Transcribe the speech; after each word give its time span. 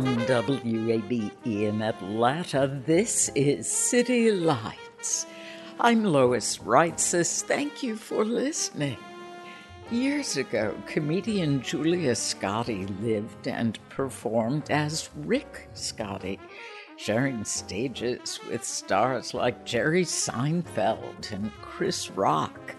From 0.00 0.16
WABE 0.16 1.30
in 1.44 1.82
Atlanta, 1.82 2.80
this 2.86 3.30
is 3.34 3.70
City 3.70 4.32
Lights. 4.32 5.26
I'm 5.78 6.04
Lois 6.04 6.56
Reitzes. 6.56 7.42
Thank 7.42 7.82
you 7.82 7.96
for 7.96 8.24
listening. 8.24 8.96
Years 9.90 10.38
ago, 10.38 10.74
comedian 10.86 11.60
Julia 11.60 12.12
Scotti 12.12 12.88
lived 13.02 13.46
and 13.46 13.78
performed 13.90 14.70
as 14.70 15.10
Rick 15.16 15.68
Scotti, 15.74 16.38
sharing 16.96 17.44
stages 17.44 18.40
with 18.48 18.64
stars 18.64 19.34
like 19.34 19.66
Jerry 19.66 20.06
Seinfeld 20.06 21.30
and 21.30 21.52
Chris 21.60 22.10
Rock. 22.10 22.74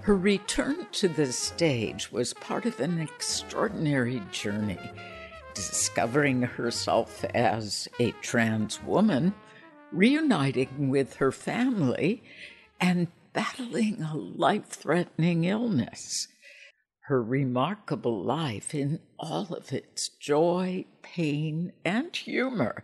Her 0.00 0.16
return 0.16 0.86
to 0.92 1.08
the 1.08 1.30
stage 1.30 2.10
was 2.10 2.32
part 2.32 2.64
of 2.64 2.80
an 2.80 3.00
extraordinary 3.00 4.22
journey 4.32 4.80
discovering 5.54 6.42
herself 6.42 7.24
as 7.34 7.88
a 7.98 8.10
trans 8.20 8.82
woman, 8.82 9.34
reuniting 9.92 10.88
with 10.88 11.14
her 11.14 11.32
family, 11.32 12.22
and 12.80 13.08
battling 13.32 14.02
a 14.02 14.16
life 14.16 14.66
threatening 14.66 15.44
illness. 15.44 16.28
Her 17.06 17.22
remarkable 17.22 18.24
life, 18.24 18.74
in 18.74 19.00
all 19.18 19.54
of 19.54 19.72
its 19.72 20.08
joy, 20.08 20.86
pain, 21.02 21.72
and 21.84 22.14
humor, 22.14 22.82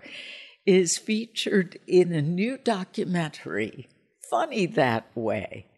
is 0.66 0.98
featured 0.98 1.78
in 1.86 2.12
a 2.12 2.20
new 2.20 2.58
documentary, 2.58 3.88
Funny 4.30 4.66
That 4.66 5.06
Way, 5.14 5.69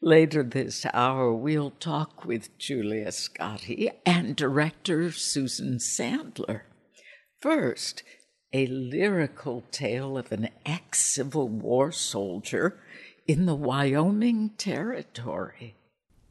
Later 0.00 0.44
this 0.44 0.86
hour, 0.94 1.34
we'll 1.34 1.72
talk 1.72 2.24
with 2.24 2.56
Julia 2.56 3.08
Scotti 3.08 3.90
and 4.06 4.36
director 4.36 5.10
Susan 5.10 5.78
Sandler. 5.78 6.60
First, 7.40 8.04
a 8.52 8.68
lyrical 8.68 9.64
tale 9.72 10.16
of 10.16 10.30
an 10.30 10.50
ex 10.64 11.04
Civil 11.04 11.48
War 11.48 11.90
soldier 11.90 12.78
in 13.26 13.46
the 13.46 13.56
Wyoming 13.56 14.50
Territory. 14.50 15.74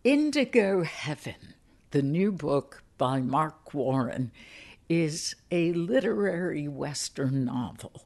Indigo 0.02 0.84
Heaven, 0.84 1.56
the 1.92 2.02
new 2.02 2.32
book 2.32 2.84
by 2.98 3.20
Mark 3.20 3.74
Warren, 3.74 4.32
is 4.88 5.36
a 5.52 5.74
literary 5.74 6.70
Western 6.70 7.44
novel. 7.44 8.06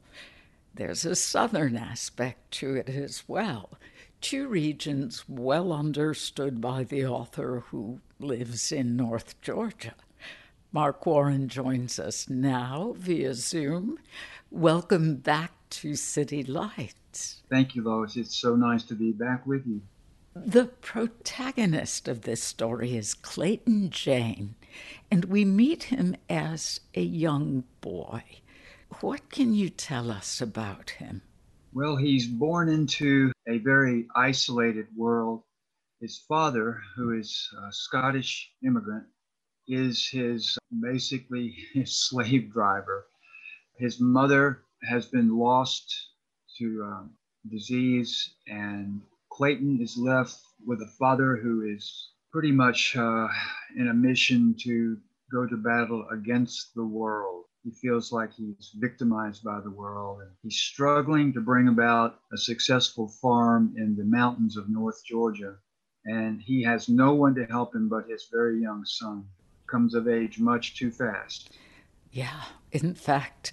There's 0.73 1.05
a 1.05 1.15
Southern 1.15 1.77
aspect 1.77 2.49
to 2.53 2.73
it 2.77 2.89
as 2.89 3.25
well 3.27 3.77
two 4.21 4.47
regions 4.47 5.27
well 5.27 5.73
understood 5.73 6.61
by 6.61 6.83
the 6.83 7.05
author 7.05 7.63
who 7.71 7.99
lives 8.19 8.71
in 8.71 8.95
North 8.95 9.39
Georgia. 9.41 9.95
Mark 10.71 11.05
Warren 11.05 11.49
joins 11.49 11.99
us 11.99 12.29
now 12.29 12.93
via 12.97 13.33
Zoom. 13.33 13.97
Welcome 14.49 15.15
back 15.15 15.51
to 15.71 15.95
City 15.95 16.43
Lights. 16.43 17.41
Thank 17.49 17.75
you, 17.75 17.83
Lois. 17.83 18.15
It's 18.15 18.35
so 18.35 18.55
nice 18.55 18.83
to 18.83 18.93
be 18.93 19.11
back 19.11 19.45
with 19.45 19.65
you. 19.65 19.81
The 20.33 20.65
protagonist 20.65 22.07
of 22.07 22.21
this 22.21 22.41
story 22.41 22.95
is 22.95 23.13
Clayton 23.13 23.89
Jane, 23.89 24.55
and 25.09 25.25
we 25.25 25.43
meet 25.43 25.83
him 25.83 26.15
as 26.29 26.79
a 26.95 27.01
young 27.01 27.65
boy. 27.81 28.23
What 29.01 29.29
can 29.29 29.53
you 29.53 29.69
tell 29.69 30.09
us 30.09 30.39
about 30.39 30.91
him? 30.91 31.21
Well, 31.73 31.95
he's 31.95 32.27
born 32.27 32.67
into 32.67 33.31
a 33.47 33.59
very 33.59 34.05
isolated 34.13 34.87
world. 34.93 35.43
His 36.01 36.17
father, 36.27 36.81
who 36.97 37.17
is 37.17 37.49
a 37.65 37.71
Scottish 37.71 38.51
immigrant, 38.61 39.05
is 39.69 40.05
his 40.09 40.57
basically 40.81 41.55
his 41.73 41.95
slave 42.09 42.51
driver. 42.51 43.07
His 43.77 44.01
mother 44.01 44.63
has 44.83 45.05
been 45.05 45.37
lost 45.37 46.09
to 46.57 46.83
um, 46.83 47.11
disease, 47.49 48.33
and 48.47 49.01
Clayton 49.31 49.79
is 49.81 49.97
left 49.97 50.41
with 50.65 50.81
a 50.81 50.91
father 50.99 51.37
who 51.37 51.61
is 51.61 52.11
pretty 52.33 52.51
much 52.51 52.97
uh, 52.97 53.29
in 53.77 53.87
a 53.87 53.93
mission 53.93 54.55
to 54.63 54.97
go 55.31 55.47
to 55.47 55.55
battle 55.55 56.05
against 56.11 56.75
the 56.75 56.83
world. 56.85 57.45
He 57.63 57.71
feels 57.71 58.11
like 58.11 58.33
he's 58.33 58.71
victimized 58.75 59.43
by 59.43 59.59
the 59.61 59.69
world 59.69 60.21
and 60.21 60.31
he's 60.41 60.57
struggling 60.57 61.31
to 61.33 61.41
bring 61.41 61.67
about 61.67 62.19
a 62.33 62.37
successful 62.37 63.07
farm 63.07 63.75
in 63.77 63.95
the 63.95 64.03
mountains 64.03 64.57
of 64.57 64.69
North 64.69 65.03
Georgia. 65.05 65.55
And 66.05 66.41
he 66.41 66.63
has 66.63 66.89
no 66.89 67.13
one 67.13 67.35
to 67.35 67.45
help 67.45 67.75
him 67.75 67.87
but 67.87 68.09
his 68.09 68.27
very 68.31 68.59
young 68.59 68.83
son. 68.85 69.25
Comes 69.67 69.93
of 69.93 70.07
age 70.07 70.39
much 70.39 70.75
too 70.75 70.91
fast. 70.91 71.51
Yeah. 72.11 72.43
In 72.71 72.95
fact, 72.95 73.51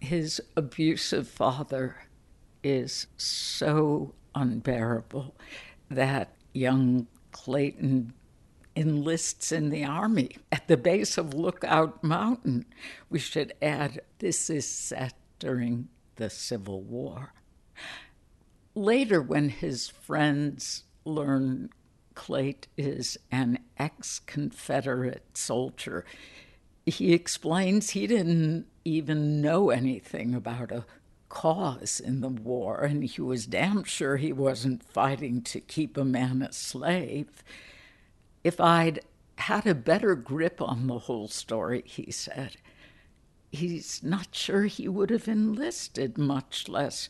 his 0.00 0.40
abusive 0.56 1.28
father 1.28 1.96
is 2.62 3.08
so 3.16 4.14
unbearable 4.34 5.34
that 5.90 6.36
young 6.52 7.08
Clayton 7.32 8.12
enlists 8.76 9.52
in 9.52 9.70
the 9.70 9.84
Army 9.84 10.36
at 10.52 10.68
the 10.68 10.76
base 10.76 11.18
of 11.18 11.34
Lookout 11.34 12.02
Mountain. 12.02 12.66
We 13.08 13.18
should 13.18 13.52
add 13.60 14.00
this 14.18 14.50
is 14.50 14.66
set 14.66 15.14
during 15.38 15.88
the 16.16 16.30
Civil 16.30 16.82
War. 16.82 17.32
Later, 18.74 19.20
when 19.20 19.48
his 19.48 19.88
friends 19.88 20.84
learn 21.04 21.70
Clayt 22.14 22.66
is 22.76 23.18
an 23.32 23.58
ex 23.78 24.20
Confederate 24.20 25.36
soldier, 25.36 26.04
he 26.86 27.12
explains 27.12 27.90
he 27.90 28.06
didn't 28.06 28.66
even 28.84 29.40
know 29.40 29.70
anything 29.70 30.34
about 30.34 30.72
a 30.72 30.84
cause 31.28 32.00
in 32.00 32.20
the 32.20 32.28
war, 32.28 32.82
and 32.82 33.04
he 33.04 33.22
was 33.22 33.46
damn 33.46 33.84
sure 33.84 34.16
he 34.16 34.32
wasn't 34.32 34.82
fighting 34.82 35.40
to 35.42 35.60
keep 35.60 35.96
a 35.96 36.04
man 36.04 36.42
a 36.42 36.52
slave. 36.52 37.42
If 38.42 38.60
I'd 38.60 39.00
had 39.36 39.66
a 39.66 39.74
better 39.74 40.14
grip 40.14 40.60
on 40.60 40.86
the 40.86 41.00
whole 41.00 41.28
story, 41.28 41.82
he 41.84 42.10
said, 42.10 42.56
he's 43.50 44.02
not 44.02 44.34
sure 44.34 44.64
he 44.64 44.88
would 44.88 45.10
have 45.10 45.28
enlisted, 45.28 46.16
much 46.16 46.68
less 46.68 47.08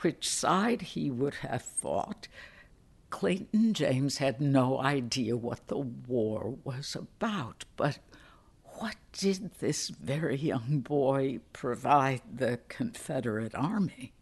which 0.00 0.28
side 0.28 0.82
he 0.82 1.10
would 1.10 1.34
have 1.36 1.62
fought. 1.62 2.28
Clayton 3.10 3.72
James 3.72 4.18
had 4.18 4.40
no 4.40 4.78
idea 4.78 5.36
what 5.36 5.66
the 5.68 5.78
war 5.78 6.56
was 6.64 6.94
about, 6.94 7.64
but 7.76 7.98
what 8.78 8.96
did 9.12 9.50
this 9.58 9.88
very 9.88 10.36
young 10.36 10.80
boy 10.80 11.40
provide 11.52 12.20
the 12.32 12.60
Confederate 12.68 13.54
Army? 13.54 14.12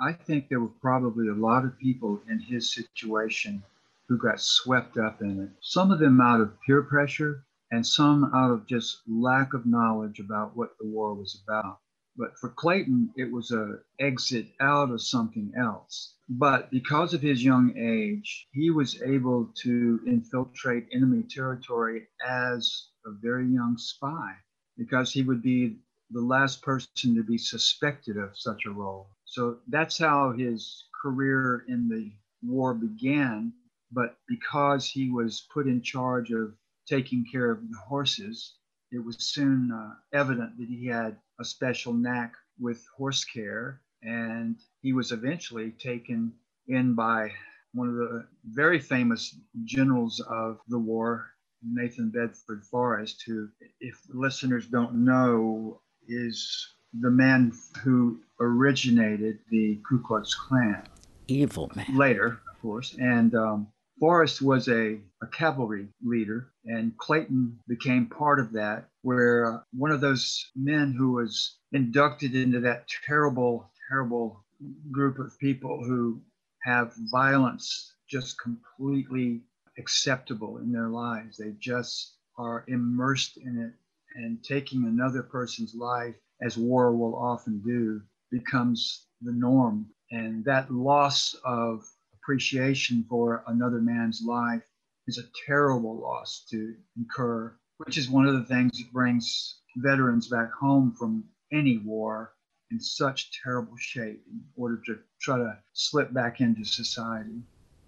I 0.00 0.12
think 0.12 0.48
there 0.48 0.60
were 0.60 0.68
probably 0.80 1.28
a 1.28 1.34
lot 1.34 1.64
of 1.64 1.78
people 1.78 2.20
in 2.28 2.38
his 2.38 2.72
situation 2.72 3.62
who 4.08 4.18
got 4.18 4.40
swept 4.40 4.96
up 4.98 5.20
in 5.20 5.40
it. 5.40 5.50
Some 5.60 5.90
of 5.90 5.98
them 5.98 6.20
out 6.20 6.40
of 6.40 6.60
peer 6.66 6.82
pressure, 6.82 7.44
and 7.70 7.86
some 7.86 8.32
out 8.34 8.52
of 8.52 8.66
just 8.66 9.02
lack 9.08 9.52
of 9.54 9.66
knowledge 9.66 10.20
about 10.20 10.56
what 10.56 10.78
the 10.78 10.86
war 10.86 11.14
was 11.14 11.42
about. 11.42 11.80
But 12.16 12.38
for 12.38 12.48
Clayton, 12.50 13.12
it 13.16 13.30
was 13.30 13.50
a 13.50 13.80
exit 14.00 14.46
out 14.60 14.90
of 14.90 15.02
something 15.02 15.52
else. 15.56 16.14
But 16.28 16.70
because 16.70 17.12
of 17.12 17.20
his 17.20 17.44
young 17.44 17.76
age, 17.76 18.48
he 18.52 18.70
was 18.70 19.02
able 19.02 19.52
to 19.62 20.00
infiltrate 20.06 20.88
enemy 20.92 21.24
territory 21.24 22.08
as 22.26 22.88
a 23.04 23.10
very 23.10 23.46
young 23.46 23.76
spy 23.76 24.34
because 24.76 25.12
he 25.12 25.22
would 25.22 25.42
be 25.42 25.78
the 26.10 26.20
last 26.20 26.62
person 26.62 27.14
to 27.16 27.22
be 27.22 27.38
suspected 27.38 28.16
of 28.16 28.38
such 28.38 28.64
a 28.66 28.70
role. 28.70 29.10
So 29.24 29.58
that's 29.68 29.98
how 29.98 30.32
his 30.32 30.84
career 31.02 31.64
in 31.68 31.88
the 31.88 32.12
war 32.42 32.74
began. 32.74 33.52
But 33.96 34.18
because 34.28 34.86
he 34.90 35.08
was 35.08 35.46
put 35.54 35.66
in 35.66 35.80
charge 35.80 36.30
of 36.30 36.54
taking 36.86 37.24
care 37.32 37.50
of 37.50 37.62
the 37.62 37.78
horses, 37.78 38.56
it 38.92 39.02
was 39.02 39.16
soon 39.18 39.72
uh, 39.72 39.94
evident 40.12 40.58
that 40.58 40.68
he 40.68 40.86
had 40.86 41.16
a 41.40 41.44
special 41.46 41.94
knack 41.94 42.34
with 42.60 42.86
horse 42.94 43.24
care. 43.24 43.80
And 44.02 44.56
he 44.82 44.92
was 44.92 45.12
eventually 45.12 45.70
taken 45.70 46.34
in 46.68 46.94
by 46.94 47.32
one 47.72 47.88
of 47.88 47.94
the 47.94 48.26
very 48.44 48.78
famous 48.78 49.34
generals 49.64 50.20
of 50.28 50.60
the 50.68 50.78
war, 50.78 51.30
Nathan 51.62 52.10
Bedford 52.10 52.64
Forrest, 52.70 53.24
who, 53.26 53.48
if 53.80 53.98
listeners 54.12 54.66
don't 54.66 55.06
know, 55.06 55.80
is 56.06 56.68
the 57.00 57.10
man 57.10 57.50
who 57.82 58.20
originated 58.40 59.38
the 59.50 59.80
Ku 59.88 60.02
Klux 60.06 60.34
Klan. 60.34 60.82
Evil 61.28 61.72
man. 61.74 61.96
Later, 61.96 62.40
of 62.52 62.60
course. 62.60 62.94
And 63.00 63.34
um, 63.34 63.68
Forrest 63.98 64.42
was 64.42 64.68
a, 64.68 65.00
a 65.22 65.26
cavalry 65.32 65.88
leader, 66.02 66.52
and 66.66 66.96
Clayton 66.98 67.58
became 67.66 68.06
part 68.06 68.38
of 68.40 68.52
that, 68.52 68.90
where 69.00 69.46
uh, 69.46 69.62
one 69.72 69.90
of 69.90 70.02
those 70.02 70.50
men 70.54 70.92
who 70.92 71.12
was 71.12 71.56
inducted 71.72 72.34
into 72.34 72.60
that 72.60 72.88
terrible, 73.06 73.70
terrible 73.88 74.44
group 74.90 75.18
of 75.18 75.38
people 75.38 75.82
who 75.82 76.20
have 76.62 76.94
violence 77.10 77.94
just 78.06 78.38
completely 78.38 79.42
acceptable 79.78 80.58
in 80.58 80.72
their 80.72 80.88
lives. 80.88 81.38
They 81.38 81.52
just 81.58 82.16
are 82.36 82.64
immersed 82.68 83.38
in 83.38 83.58
it, 83.58 83.72
and 84.14 84.44
taking 84.44 84.84
another 84.84 85.22
person's 85.22 85.74
life, 85.74 86.16
as 86.42 86.58
war 86.58 86.94
will 86.94 87.16
often 87.16 87.60
do, 87.60 88.02
becomes 88.30 89.06
the 89.22 89.32
norm. 89.32 89.86
And 90.10 90.44
that 90.44 90.70
loss 90.70 91.34
of 91.44 91.84
appreciation 92.26 93.04
for 93.08 93.44
another 93.46 93.80
man's 93.80 94.20
life 94.26 94.64
is 95.06 95.16
a 95.18 95.46
terrible 95.46 95.96
loss 95.96 96.44
to 96.50 96.74
incur, 96.96 97.54
which 97.76 97.96
is 97.96 98.10
one 98.10 98.26
of 98.26 98.34
the 98.34 98.44
things 98.52 98.76
that 98.78 98.92
brings 98.92 99.60
veterans 99.76 100.26
back 100.26 100.50
home 100.52 100.92
from 100.98 101.22
any 101.52 101.78
war 101.78 102.32
in 102.72 102.80
such 102.80 103.30
terrible 103.44 103.76
shape 103.78 104.24
in 104.28 104.40
order 104.56 104.82
to 104.84 104.98
try 105.20 105.36
to 105.38 105.56
slip 105.72 106.12
back 106.12 106.40
into 106.40 106.64
society. 106.64 107.40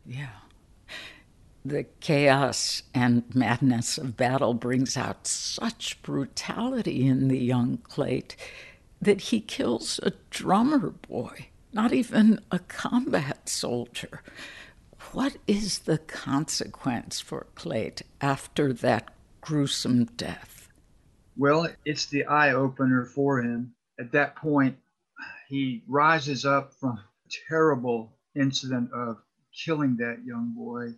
Yeah. 0.07 0.29
The 1.65 1.87
chaos 1.99 2.85
and 2.95 3.25
madness 3.35 3.99
of 3.99 4.17
battle 4.17 4.55
brings 4.55 4.97
out 4.97 5.27
such 5.27 6.01
brutality 6.03 7.05
in 7.09 7.27
the 7.27 7.41
young 7.41 7.79
Clayt 7.79 8.37
that 9.03 9.21
he 9.21 9.41
kills 9.41 9.99
a 10.05 10.13
drummer 10.31 10.91
boy 10.91 11.49
not 11.73 11.93
even 11.93 12.41
a 12.51 12.59
combat 12.59 13.38
soldier. 13.49 14.23
What 15.13 15.37
is 15.47 15.81
the 15.81 15.99
consequence 15.99 17.21
for 17.21 17.47
Clayt 17.55 18.03
after 18.21 18.73
that 18.75 19.11
gruesome 19.41 20.05
death? 20.05 20.69
Well, 21.37 21.69
it's 21.85 22.07
the 22.07 22.25
eye 22.25 22.53
opener 22.53 23.05
for 23.05 23.41
him. 23.41 23.75
At 23.99 24.13
that 24.13 24.37
point, 24.37 24.77
he 25.49 25.83
rises 25.89 26.45
up 26.45 26.75
from 26.75 26.99
a 26.99 27.31
terrible 27.49 28.13
incident 28.35 28.93
of 28.93 29.23
killing 29.65 29.97
that 29.97 30.25
young 30.25 30.53
boy 30.57 30.95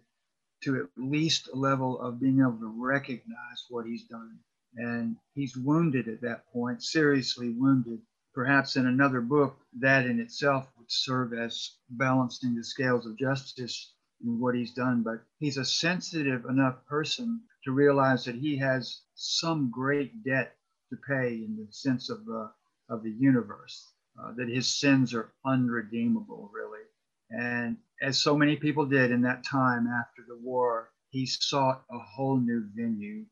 to 0.62 0.76
at 0.76 0.86
least 0.96 1.48
a 1.52 1.56
level 1.56 2.00
of 2.00 2.20
being 2.20 2.40
able 2.40 2.58
to 2.58 2.74
recognize 2.76 3.64
what 3.68 3.86
he's 3.86 4.04
done. 4.04 4.38
And 4.76 5.16
he's 5.34 5.56
wounded 5.56 6.08
at 6.08 6.20
that 6.22 6.50
point, 6.52 6.82
seriously 6.82 7.50
wounded 7.50 8.00
perhaps 8.32 8.76
in 8.76 8.86
another 8.86 9.20
book, 9.20 9.58
that 9.78 10.06
in 10.06 10.20
itself 10.20 10.68
serve 10.90 11.32
as 11.32 11.76
balancing 11.90 12.54
the 12.54 12.64
scales 12.64 13.06
of 13.06 13.18
justice 13.18 13.92
in 14.24 14.40
what 14.40 14.54
he's 14.54 14.72
done. 14.72 15.02
But 15.02 15.22
he's 15.38 15.56
a 15.56 15.64
sensitive 15.64 16.44
enough 16.46 16.84
person 16.86 17.40
to 17.64 17.72
realize 17.72 18.24
that 18.24 18.34
he 18.34 18.56
has 18.58 19.02
some 19.14 19.70
great 19.70 20.24
debt 20.24 20.56
to 20.90 20.96
pay 20.96 21.34
in 21.34 21.56
the 21.56 21.72
sense 21.72 22.10
of 22.10 22.24
the, 22.24 22.50
of 22.88 23.02
the 23.02 23.10
universe, 23.12 23.92
uh, 24.20 24.32
that 24.36 24.48
his 24.48 24.66
sins 24.66 25.14
are 25.14 25.32
unredeemable, 25.44 26.50
really. 26.52 26.80
And 27.30 27.76
as 28.02 28.18
so 28.18 28.36
many 28.36 28.56
people 28.56 28.86
did 28.86 29.12
in 29.12 29.22
that 29.22 29.44
time 29.44 29.86
after 29.86 30.22
the 30.26 30.36
war, 30.36 30.90
he 31.10 31.26
sought 31.26 31.84
a 31.90 31.98
whole 31.98 32.38
new 32.38 32.64
venue 32.74 33.24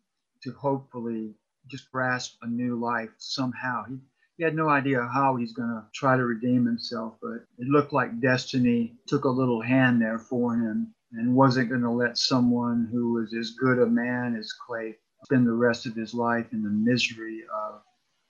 to 0.43 0.53
hopefully 0.53 1.35
just 1.67 1.91
grasp 1.91 2.37
a 2.43 2.47
new 2.47 2.79
life 2.79 3.11
somehow. 3.19 3.85
He, 3.89 3.99
he 4.38 4.44
had 4.44 4.55
no 4.55 4.69
idea 4.69 5.02
how 5.12 5.35
he's 5.35 5.52
going 5.52 5.69
to 5.69 5.85
try 5.93 6.17
to 6.17 6.25
redeem 6.25 6.64
himself, 6.64 7.14
but 7.20 7.44
it 7.58 7.67
looked 7.67 7.93
like 7.93 8.20
destiny 8.20 8.94
took 9.08 9.25
a 9.25 9.29
little 9.29 9.61
hand 9.61 10.00
there 10.00 10.20
for 10.20 10.55
him 10.55 10.94
and 11.12 11.35
wasn't 11.35 11.69
going 11.69 11.82
to 11.82 11.90
let 11.90 12.17
someone 12.17 12.88
who 12.93 13.14
was 13.14 13.35
as 13.35 13.50
good 13.58 13.81
a 13.81 13.87
man 13.87 14.37
as 14.38 14.52
Clay 14.52 14.94
spend 15.25 15.44
the 15.44 15.52
rest 15.52 15.87
of 15.87 15.96
his 15.96 16.14
life 16.14 16.46
in 16.52 16.62
the 16.62 16.70
misery 16.70 17.40
of 17.52 17.81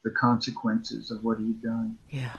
the 0.02 0.10
consequences 0.12 1.10
of 1.10 1.22
what 1.22 1.38
he'd 1.38 1.62
done. 1.62 1.98
Yeah. 2.08 2.36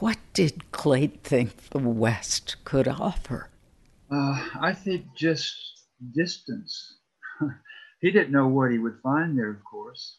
What 0.00 0.18
did 0.34 0.70
Clay 0.70 1.06
think 1.06 1.70
the 1.70 1.78
West 1.78 2.56
could 2.64 2.86
offer? 2.86 3.48
Uh, 4.10 4.46
I 4.60 4.74
think 4.74 5.06
just 5.16 5.56
distance. 6.14 6.98
he 8.00 8.10
didn't 8.10 8.32
know 8.32 8.48
what 8.48 8.72
he 8.72 8.78
would 8.78 8.98
find 9.02 9.38
there, 9.38 9.50
of 9.50 9.64
course. 9.64 10.18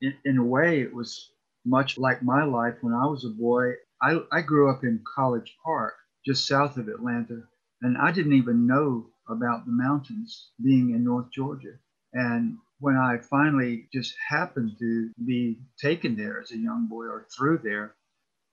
In, 0.00 0.14
in 0.24 0.38
a 0.38 0.44
way, 0.44 0.80
it 0.80 0.94
was 0.94 1.32
much 1.64 1.98
like 1.98 2.22
my 2.22 2.44
life 2.44 2.76
when 2.80 2.94
I 2.94 3.06
was 3.06 3.24
a 3.24 3.30
boy. 3.30 3.72
I, 4.02 4.18
I 4.32 4.40
grew 4.40 4.70
up 4.70 4.82
in 4.82 5.04
College 5.14 5.56
Park, 5.64 5.94
just 6.24 6.46
south 6.46 6.76
of 6.76 6.88
Atlanta, 6.88 7.42
and 7.82 7.98
I 7.98 8.12
didn't 8.12 8.34
even 8.34 8.66
know 8.66 9.10
about 9.28 9.66
the 9.66 9.72
mountains 9.72 10.50
being 10.62 10.90
in 10.90 11.04
North 11.04 11.30
Georgia. 11.30 11.74
And 12.12 12.58
when 12.80 12.96
I 12.96 13.18
finally 13.18 13.88
just 13.92 14.14
happened 14.28 14.76
to 14.78 15.10
be 15.24 15.58
taken 15.78 16.16
there 16.16 16.40
as 16.40 16.50
a 16.50 16.58
young 16.58 16.86
boy 16.88 17.04
or 17.04 17.26
through 17.36 17.58
there, 17.58 17.94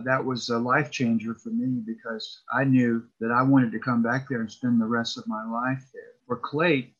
that 0.02 0.24
was 0.24 0.50
a 0.50 0.60
life 0.60 0.92
changer 0.92 1.34
for 1.34 1.50
me 1.50 1.82
because 1.86 2.42
I 2.54 2.66
knew 2.66 3.04
that 3.20 3.32
I 3.32 3.42
wanted 3.42 3.72
to 3.72 3.80
come 3.80 4.04
back 4.04 4.28
there 4.30 4.42
and 4.42 4.52
spend 4.52 4.80
the 4.80 4.86
rest 4.86 5.18
of 5.18 5.28
my 5.28 5.44
life 5.46 5.90
there. 5.94 6.12
For 6.28 6.38
Clay, 6.38 6.94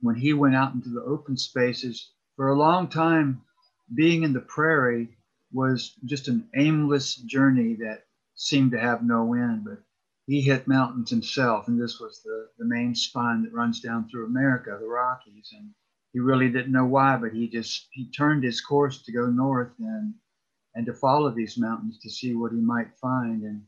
when 0.00 0.14
he 0.14 0.32
went 0.32 0.54
out 0.54 0.74
into 0.74 0.90
the 0.90 1.02
open 1.02 1.36
spaces, 1.36 2.12
for 2.36 2.48
a 2.48 2.58
long 2.58 2.88
time, 2.88 3.42
being 3.94 4.22
in 4.22 4.32
the 4.32 4.40
prairie 4.40 5.16
was 5.52 5.94
just 6.04 6.28
an 6.28 6.48
aimless 6.56 7.16
journey 7.16 7.74
that 7.74 8.04
seemed 8.34 8.72
to 8.72 8.80
have 8.80 9.02
no 9.02 9.34
end. 9.34 9.64
But 9.64 9.78
he 10.26 10.42
hit 10.42 10.66
mountains 10.66 11.10
himself, 11.10 11.68
and 11.68 11.80
this 11.80 12.00
was 12.00 12.20
the, 12.22 12.48
the 12.58 12.64
main 12.64 12.94
spine 12.94 13.42
that 13.42 13.52
runs 13.52 13.80
down 13.80 14.08
through 14.08 14.26
America, 14.26 14.76
the 14.80 14.86
Rockies. 14.86 15.50
And 15.52 15.70
he 16.12 16.20
really 16.20 16.48
didn't 16.48 16.72
know 16.72 16.86
why, 16.86 17.16
but 17.16 17.32
he 17.32 17.48
just 17.48 17.88
he 17.92 18.10
turned 18.10 18.42
his 18.42 18.60
course 18.60 19.02
to 19.02 19.12
go 19.12 19.26
north 19.26 19.72
and 19.78 20.14
and 20.74 20.86
to 20.86 20.92
follow 20.92 21.30
these 21.30 21.58
mountains 21.58 21.98
to 22.00 22.10
see 22.10 22.34
what 22.34 22.52
he 22.52 22.58
might 22.58 22.94
find. 23.00 23.42
And 23.42 23.62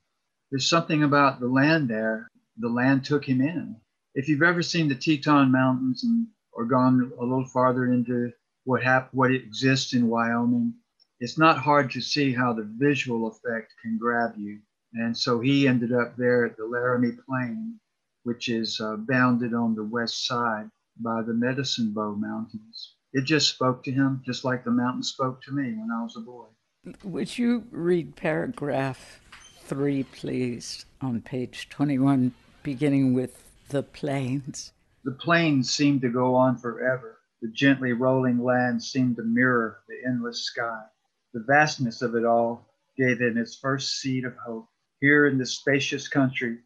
there's 0.51 0.69
something 0.69 1.03
about 1.05 1.41
the 1.41 1.49
land 1.49 1.89
there. 1.89 2.29
The 2.59 2.69
land 2.69 3.05
took 3.05 3.25
him 3.27 3.41
in. 3.41 3.77
If 4.15 4.29
you've 4.29 4.43
ever 4.43 4.63
seen 4.63 4.89
the 4.89 4.95
Teton 4.95 5.51
Mountains 5.53 6.05
and 6.05 6.27
or 6.53 6.65
gone 6.65 7.13
a 7.19 7.23
little 7.23 7.47
farther 7.47 7.93
into 7.93 8.33
what 8.65 8.83
hap- 8.83 9.15
what 9.15 9.31
exists 9.31 9.95
in 9.95 10.09
Wyoming, 10.09 10.75
it's 11.21 11.39
not 11.39 11.59
hard 11.59 11.91
to 11.91 12.01
see 12.01 12.33
how 12.33 12.53
the 12.53 12.69
visual 12.79 13.27
effect 13.27 13.73
can 13.83 13.99
grab 13.99 14.35
you. 14.37 14.61
And 14.95 15.17
so 15.17 15.41
he 15.41 15.67
ended 15.67 15.93
up 15.93 16.17
there 16.17 16.47
at 16.47 16.57
the 16.57 16.65
Laramie 16.65 17.17
Plain, 17.27 17.79
which 18.23 18.49
is 18.49 18.81
uh, 18.81 18.97
bounded 18.97 19.53
on 19.53 19.75
the 19.75 19.85
west 19.85 20.27
side 20.27 20.71
by 21.01 21.23
the 21.23 21.35
Medicine 21.35 21.93
Bow 21.93 22.15
Mountains. 22.15 22.95
It 23.13 23.25
just 23.25 23.49
spoke 23.49 23.83
to 23.85 23.91
him, 23.91 24.23
just 24.25 24.45
like 24.45 24.65
the 24.65 24.71
mountain 24.71 25.03
spoke 25.03 25.43
to 25.43 25.53
me 25.53 25.75
when 25.75 25.91
I 25.91 26.03
was 26.03 26.17
a 26.17 26.21
boy. 26.21 26.47
Would 27.03 27.37
you 27.37 27.65
read 27.71 28.17
paragraph 28.17 29.21
three, 29.63 30.05
please, 30.05 30.87
on 31.01 31.21
page 31.21 31.69
21, 31.69 32.33
beginning 32.63 33.15
with 33.15 33.51
the 33.69 33.83
plains? 33.83 34.73
The 35.05 35.13
plains 35.13 35.71
seemed 35.71 36.01
to 36.03 36.11
go 36.11 36.35
on 36.35 36.57
forever. 36.57 37.19
The 37.43 37.49
gently 37.49 37.93
rolling 37.93 38.43
land 38.43 38.83
seemed 38.83 39.17
to 39.17 39.23
mirror 39.23 39.81
the 39.89 40.09
endless 40.09 40.45
sky. 40.45 40.83
The 41.35 41.45
vastness 41.47 42.01
of 42.03 42.15
it 42.15 42.25
all 42.25 42.67
gave 42.97 43.21
him 43.21 43.37
his 43.37 43.57
first 43.57 44.01
seed 44.01 44.25
of 44.25 44.37
hope. 44.37 44.69
Here 45.01 45.27
in 45.27 45.39
this 45.39 45.59
spacious 45.59 46.09
country, 46.09 46.59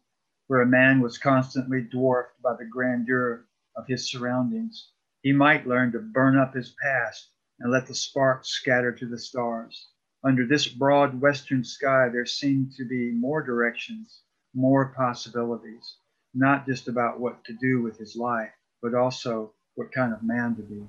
where 0.47 0.61
a 0.61 0.67
man 0.67 1.01
was 1.01 1.17
constantly 1.17 1.81
dwarfed 1.81 2.41
by 2.41 2.55
the 2.55 2.65
grandeur 2.65 3.45
of 3.75 3.87
his 3.87 4.09
surroundings, 4.09 4.91
he 5.21 5.31
might 5.31 5.67
learn 5.67 5.91
to 5.91 5.99
burn 5.99 6.37
up 6.37 6.53
his 6.53 6.75
past 6.81 7.29
and 7.59 7.71
let 7.71 7.87
the 7.87 7.95
sparks 7.95 8.49
scatter 8.49 8.91
to 8.91 9.05
the 9.05 9.17
stars. 9.19 9.89
under 10.23 10.45
this 10.45 10.67
broad 10.67 11.19
western 11.19 11.63
sky, 11.63 12.07
there 12.07 12.25
seemed 12.25 12.71
to 12.71 12.85
be 12.85 13.11
more 13.11 13.41
directions, 13.41 14.21
more 14.53 14.93
possibilities, 14.95 15.97
not 16.33 16.65
just 16.65 16.87
about 16.87 17.19
what 17.19 17.43
to 17.43 17.53
do 17.53 17.81
with 17.81 17.97
his 17.97 18.15
life, 18.15 18.53
but 18.81 18.93
also 18.93 19.53
what 19.75 19.91
kind 19.91 20.13
of 20.13 20.23
man 20.23 20.55
to 20.55 20.61
be. 20.61 20.87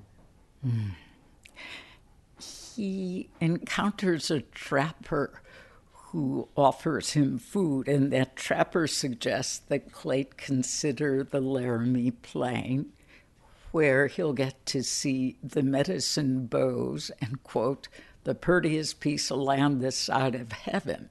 Mm. 0.65 0.91
He 2.75 3.29
encounters 3.39 4.29
a 4.29 4.41
trapper 4.41 5.41
who 5.93 6.49
offers 6.57 7.11
him 7.11 7.39
food, 7.39 7.87
and 7.87 8.11
that 8.11 8.35
trapper 8.35 8.85
suggests 8.87 9.59
that 9.67 9.91
Clayt 9.91 10.35
consider 10.35 11.23
the 11.23 11.39
Laramie 11.39 12.11
Plain, 12.11 12.91
where 13.71 14.07
he'll 14.07 14.33
get 14.33 14.65
to 14.67 14.83
see 14.83 15.37
the 15.41 15.63
medicine 15.63 16.47
bows 16.47 17.11
and, 17.21 17.41
quote, 17.43 17.87
the 18.25 18.35
prettiest 18.35 18.99
piece 18.99 19.31
of 19.31 19.39
land 19.39 19.81
this 19.81 19.97
side 19.97 20.35
of 20.35 20.51
heaven. 20.51 21.09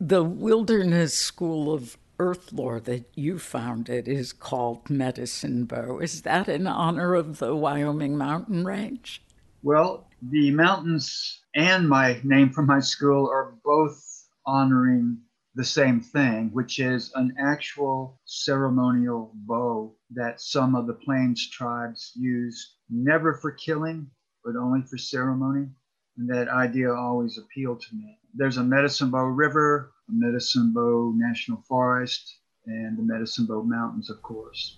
The 0.00 0.24
Wilderness 0.24 1.14
School 1.14 1.74
of 1.74 1.98
Earth 2.18 2.52
Lore 2.52 2.80
that 2.80 3.04
you 3.14 3.38
founded 3.38 4.08
is 4.08 4.32
called 4.32 4.88
Medicine 4.88 5.64
Bow. 5.66 5.98
Is 5.98 6.22
that 6.22 6.48
in 6.48 6.66
honor 6.66 7.14
of 7.14 7.38
the 7.38 7.54
Wyoming 7.54 8.16
mountain 8.16 8.64
range? 8.64 9.20
Well, 9.64 10.06
the 10.20 10.50
mountains 10.50 11.40
and 11.54 11.88
my 11.88 12.20
name 12.22 12.50
from 12.50 12.66
my 12.66 12.80
school 12.80 13.30
are 13.30 13.54
both 13.64 13.98
honoring 14.44 15.22
the 15.54 15.64
same 15.64 16.02
thing, 16.02 16.50
which 16.52 16.78
is 16.78 17.10
an 17.14 17.34
actual 17.40 18.20
ceremonial 18.26 19.32
bow 19.34 19.96
that 20.10 20.42
some 20.42 20.74
of 20.74 20.86
the 20.86 20.92
Plains 20.92 21.48
tribes 21.48 22.12
use, 22.14 22.76
never 22.90 23.32
for 23.32 23.52
killing, 23.52 24.10
but 24.44 24.54
only 24.54 24.82
for 24.82 24.98
ceremony. 24.98 25.70
And 26.18 26.28
that 26.28 26.48
idea 26.48 26.92
always 26.92 27.38
appealed 27.38 27.80
to 27.88 27.96
me. 27.96 28.18
There's 28.34 28.58
a 28.58 28.62
Medicine 28.62 29.10
Bow 29.10 29.24
River, 29.24 29.94
a 30.10 30.12
Medicine 30.12 30.74
Bow 30.74 31.14
National 31.16 31.62
Forest, 31.66 32.38
and 32.66 32.98
the 32.98 33.02
Medicine 33.02 33.46
Bow 33.46 33.62
Mountains, 33.62 34.10
of 34.10 34.20
course. 34.20 34.76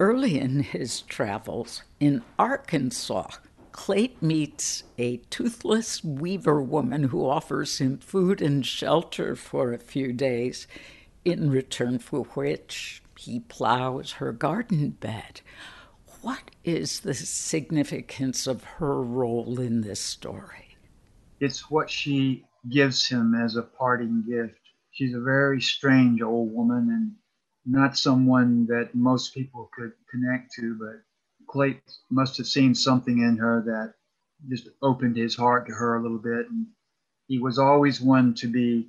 Early 0.00 0.40
in 0.40 0.60
his 0.60 1.02
travels 1.02 1.82
in 2.00 2.22
Arkansas, 2.38 3.28
Clayt 3.76 4.22
meets 4.22 4.84
a 4.96 5.18
toothless 5.28 6.02
weaver 6.02 6.62
woman 6.62 7.04
who 7.04 7.28
offers 7.28 7.78
him 7.78 7.98
food 7.98 8.40
and 8.40 8.64
shelter 8.64 9.36
for 9.36 9.72
a 9.72 9.78
few 9.78 10.14
days, 10.14 10.66
in 11.26 11.50
return 11.50 11.98
for 11.98 12.22
which 12.22 13.02
he 13.18 13.40
plows 13.40 14.12
her 14.12 14.32
garden 14.32 14.90
bed. 14.90 15.42
What 16.22 16.50
is 16.64 17.00
the 17.00 17.14
significance 17.14 18.46
of 18.46 18.64
her 18.64 19.02
role 19.02 19.60
in 19.60 19.82
this 19.82 20.00
story? 20.00 20.76
It's 21.38 21.70
what 21.70 21.90
she 21.90 22.46
gives 22.70 23.06
him 23.06 23.34
as 23.34 23.56
a 23.56 23.62
parting 23.62 24.24
gift. 24.26 24.58
She's 24.90 25.14
a 25.14 25.20
very 25.20 25.60
strange 25.60 26.22
old 26.22 26.52
woman 26.52 26.88
and 26.90 27.12
not 27.66 27.98
someone 27.98 28.66
that 28.66 28.94
most 28.94 29.34
people 29.34 29.70
could 29.76 29.92
connect 30.10 30.54
to, 30.54 30.76
but 30.80 31.02
Clayt 31.48 31.80
must 32.10 32.36
have 32.36 32.46
seen 32.46 32.74
something 32.74 33.18
in 33.18 33.36
her 33.36 33.62
that 33.62 33.94
just 34.48 34.68
opened 34.82 35.16
his 35.16 35.34
heart 35.34 35.66
to 35.66 35.72
her 35.72 35.96
a 35.96 36.02
little 36.02 36.18
bit. 36.18 36.50
And 36.50 36.66
he 37.26 37.38
was 37.38 37.58
always 37.58 38.00
one 38.00 38.34
to 38.34 38.48
be 38.48 38.88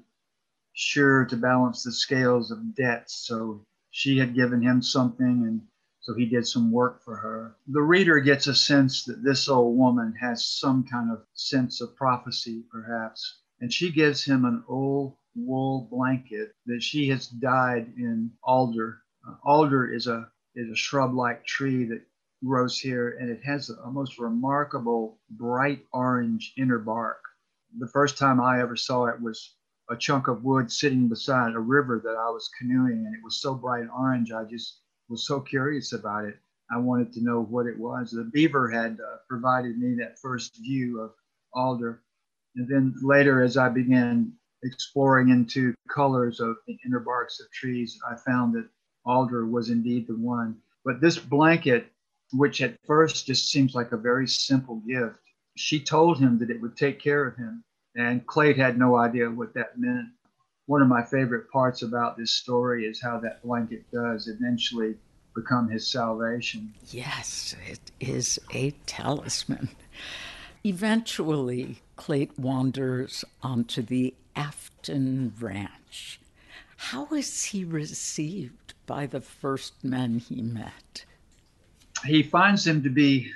sure 0.73 1.25
to 1.25 1.35
balance 1.37 1.83
the 1.83 1.91
scales 1.91 2.51
of 2.51 2.75
debts. 2.75 3.25
So 3.27 3.65
she 3.91 4.17
had 4.17 4.35
given 4.35 4.61
him 4.61 4.81
something, 4.81 5.45
and 5.47 5.61
so 6.01 6.13
he 6.13 6.25
did 6.25 6.47
some 6.47 6.71
work 6.71 7.03
for 7.03 7.15
her. 7.15 7.55
The 7.67 7.81
reader 7.81 8.19
gets 8.19 8.47
a 8.47 8.55
sense 8.55 9.03
that 9.05 9.23
this 9.23 9.49
old 9.49 9.77
woman 9.77 10.13
has 10.21 10.45
some 10.45 10.83
kind 10.83 11.11
of 11.11 11.25
sense 11.33 11.81
of 11.81 11.95
prophecy, 11.95 12.63
perhaps. 12.71 13.39
And 13.59 13.73
she 13.73 13.91
gives 13.91 14.23
him 14.23 14.45
an 14.45 14.63
old 14.67 15.17
wool 15.35 15.87
blanket 15.91 16.53
that 16.65 16.83
she 16.83 17.09
has 17.09 17.27
dyed 17.27 17.91
in 17.97 18.31
alder. 18.43 19.01
Uh, 19.27 19.35
alder 19.43 19.91
is 19.91 20.07
a 20.07 20.29
is 20.55 20.71
a 20.71 20.75
shrub-like 20.75 21.45
tree 21.45 21.85
that 21.85 22.01
grows 22.45 22.79
here, 22.79 23.17
and 23.19 23.29
it 23.29 23.43
has 23.43 23.69
a 23.69 23.91
most 23.91 24.19
remarkable 24.19 25.19
bright 25.31 25.83
orange 25.91 26.53
inner 26.57 26.79
bark. 26.79 27.19
The 27.79 27.87
first 27.87 28.17
time 28.17 28.39
I 28.39 28.61
ever 28.61 28.75
saw 28.75 29.05
it 29.05 29.21
was 29.21 29.55
a 29.89 29.95
chunk 29.95 30.27
of 30.27 30.43
wood 30.43 30.71
sitting 30.71 31.07
beside 31.07 31.53
a 31.53 31.59
river 31.59 32.01
that 32.03 32.17
I 32.17 32.29
was 32.29 32.49
canoeing, 32.59 33.05
and 33.05 33.15
it 33.15 33.23
was 33.23 33.41
so 33.41 33.55
bright 33.55 33.87
orange. 33.95 34.31
I 34.31 34.43
just 34.43 34.81
was 35.09 35.25
so 35.25 35.39
curious 35.39 35.93
about 35.93 36.25
it. 36.25 36.37
I 36.69 36.77
wanted 36.77 37.13
to 37.13 37.23
know 37.23 37.43
what 37.43 37.65
it 37.65 37.77
was. 37.77 38.11
The 38.11 38.25
beaver 38.25 38.69
had 38.69 38.99
uh, 38.99 39.17
provided 39.29 39.77
me 39.77 39.95
that 39.95 40.19
first 40.19 40.57
view 40.57 40.99
of 40.99 41.13
alder. 41.53 42.03
And 42.55 42.67
then 42.67 42.93
later, 43.01 43.41
as 43.41 43.55
I 43.55 43.69
began 43.69 44.33
exploring 44.63 45.29
into 45.29 45.73
colors 45.89 46.39
of 46.39 46.57
the 46.67 46.77
inner 46.85 46.99
barks 46.99 47.39
of 47.39 47.49
trees, 47.51 47.97
I 48.09 48.15
found 48.15 48.53
that 48.55 48.67
alder 49.05 49.45
was 49.45 49.69
indeed 49.69 50.07
the 50.07 50.17
one. 50.17 50.57
But 50.83 50.99
this 50.99 51.17
blanket 51.17 51.91
which 52.33 52.61
at 52.61 52.77
first 52.85 53.25
just 53.25 53.51
seems 53.51 53.75
like 53.75 53.91
a 53.91 53.97
very 53.97 54.27
simple 54.27 54.81
gift. 54.87 55.19
She 55.55 55.79
told 55.79 56.19
him 56.19 56.37
that 56.39 56.49
it 56.49 56.61
would 56.61 56.77
take 56.77 56.99
care 56.99 57.25
of 57.25 57.35
him, 57.35 57.63
and 57.95 58.25
Clayt 58.27 58.57
had 58.57 58.77
no 58.77 58.95
idea 58.97 59.29
what 59.29 59.53
that 59.53 59.77
meant. 59.77 60.09
One 60.65 60.81
of 60.81 60.87
my 60.87 61.03
favorite 61.03 61.49
parts 61.49 61.81
about 61.81 62.17
this 62.17 62.31
story 62.31 62.85
is 62.85 63.01
how 63.01 63.19
that 63.19 63.41
blanket 63.41 63.89
does 63.91 64.27
eventually 64.27 64.95
become 65.33 65.69
his 65.69 65.87
salvation. 65.87 66.73
Yes, 66.89 67.55
it 67.67 67.91
is 67.99 68.39
a 68.53 68.71
talisman. 68.85 69.69
Eventually, 70.63 71.81
Clayt 71.97 72.37
wanders 72.37 73.23
onto 73.41 73.81
the 73.81 74.13
Afton 74.35 75.33
Ranch. 75.39 76.19
How 76.77 77.07
is 77.07 77.45
he 77.45 77.63
received 77.63 78.73
by 78.85 79.05
the 79.05 79.21
first 79.21 79.83
men 79.83 80.19
he 80.19 80.41
met? 80.41 81.05
He 82.05 82.23
finds 82.23 82.65
him 82.65 82.83
to 82.83 82.89
be 82.89 83.31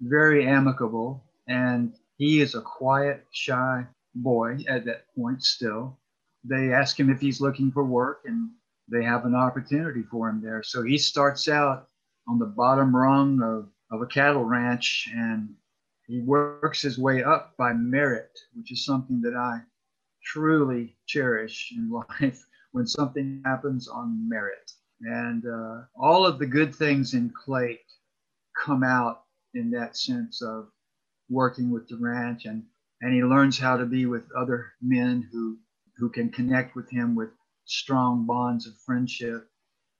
very 0.00 0.46
amicable, 0.46 1.24
and 1.48 1.94
he 2.16 2.40
is 2.40 2.54
a 2.54 2.60
quiet, 2.60 3.26
shy 3.32 3.86
boy 4.14 4.58
at 4.68 4.84
that 4.84 5.06
point 5.14 5.42
still. 5.42 5.98
They 6.44 6.72
ask 6.72 6.98
him 6.98 7.10
if 7.10 7.20
he's 7.20 7.40
looking 7.40 7.70
for 7.70 7.84
work, 7.84 8.22
and 8.26 8.50
they 8.88 9.04
have 9.04 9.24
an 9.24 9.34
opportunity 9.34 10.02
for 10.02 10.28
him 10.28 10.40
there. 10.42 10.62
So 10.62 10.82
he 10.82 10.98
starts 10.98 11.48
out 11.48 11.88
on 12.28 12.38
the 12.38 12.46
bottom 12.46 12.94
rung 12.94 13.40
of, 13.42 13.68
of 13.90 14.02
a 14.02 14.06
cattle 14.06 14.44
ranch, 14.44 15.08
and 15.14 15.48
he 16.06 16.20
works 16.20 16.82
his 16.82 16.98
way 16.98 17.22
up 17.22 17.56
by 17.56 17.72
merit, 17.72 18.38
which 18.54 18.72
is 18.72 18.84
something 18.84 19.20
that 19.22 19.34
I 19.34 19.60
truly 20.24 20.96
cherish 21.06 21.72
in 21.76 21.90
life 22.20 22.44
when 22.72 22.86
something 22.86 23.42
happens 23.44 23.88
on 23.88 24.28
merit. 24.28 24.72
And 25.00 25.44
uh, 25.46 25.82
all 25.96 26.26
of 26.26 26.38
the 26.38 26.46
good 26.46 26.74
things 26.74 27.14
in 27.14 27.30
Clayt 27.30 27.78
come 28.54 28.82
out 28.82 29.24
in 29.54 29.70
that 29.72 29.96
sense 29.96 30.42
of 30.42 30.68
working 31.28 31.70
with 31.70 31.88
the 31.88 31.96
ranch 31.96 32.44
and 32.44 32.64
and 33.00 33.12
he 33.12 33.24
learns 33.24 33.58
how 33.58 33.76
to 33.76 33.84
be 33.84 34.06
with 34.06 34.30
other 34.32 34.72
men 34.80 35.28
who 35.32 35.58
who 35.96 36.08
can 36.08 36.30
connect 36.30 36.76
with 36.76 36.88
him 36.90 37.14
with 37.14 37.30
strong 37.64 38.26
bonds 38.26 38.66
of 38.66 38.74
friendship. 38.86 39.48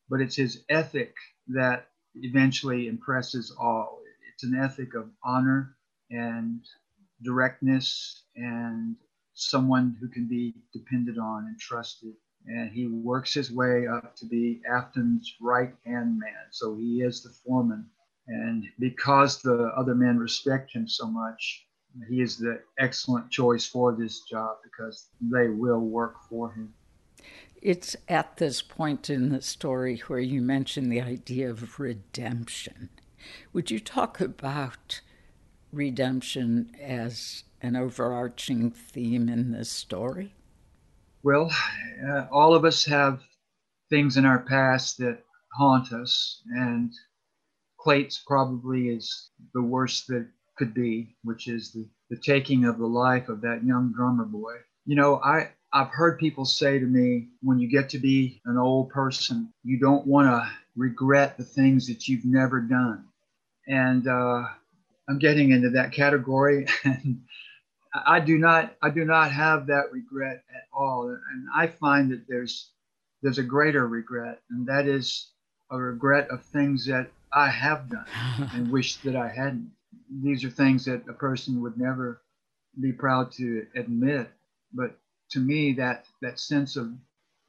But 0.09 0.21
it's 0.21 0.37
his 0.37 0.65
ethic 0.69 1.15
that 1.49 1.89
eventually 2.15 2.89
impresses 2.89 3.55
all. 3.59 4.01
It's 4.33 4.45
an 4.45 4.55
ethic 4.55 4.95
of 4.95 5.11
honor 5.25 5.77
and 6.11 6.61
directness 7.23 8.25
and 8.37 8.97
someone 9.35 9.97
who 10.01 10.09
can 10.09 10.29
be 10.29 10.55
depended 10.73 11.19
on 11.19 11.47
and 11.47 11.59
trusted. 11.59 12.15
And 12.47 12.71
he 12.73 12.89
works 12.89 13.35
his 13.35 13.53
way 13.53 13.87
up 13.87 14.17
to 14.17 14.27
be 14.27 14.63
Afton's 14.69 15.35
right 15.41 15.75
hand 15.87 16.19
man. 16.19 16.47
So 16.51 16.77
he 16.77 17.03
is 17.03 17.23
the 17.23 17.31
foreman 17.31 17.87
and 18.27 18.65
because 18.79 19.43
the 19.43 19.73
other 19.77 19.95
men 19.95 20.19
respect 20.19 20.73
him 20.73 20.87
so 20.87 21.07
much, 21.07 21.67
he 22.09 22.23
is 22.23 22.39
the 22.39 22.61
excellent 22.79 23.31
choice 23.31 23.67
for 23.67 23.93
this 23.93 24.21
job 24.23 24.57
because 24.63 25.09
they 25.21 25.49
will 25.49 25.81
work 25.81 26.15
for 26.29 26.53
him. 26.53 26.73
It's 27.61 27.97
at 28.09 28.39
this 28.39 28.63
point 28.63 29.09
in 29.11 29.29
the 29.29 29.43
story 29.43 30.03
where 30.07 30.19
you 30.19 30.41
mention 30.43 30.89
the 30.89 31.01
idea 31.01 31.51
of 31.51 31.79
redemption. 31.79 32.89
Would 33.53 33.71
you 33.71 33.79
talk 33.79 34.21
about 34.21 35.01
redemption 35.73 36.75
as 36.81 37.45
an 37.61 37.77
overarching 37.77 38.71
theme 38.71 39.29
in 39.29 39.53
this 39.53 39.71
story? 39.71 40.35
Well, 41.23 41.53
uh, 42.05 42.27
all 42.33 42.55
of 42.55 42.65
us 42.65 42.85
have 42.87 43.23
things 43.91 44.17
in 44.17 44.25
our 44.25 44.41
past 44.41 44.99
that 44.99 45.23
haunt 45.53 45.93
us, 45.93 46.43
and 46.57 46.93
Clayt's 47.83 48.23
probably 48.27 48.89
is 48.89 49.31
the 49.55 49.63
worst 49.63 50.07
that 50.09 50.27
could 50.57 50.73
be, 50.73 51.17
which 51.25 51.49
is 51.49 51.73
the, 51.73 51.89
the 52.11 52.17
taking 52.17 52.65
of 52.65 52.79
the 52.79 52.87
life 52.87 53.29
of 53.29 53.41
that 53.41 53.65
young 53.65 53.93
drummer 53.93 54.25
boy. 54.25 54.55
You 54.87 54.97
know, 54.97 55.17
I, 55.17 55.51
I've 55.73 55.89
heard 55.89 56.19
people 56.19 56.45
say 56.45 56.79
to 56.79 56.87
me, 56.87 57.29
when 57.43 57.59
you 57.59 57.69
get 57.69 57.89
to 57.91 57.99
be 57.99 58.41
an 58.45 58.59
old 58.59 58.91
person, 58.91 59.53
you 59.65 59.79
don't 59.79 60.07
want 60.07 60.29
to 60.29 60.49
regret 60.77 61.37
the 61.37 61.45
things 61.45 61.87
that 61.89 62.07
you've 62.07 62.25
never 62.25 62.61
done. 62.61 63.05
And 63.67 64.07
uh, 64.07 64.45
I'm 65.09 65.19
getting 65.19 65.51
into 65.51 65.71
that 65.71 65.93
category. 65.93 66.67
And 66.85 67.23
I 68.07 68.21
do 68.21 68.39
not 68.39 68.75
I 68.81 68.89
do 68.89 69.05
not 69.05 69.33
have 69.33 69.67
that 69.67 69.93
regret 69.93 70.45
at 70.55 70.67
all, 70.73 71.09
and 71.09 71.47
I 71.55 71.67
find 71.67 72.11
that 72.11 72.25
there's 72.27 72.71
there's 73.23 73.37
a 73.37 73.43
greater 73.43 73.87
regret, 73.87 74.41
and 74.51 74.67
that 74.67 74.87
is 74.87 75.29
a 75.71 75.77
regret 75.77 76.29
of 76.31 76.43
things 76.43 76.87
that 76.87 77.11
I 77.35 77.51
have 77.51 77.89
done 77.91 78.07
and 78.53 78.71
wish 78.73 78.97
that 79.03 79.17
I 79.17 79.29
hadn't. 79.29 79.71
These 80.23 80.45
are 80.45 80.51
things 80.51 80.85
that 80.87 81.09
a 81.09 81.15
person 81.15 81.61
would 81.63 81.79
never 81.79 82.23
be 82.81 82.93
proud 82.93 83.33
to 83.33 83.67
admit, 83.75 84.31
but 84.73 84.99
to 85.31 85.41
me, 85.41 85.73
that 85.75 86.07
that 86.23 86.39
sense 86.39 86.77
of 86.77 86.93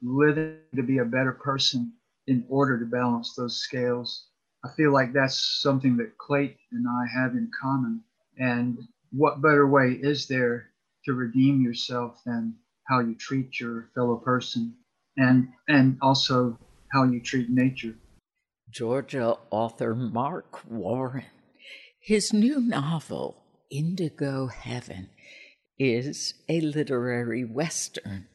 living 0.02 0.58
to 0.74 0.82
be 0.82 0.98
a 0.98 1.04
better 1.04 1.32
person 1.32 1.92
in 2.26 2.44
order 2.48 2.78
to 2.78 2.86
balance 2.86 3.34
those 3.34 3.56
scales, 3.56 4.26
I 4.64 4.68
feel 4.70 4.92
like 4.92 5.12
that's 5.12 5.36
something 5.62 5.96
that 5.98 6.16
Clayton 6.18 6.56
and 6.72 6.86
I 6.88 7.06
have 7.06 7.34
in 7.34 7.50
common. 7.60 8.02
And 8.38 8.78
what 9.12 9.42
better 9.42 9.66
way 9.66 9.92
is 9.92 10.26
there 10.26 10.70
to 11.04 11.12
redeem 11.14 11.60
yourself 11.62 12.20
than 12.24 12.54
how 12.84 13.00
you 13.00 13.14
treat 13.14 13.60
your 13.60 13.88
fellow 13.94 14.16
person 14.16 14.74
and 15.16 15.48
and 15.68 15.98
also 16.02 16.58
how 16.92 17.04
you 17.04 17.20
treat 17.20 17.50
nature 17.50 17.94
georgia 18.74 19.36
author 19.50 19.94
mark 19.94 20.68
warren. 20.68 21.24
His 22.00 22.32
new 22.32 22.60
novel 22.60 23.36
indigo 23.70 24.48
heaven 24.48 25.10
is 25.78 26.34
a 26.48 26.60
literary 26.60 27.44
western. 27.44 28.26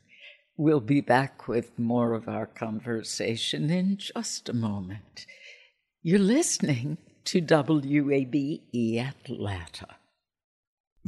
We'll 0.56 0.80
be 0.80 1.02
back 1.02 1.50
with 1.50 1.78
more 1.78 2.14
of 2.14 2.30
our 2.30 2.46
conversation 2.46 3.70
in 3.70 3.98
just 3.98 4.48
a 4.48 4.54
moment. 4.54 5.26
You're 6.02 6.20
listening 6.20 7.00
to 7.26 7.42
wabe 8.06 8.62
atlanta 8.74 9.99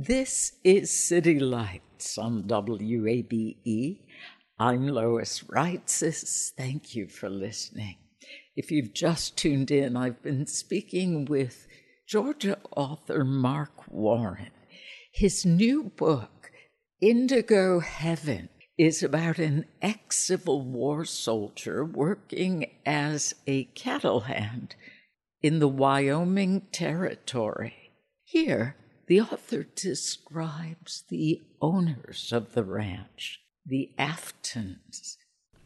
This 0.00 0.52
is 0.62 0.92
City 0.92 1.40
Lights 1.40 2.18
on 2.18 2.44
WABE. 2.44 3.98
I'm 4.56 4.86
Lois 4.86 5.42
Reitzes. 5.48 6.52
Thank 6.56 6.94
you 6.94 7.08
for 7.08 7.28
listening. 7.28 7.96
If 8.54 8.70
you've 8.70 8.94
just 8.94 9.36
tuned 9.36 9.72
in, 9.72 9.96
I've 9.96 10.22
been 10.22 10.46
speaking 10.46 11.24
with 11.24 11.66
Georgia 12.06 12.58
author 12.76 13.24
Mark 13.24 13.90
Warren. 13.90 14.52
His 15.12 15.44
new 15.44 15.90
book, 15.96 16.52
Indigo 17.00 17.80
Heaven, 17.80 18.50
is 18.78 19.02
about 19.02 19.40
an 19.40 19.64
ex 19.82 20.18
Civil 20.18 20.62
War 20.62 21.04
soldier 21.04 21.84
working 21.84 22.70
as 22.86 23.34
a 23.48 23.64
cattle 23.64 24.20
hand 24.20 24.76
in 25.42 25.58
the 25.58 25.66
Wyoming 25.66 26.68
Territory. 26.70 27.74
Here, 28.22 28.76
the 29.08 29.22
author 29.22 29.64
describes 29.74 31.04
the 31.08 31.42
owners 31.62 32.30
of 32.30 32.52
the 32.52 32.62
ranch, 32.62 33.40
the 33.64 33.90
Aftons. 33.98 35.16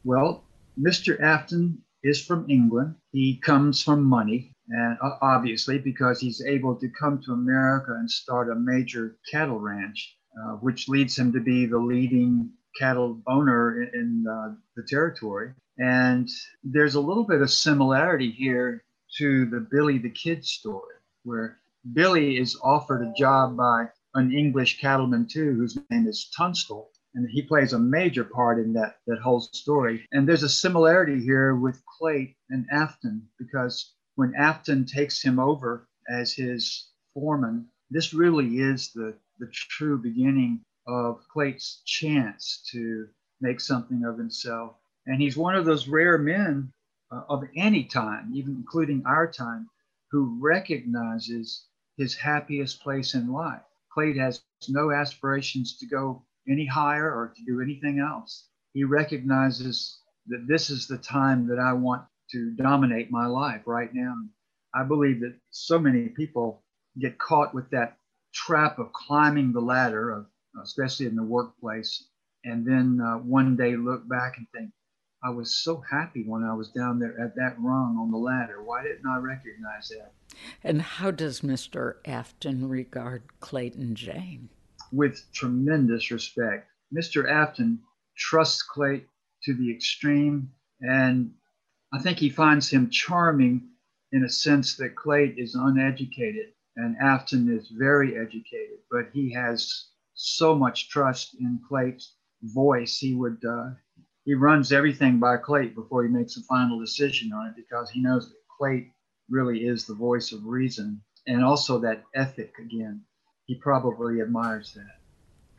Well, 0.04 0.44
Mr. 0.80 1.20
Afton 1.20 1.82
is 2.04 2.24
from 2.24 2.48
England. 2.48 2.94
He 3.10 3.40
comes 3.40 3.82
from 3.82 4.04
money, 4.04 4.54
and 4.68 4.96
obviously, 5.20 5.78
because 5.78 6.20
he's 6.20 6.40
able 6.46 6.76
to 6.76 6.88
come 6.88 7.20
to 7.22 7.32
America 7.32 7.92
and 7.98 8.08
start 8.08 8.48
a 8.48 8.54
major 8.54 9.16
cattle 9.30 9.58
ranch, 9.58 10.16
uh, 10.40 10.52
which 10.56 10.88
leads 10.88 11.18
him 11.18 11.32
to 11.32 11.40
be 11.40 11.66
the 11.66 11.78
leading 11.78 12.48
cattle 12.78 13.20
owner 13.26 13.82
in, 13.82 13.90
in 13.92 14.24
uh, 14.30 14.54
the 14.76 14.84
territory. 14.88 15.52
And 15.78 16.28
there's 16.62 16.94
a 16.94 17.00
little 17.00 17.24
bit 17.24 17.42
of 17.42 17.50
similarity 17.50 18.30
here 18.30 18.84
to 19.18 19.46
the 19.46 19.66
Billy 19.68 19.98
the 19.98 20.10
Kid 20.10 20.44
story, 20.44 20.94
where 21.24 21.58
Billy 21.94 22.36
is 22.36 22.56
offered 22.62 23.02
a 23.02 23.12
job 23.18 23.56
by 23.56 23.90
an 24.14 24.32
English 24.32 24.80
cattleman 24.80 25.26
too, 25.26 25.54
whose 25.54 25.76
name 25.90 26.06
is 26.06 26.30
Tunstall, 26.30 26.92
and 27.14 27.28
he 27.28 27.42
plays 27.42 27.72
a 27.72 27.78
major 27.78 28.22
part 28.22 28.60
in 28.60 28.72
that 28.74 29.00
that 29.08 29.18
whole 29.18 29.40
story. 29.40 30.06
And 30.12 30.28
there's 30.28 30.44
a 30.44 30.48
similarity 30.48 31.20
here 31.20 31.56
with 31.56 31.82
Clayt 32.00 32.36
and 32.50 32.66
Afton 32.70 33.28
because 33.36 33.94
when 34.14 34.32
Afton 34.36 34.84
takes 34.86 35.20
him 35.20 35.40
over 35.40 35.88
as 36.08 36.32
his 36.32 36.92
foreman, 37.14 37.68
this 37.90 38.14
really 38.14 38.60
is 38.60 38.92
the 38.92 39.18
the 39.38 39.48
true 39.48 39.98
beginning 39.98 40.64
of 40.86 41.26
Clayt's 41.34 41.82
chance 41.84 42.62
to 42.70 43.08
make 43.40 43.60
something 43.60 44.04
of 44.04 44.16
himself. 44.18 44.76
And 45.06 45.20
he's 45.20 45.36
one 45.36 45.56
of 45.56 45.64
those 45.64 45.88
rare 45.88 46.16
men 46.16 46.72
uh, 47.10 47.22
of 47.28 47.42
any 47.56 47.84
time, 47.84 48.30
even 48.32 48.54
including 48.54 49.04
our 49.04 49.26
time, 49.30 49.68
who 50.12 50.38
recognizes 50.40 51.66
his 51.96 52.14
happiest 52.14 52.82
place 52.82 53.14
in 53.14 53.32
life. 53.32 53.62
Clayt 53.96 54.18
has 54.18 54.42
no 54.68 54.90
aspirations 54.90 55.76
to 55.78 55.86
go 55.86 56.24
any 56.48 56.66
higher 56.66 57.10
or 57.12 57.32
to 57.36 57.44
do 57.44 57.60
anything 57.60 57.98
else. 57.98 58.48
He 58.72 58.84
recognizes 58.84 60.00
that 60.26 60.46
this 60.48 60.70
is 60.70 60.86
the 60.86 60.98
time 60.98 61.46
that 61.48 61.58
I 61.58 61.72
want 61.72 62.02
to 62.30 62.52
dominate 62.52 63.10
my 63.10 63.26
life 63.26 63.62
right 63.66 63.90
now. 63.92 64.14
I 64.74 64.84
believe 64.84 65.20
that 65.20 65.38
so 65.50 65.78
many 65.78 66.08
people 66.08 66.62
get 66.98 67.18
caught 67.18 67.54
with 67.54 67.68
that 67.70 67.98
trap 68.32 68.78
of 68.78 68.92
climbing 68.92 69.52
the 69.52 69.60
ladder, 69.60 70.10
of, 70.10 70.26
especially 70.62 71.06
in 71.06 71.16
the 71.16 71.22
workplace, 71.22 72.08
and 72.44 72.66
then 72.66 73.00
uh, 73.00 73.18
one 73.18 73.56
day 73.56 73.76
look 73.76 74.08
back 74.08 74.38
and 74.38 74.46
think, 74.54 74.70
I 75.24 75.30
was 75.30 75.54
so 75.54 75.82
happy 75.88 76.24
when 76.26 76.42
I 76.42 76.54
was 76.54 76.70
down 76.70 76.98
there 76.98 77.18
at 77.20 77.36
that 77.36 77.56
rung 77.60 77.96
on 77.96 78.10
the 78.10 78.16
ladder. 78.16 78.62
Why 78.62 78.82
didn't 78.82 79.06
I 79.06 79.18
recognize 79.18 79.88
that? 79.90 80.12
And 80.64 80.82
how 80.82 81.12
does 81.12 81.42
Mr. 81.42 81.96
Afton 82.04 82.68
regard 82.68 83.22
Clayton 83.40 83.94
Jane? 83.94 84.48
With 84.90 85.24
tremendous 85.32 86.10
respect. 86.10 86.68
Mr. 86.92 87.30
Afton 87.30 87.80
trusts 88.16 88.62
Clayton 88.62 89.08
to 89.44 89.54
the 89.54 89.72
extreme, 89.72 90.50
and 90.80 91.32
I 91.92 92.00
think 92.00 92.18
he 92.18 92.28
finds 92.28 92.68
him 92.68 92.90
charming 92.90 93.68
in 94.10 94.24
a 94.24 94.28
sense 94.28 94.76
that 94.76 94.96
Clayton 94.96 95.38
is 95.38 95.54
uneducated 95.54 96.52
and 96.76 96.96
Afton 96.96 97.48
is 97.54 97.68
very 97.68 98.16
educated, 98.16 98.78
but 98.90 99.10
he 99.12 99.32
has 99.32 99.88
so 100.14 100.54
much 100.54 100.88
trust 100.88 101.36
in 101.38 101.60
Clayton's 101.68 102.14
voice. 102.42 102.98
He 102.98 103.14
would 103.14 103.42
uh, 103.44 103.70
he 104.24 104.34
runs 104.34 104.72
everything 104.72 105.18
by 105.18 105.36
Clayt 105.36 105.74
before 105.74 106.04
he 106.04 106.08
makes 106.08 106.36
a 106.36 106.42
final 106.42 106.78
decision 106.78 107.32
on 107.32 107.48
it 107.48 107.56
because 107.56 107.90
he 107.90 108.00
knows 108.00 108.28
that 108.28 108.36
Clayt 108.60 108.90
really 109.28 109.66
is 109.66 109.84
the 109.84 109.94
voice 109.94 110.32
of 110.32 110.44
reason 110.44 111.00
and 111.26 111.44
also 111.44 111.78
that 111.78 112.04
ethic 112.14 112.52
again. 112.58 113.02
He 113.46 113.56
probably 113.56 114.20
admires 114.20 114.72
that. 114.74 114.98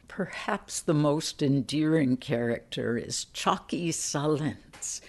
Perhaps 0.08 0.82
the 0.82 0.94
most 0.94 1.42
endearing 1.42 2.18
character 2.18 2.98
is 2.98 3.26
Chalky 3.34 3.92
Sullins. 3.92 5.02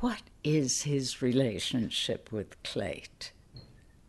What 0.00 0.22
is 0.42 0.82
his 0.82 1.20
relationship 1.20 2.32
with 2.32 2.60
Clayt? 2.62 3.32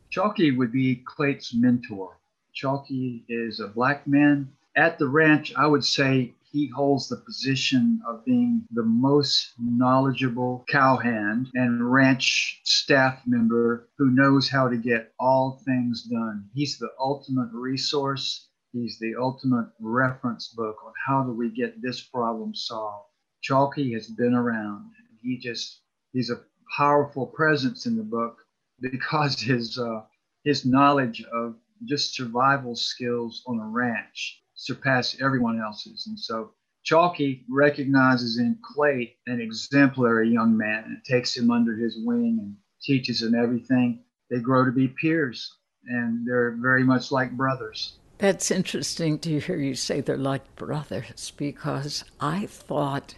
Chalky 0.09 0.51
would 0.51 0.71
be 0.71 1.03
Clayt's 1.05 1.53
mentor. 1.53 2.17
Chalky 2.53 3.25
is 3.27 3.59
a 3.59 3.67
black 3.67 4.07
man. 4.07 4.51
At 4.75 4.97
the 4.97 5.07
ranch, 5.07 5.53
I 5.55 5.67
would 5.67 5.83
say 5.83 6.33
he 6.51 6.67
holds 6.67 7.07
the 7.07 7.15
position 7.15 8.01
of 8.05 8.25
being 8.25 8.65
the 8.71 8.83
most 8.83 9.53
knowledgeable 9.57 10.65
cowhand 10.67 11.49
and 11.53 11.91
ranch 11.91 12.59
staff 12.65 13.21
member 13.25 13.87
who 13.97 14.09
knows 14.09 14.49
how 14.49 14.67
to 14.67 14.75
get 14.75 15.13
all 15.17 15.61
things 15.63 16.03
done. 16.03 16.49
He's 16.53 16.77
the 16.77 16.89
ultimate 16.99 17.49
resource. 17.53 18.49
He's 18.73 18.99
the 18.99 19.15
ultimate 19.15 19.69
reference 19.79 20.49
book 20.49 20.77
on 20.85 20.91
how 21.07 21.23
do 21.23 21.31
we 21.31 21.49
get 21.49 21.81
this 21.81 22.01
problem 22.01 22.53
solved. 22.53 23.07
Chalky 23.41 23.93
has 23.93 24.07
been 24.07 24.33
around. 24.33 24.91
He 25.21 25.37
just, 25.37 25.81
he's 26.11 26.29
a 26.29 26.41
powerful 26.75 27.27
presence 27.27 27.85
in 27.85 27.95
the 27.95 28.03
book 28.03 28.45
because 28.81 29.39
his 29.41 29.77
uh, 29.77 30.01
his 30.43 30.65
knowledge 30.65 31.23
of 31.31 31.55
just 31.85 32.15
survival 32.15 32.75
skills 32.75 33.43
on 33.45 33.59
a 33.59 33.67
ranch 33.67 34.40
surpass 34.61 35.19
everyone 35.19 35.59
else's. 35.59 36.05
And 36.07 36.19
so 36.19 36.51
Chalky 36.83 37.45
recognizes 37.49 38.37
in 38.37 38.57
Clay 38.63 39.15
an 39.25 39.41
exemplary 39.41 40.29
young 40.29 40.55
man 40.55 40.83
and 40.85 41.03
takes 41.03 41.35
him 41.35 41.49
under 41.49 41.75
his 41.75 41.97
wing 42.03 42.37
and 42.39 42.55
teaches 42.81 43.23
him 43.23 43.33
everything. 43.33 44.03
They 44.29 44.39
grow 44.39 44.63
to 44.65 44.71
be 44.71 44.87
peers 44.87 45.57
and 45.87 46.27
they're 46.27 46.51
very 46.59 46.83
much 46.83 47.11
like 47.11 47.31
brothers. 47.31 47.97
That's 48.19 48.51
interesting 48.51 49.17
to 49.19 49.39
hear 49.39 49.55
you 49.55 49.73
say 49.73 50.01
they're 50.01 50.15
like 50.15 50.55
brothers 50.55 51.33
because 51.37 52.03
I 52.19 52.45
thought 52.45 53.15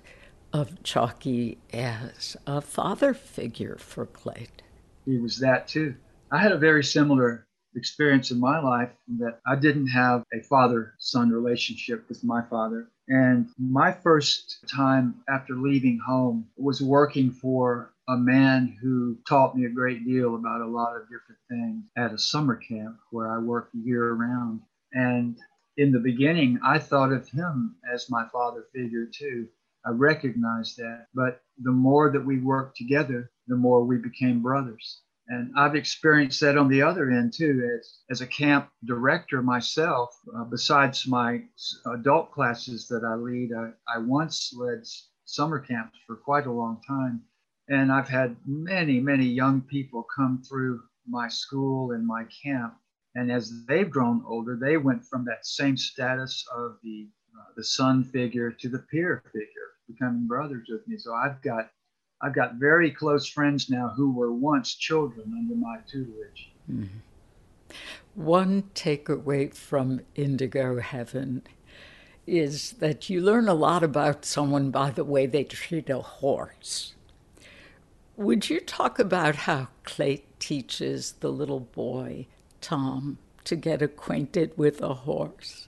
of 0.54 0.82
Chalky 0.84 1.58
as 1.74 2.38
a 2.48 2.62
father 2.62 3.14
figure 3.14 3.76
for 3.80 4.06
Clayt. 4.06 4.62
He 5.06 5.18
was 5.18 5.40
that 5.40 5.68
too. 5.68 5.96
I 6.32 6.38
had 6.38 6.54
a 6.54 6.58
very 6.58 6.86
similar 6.86 7.46
experience 7.76 8.32
in 8.32 8.40
my 8.40 8.60
life 8.60 8.92
that 9.20 9.40
I 9.46 9.56
didn't 9.56 9.88
have 9.88 10.24
a 10.34 10.42
father 10.42 10.94
son 11.00 11.30
relationship 11.30 12.08
with 12.10 12.24
my 12.24 12.42
father. 12.50 12.88
And 13.08 13.50
my 13.58 13.92
first 13.92 14.64
time 14.68 15.24
after 15.30 15.56
leaving 15.56 16.00
home 16.00 16.48
was 16.56 16.82
working 16.82 17.32
for 17.32 17.94
a 18.08 18.18
man 18.18 18.78
who 18.82 19.18
taught 19.28 19.56
me 19.56 19.66
a 19.66 19.70
great 19.70 20.06
deal 20.06 20.36
about 20.36 20.62
a 20.62 20.68
lot 20.68 20.96
of 20.96 21.04
different 21.04 21.40
things 21.50 21.84
at 21.98 22.14
a 22.14 22.18
summer 22.18 22.56
camp 22.56 22.98
where 23.12 23.32
I 23.32 23.40
worked 23.40 23.76
year 23.76 24.14
round. 24.14 24.62
And 24.94 25.38
in 25.78 25.92
the 25.92 26.00
beginning, 26.00 26.60
I 26.64 26.80
thought 26.80 27.12
of 27.12 27.28
him 27.30 27.76
as 27.92 28.10
my 28.10 28.28
father 28.32 28.66
figure 28.74 29.06
too. 29.06 29.48
I 29.86 29.92
recognized 29.92 30.78
that. 30.78 31.08
But 31.14 31.42
the 31.58 31.72
more 31.72 32.12
that 32.12 32.26
we 32.26 32.40
worked 32.40 32.78
together, 32.78 33.32
the 33.48 33.56
more 33.56 33.84
we 33.84 33.98
became 33.98 34.42
brothers. 34.42 35.02
And 35.28 35.54
I've 35.58 35.76
experienced 35.76 36.42
that 36.42 36.58
on 36.58 36.68
the 36.68 36.82
other 36.82 37.10
end 37.10 37.34
too, 37.34 37.70
as, 37.80 38.00
as 38.10 38.22
a 38.22 38.28
camp 38.28 38.70
director 38.86 39.42
myself. 39.42 40.10
Uh, 40.36 40.44
besides 40.44 41.08
my 41.08 41.44
adult 41.94 42.32
classes 42.32 42.88
that 42.90 43.04
I 43.06 43.16
lead, 43.16 43.52
I, 43.54 43.72
I 43.88 44.00
once 44.00 44.54
led 44.56 44.84
summer 45.26 45.60
camps 45.60 45.98
for 46.06 46.18
quite 46.18 46.46
a 46.46 46.52
long 46.52 46.82
time. 46.86 47.24
And 47.70 47.92
I've 47.92 48.10
had 48.10 48.36
many, 48.46 49.00
many 49.00 49.26
young 49.26 49.62
people 49.62 50.06
come 50.16 50.44
through 50.48 50.82
my 51.08 51.30
school 51.30 51.92
and 51.92 52.06
my 52.06 52.26
camp. 52.44 52.76
And 53.16 53.32
as 53.32 53.66
they've 53.66 53.90
grown 53.90 54.24
older, 54.28 54.58
they 54.60 54.78
went 54.78 55.06
from 55.06 55.24
that 55.26 55.46
same 55.46 55.78
status 55.78 56.46
of 56.54 56.78
the 56.84 57.08
uh, 57.40 57.52
the 57.56 57.64
son 57.64 58.04
figure 58.04 58.52
to 58.52 58.70
the 58.70 58.80
peer 58.92 59.24
figure, 59.34 59.70
becoming 59.88 60.28
brothers 60.28 60.68
with 60.70 60.88
me. 60.88 60.98
So 60.98 61.14
I've 61.14 61.42
got 61.42 61.72
I've 62.24 62.34
got 62.34 62.56
very 62.56 62.90
close 62.90 63.28
friends 63.28 63.70
now 63.70 63.90
who 63.90 64.12
were 64.12 64.32
once 64.32 64.76
children 64.76 65.34
under 65.38 65.56
my 65.56 65.80
tutelage. 65.86 66.52
Mm-hmm. 66.72 67.00
One 68.16 68.64
takeaway 68.74 69.54
from 69.54 70.02
Indigo 70.16 70.80
Heaven 70.80 71.44
is 72.26 72.74
that 72.74 73.10
you 73.10 73.20
learn 73.20 73.50
a 73.50 73.54
lot 73.54 73.84
about 73.84 74.24
someone 74.24 74.72
by 74.72 74.90
the 74.92 75.04
way 75.04 75.26
they 75.26 75.44
treat 75.44 75.90
a 75.90 76.00
horse. 76.00 76.94
Would 78.16 78.50
you 78.50 78.62
talk 78.62 79.00
about 79.00 79.36
how 79.36 79.68
Clay 79.84 80.24
teaches 80.40 81.14
the 81.20 81.30
little 81.30 81.60
boy, 81.60 82.28
Tom, 82.62 83.18
to 83.44 83.58
get 83.58 83.82
acquainted 83.82 84.54
with 84.56 84.82
a 84.82 84.94
horse? 84.94 85.68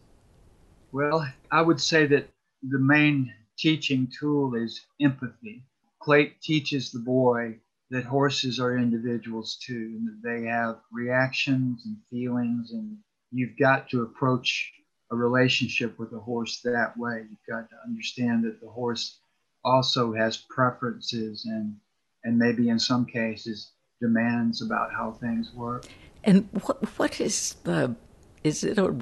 Well, 0.93 1.27
I 1.51 1.61
would 1.61 1.81
say 1.81 2.05
that 2.05 2.29
the 2.63 2.79
main 2.79 3.33
teaching 3.57 4.09
tool 4.17 4.55
is 4.55 4.85
empathy. 5.01 5.63
Clayt 6.05 6.39
teaches 6.39 6.91
the 6.91 6.99
boy 6.99 7.55
that 7.89 8.03
horses 8.03 8.59
are 8.59 8.77
individuals 8.77 9.57
too, 9.65 9.97
and 9.97 10.07
that 10.07 10.21
they 10.23 10.47
have 10.47 10.79
reactions 10.91 11.83
and 11.85 11.97
feelings, 12.09 12.71
and 12.71 12.97
you've 13.31 13.57
got 13.57 13.89
to 13.89 14.03
approach 14.03 14.71
a 15.11 15.15
relationship 15.15 15.97
with 15.97 16.13
a 16.13 16.19
horse 16.19 16.61
that 16.61 16.97
way. 16.97 17.25
You've 17.29 17.47
got 17.49 17.69
to 17.69 17.75
understand 17.87 18.43
that 18.43 18.61
the 18.61 18.69
horse 18.69 19.19
also 19.63 20.13
has 20.13 20.37
preferences 20.49 21.45
and 21.45 21.75
and 22.23 22.37
maybe 22.37 22.69
in 22.69 22.79
some 22.79 23.05
cases 23.05 23.71
demands 24.01 24.61
about 24.61 24.91
how 24.91 25.11
things 25.11 25.53
work. 25.53 25.85
And 26.23 26.47
what 26.65 26.97
what 26.99 27.19
is 27.19 27.55
the 27.63 27.95
is 28.43 28.63
it 28.63 28.77
a 28.77 28.95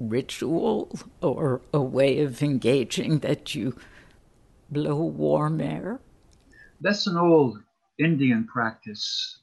ritual 0.00 0.90
or 1.22 1.60
a 1.72 1.80
way 1.80 2.20
of 2.20 2.42
engaging 2.42 3.20
that 3.20 3.54
you 3.54 3.76
blow 4.70 5.02
warm 5.02 5.60
air? 5.60 6.00
That's 6.80 7.06
an 7.06 7.16
old 7.16 7.58
Indian 7.98 8.46
practice. 8.46 9.40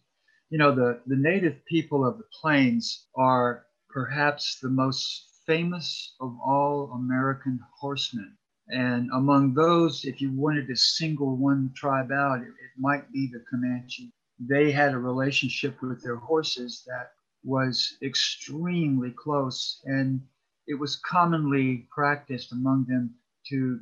You 0.50 0.58
know, 0.58 0.74
the, 0.74 1.02
the 1.08 1.16
native 1.16 1.66
people 1.66 2.06
of 2.08 2.18
the 2.18 2.24
plains 2.42 3.08
are 3.16 3.66
perhaps 3.90 4.60
the 4.60 4.70
most 4.70 5.26
famous 5.46 6.16
of 6.20 6.38
all 6.46 6.92
American 6.96 7.60
horsemen. 7.80 8.38
And 8.70 9.10
among 9.14 9.54
those, 9.54 10.06
if 10.06 10.22
you 10.22 10.32
wanted 10.32 10.68
to 10.68 10.76
single 10.76 11.36
one 11.38 11.72
tribe 11.76 12.12
out, 12.12 12.42
it, 12.42 12.48
it 12.48 12.80
might 12.80 13.12
be 13.12 13.30
the 13.32 13.44
Comanche. 13.50 14.12
They 14.40 14.72
had 14.72 14.94
a 14.94 14.98
relationship 14.98 15.82
with 15.82 16.02
their 16.04 16.16
horses 16.16 16.84
that 16.88 17.12
was 17.44 17.98
extremely 18.02 19.12
close, 19.12 19.82
and 19.86 20.22
it 20.68 20.74
was 20.74 20.96
commonly 20.96 21.88
practiced 21.94 22.52
among 22.52 22.86
them 22.88 23.14
to 23.50 23.80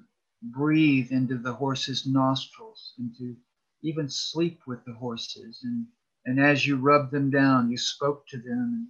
breathe 0.52 1.12
into 1.12 1.38
the 1.38 1.54
horse's 1.54 2.06
nostrils 2.06 2.94
and 2.98 3.16
to 3.18 3.36
even 3.84 4.10
sleep 4.10 4.62
with 4.68 4.84
the 4.86 4.94
horses. 4.94 5.60
And, 5.64 5.86
and 6.26 6.40
as 6.40 6.66
you 6.66 6.78
rubbed 6.78 7.12
them 7.12 7.30
down, 7.30 7.72
you 7.72 7.78
spoke 7.78 8.28
to 8.28 8.38
them. 8.38 8.90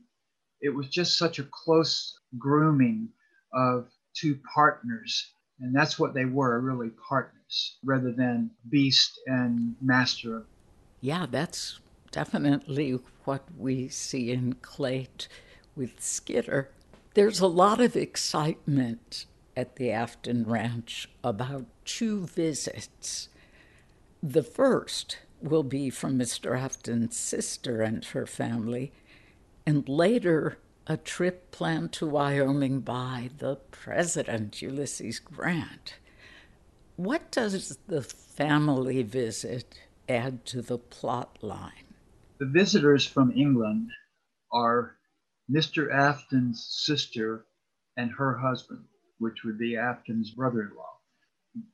It 0.61 0.69
was 0.69 0.87
just 0.87 1.17
such 1.17 1.39
a 1.39 1.47
close 1.51 2.17
grooming 2.37 3.09
of 3.53 3.89
two 4.15 4.39
partners. 4.53 5.33
And 5.59 5.75
that's 5.75 5.99
what 5.99 6.13
they 6.13 6.25
were 6.25 6.59
really 6.59 6.91
partners 7.07 7.77
rather 7.83 8.11
than 8.11 8.51
beast 8.69 9.19
and 9.27 9.75
master. 9.81 10.45
Yeah, 11.01 11.25
that's 11.29 11.79
definitely 12.11 12.99
what 13.25 13.43
we 13.57 13.87
see 13.87 14.31
in 14.31 14.55
Clayt 14.55 15.27
with 15.75 16.01
Skitter. 16.01 16.71
There's 17.13 17.39
a 17.39 17.47
lot 17.47 17.79
of 17.79 17.95
excitement 17.95 19.25
at 19.55 19.75
the 19.75 19.91
Afton 19.91 20.45
Ranch 20.45 21.09
about 21.23 21.65
two 21.85 22.25
visits. 22.25 23.29
The 24.21 24.43
first 24.43 25.19
will 25.41 25.63
be 25.63 25.89
from 25.89 26.17
Mr. 26.17 26.57
Afton's 26.57 27.17
sister 27.17 27.81
and 27.81 28.03
her 28.05 28.25
family, 28.25 28.93
and 29.65 29.87
later 29.87 30.57
a 30.87 30.97
trip 30.97 31.51
planned 31.51 31.91
to 31.93 32.05
Wyoming 32.05 32.81
by 32.81 33.29
the 33.37 33.57
President, 33.71 34.61
Ulysses 34.61 35.19
Grant. 35.19 35.95
What 36.95 37.31
does 37.31 37.77
the 37.87 38.01
family 38.01 39.03
visit 39.03 39.79
add 40.07 40.45
to 40.47 40.61
the 40.61 40.77
plot 40.77 41.37
line? 41.41 41.95
The 42.39 42.45
visitors 42.45 43.05
from 43.05 43.31
England 43.31 43.89
are 44.51 44.97
Mr. 45.49 45.93
Afton's 45.93 46.65
sister 46.69 47.45
and 47.97 48.11
her 48.11 48.37
husband 48.37 48.85
which 49.19 49.43
would 49.43 49.57
be 49.57 49.77
Afton's 49.77 50.31
brother 50.31 50.63
in 50.63 50.75
law, 50.75 50.97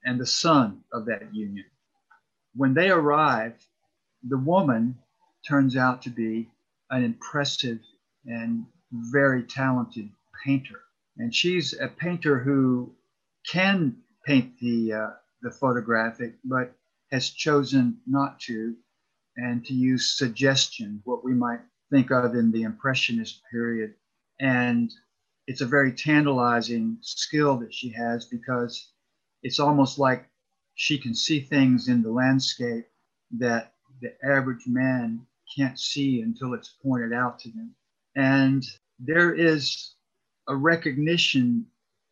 and 0.04 0.20
the 0.20 0.26
son 0.26 0.84
of 0.94 1.06
that 1.06 1.34
union. 1.34 1.66
When 2.56 2.74
they 2.74 2.90
arrive, 2.90 3.56
the 4.24 4.38
woman 4.38 4.98
turns 5.48 5.76
out 5.76 6.02
to 6.04 6.10
be 6.10 6.50
an 6.90 7.04
impressive 7.04 7.80
and 8.26 8.66
very 8.92 9.44
talented 9.44 10.10
painter. 10.44 10.82
And 11.18 11.34
she's 11.34 11.74
a 11.74 11.88
painter 11.88 12.40
who 12.40 12.94
can 13.50 13.98
paint 14.26 14.60
the, 14.60 14.94
uh, 14.94 15.10
the 15.42 15.52
photographic, 15.52 16.36
but 16.44 16.76
has 17.12 17.30
chosen 17.30 17.98
not 18.06 18.40
to, 18.42 18.76
and 19.38 19.66
to 19.66 19.74
use 19.74 20.18
suggestion, 20.18 21.02
what 21.06 21.24
we 21.24 21.34
might 21.34 21.62
think 21.90 22.12
of 22.12 22.36
in 22.36 22.52
the 22.52 22.64
Impressionist 22.64 23.42
period. 23.52 23.94
And 24.40 24.92
it's 25.50 25.62
a 25.62 25.66
very 25.66 25.92
tantalizing 25.92 26.96
skill 27.02 27.58
that 27.58 27.74
she 27.74 27.90
has 27.90 28.26
because 28.26 28.92
it's 29.42 29.60
almost 29.60 29.98
like 29.98 30.30
she 30.76 31.00
can 31.00 31.16
see 31.16 31.40
things 31.40 31.88
in 31.88 32.04
the 32.04 32.12
landscape 32.12 32.86
that 33.32 33.74
the 34.00 34.14
average 34.24 34.68
man 34.68 35.26
can't 35.58 35.80
see 35.80 36.22
until 36.22 36.54
it's 36.54 36.76
pointed 36.84 37.14
out 37.14 37.40
to 37.40 37.50
them. 37.50 37.74
And 38.16 38.64
there 39.00 39.34
is 39.34 39.96
a 40.48 40.56
recognition 40.56 41.66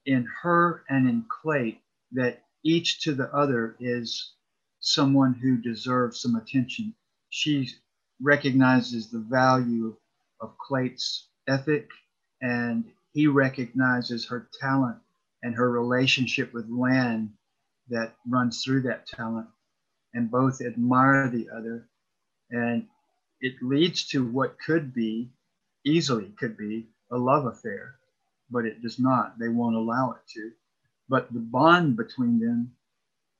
in 0.07 0.27
her 0.41 0.83
and 0.89 1.07
in 1.07 1.23
Clay 1.29 1.79
that 2.13 2.41
each 2.63 3.01
to 3.01 3.13
the 3.13 3.31
other 3.31 3.75
is 3.79 4.33
someone 4.79 5.35
who 5.35 5.57
deserves 5.57 6.21
some 6.21 6.37
attention. 6.37 6.95
She 7.29 7.69
recognizes 8.19 9.11
the 9.11 9.19
value 9.29 9.95
of 10.41 10.57
Clayt's 10.57 11.27
ethic 11.47 11.87
and 12.41 12.85
he 13.17 13.25
recognizes 13.27 14.27
her 14.27 14.47
talent 14.61 14.99
and 15.43 15.55
her 15.55 15.71
relationship 15.71 16.53
with 16.53 16.69
land 16.69 17.31
that 17.89 18.15
runs 18.29 18.63
through 18.63 18.83
that 18.83 19.07
talent 19.07 19.47
and 20.13 20.29
both 20.29 20.61
admire 20.61 21.27
the 21.31 21.49
other 21.49 21.89
And 22.51 22.87
it 23.41 23.55
leads 23.63 24.07
to 24.09 24.23
what 24.27 24.59
could 24.59 24.93
be, 24.93 25.31
easily 25.85 26.31
could 26.39 26.57
be, 26.57 26.89
a 27.11 27.17
love 27.17 27.47
affair, 27.47 27.95
but 28.51 28.65
it 28.67 28.83
does 28.83 28.99
not. 28.99 29.39
They 29.39 29.49
won't 29.49 29.75
allow 29.75 30.11
it 30.11 30.21
to. 30.35 30.51
But 31.09 31.33
the 31.33 31.39
bond 31.39 31.97
between 31.97 32.39
them 32.39 32.73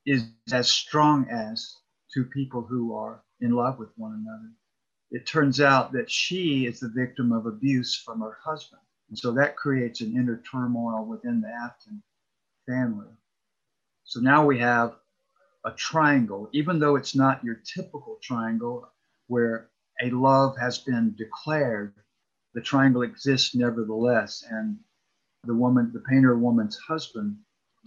is 0.08 0.26
as 0.52 0.72
strong 0.72 1.30
as 1.30 1.78
two 2.13 2.26
people 2.26 2.63
who 2.63 2.96
are 2.96 3.22
in 3.42 3.52
love 3.52 3.80
with 3.80 3.92
one 3.98 4.13
another. 4.26 4.52
It 5.12 5.28
turns 5.28 5.62
out 5.62 5.94
that 5.94 6.12
she 6.12 6.66
is 6.66 6.80
the 6.82 6.90
victim 6.90 7.32
of 7.32 7.46
abuse 7.46 7.96
from 7.96 8.22
her 8.22 8.40
husband. 8.44 8.82
And 9.10 9.17
so 9.17 9.32
that 9.34 9.56
creates 9.56 10.02
an 10.02 10.15
inner 10.15 10.41
turmoil 10.50 11.06
within 11.06 11.41
the 11.41 11.50
Afton 11.50 12.02
family. 12.67 13.08
So 14.04 14.20
now 14.20 14.46
we 14.46 14.60
have 14.60 14.96
a 15.65 15.72
triangle, 15.72 16.50
even 16.54 16.80
though 16.80 16.96
it's 16.96 17.15
not 17.15 17.43
your 17.43 17.56
typical 17.56 18.17
triangle 18.22 18.88
where 19.28 19.70
a 20.02 20.10
love 20.12 20.58
has 20.58 20.78
been 20.78 21.15
declared, 21.17 21.93
the 22.54 22.62
triangle 22.62 23.02
exists 23.02 23.56
nevertheless. 23.56 24.46
And 24.50 24.78
the 25.43 25.54
woman, 25.54 25.91
the 25.93 26.04
painter 26.10 26.38
woman's 26.38 26.78
husband, 26.78 27.38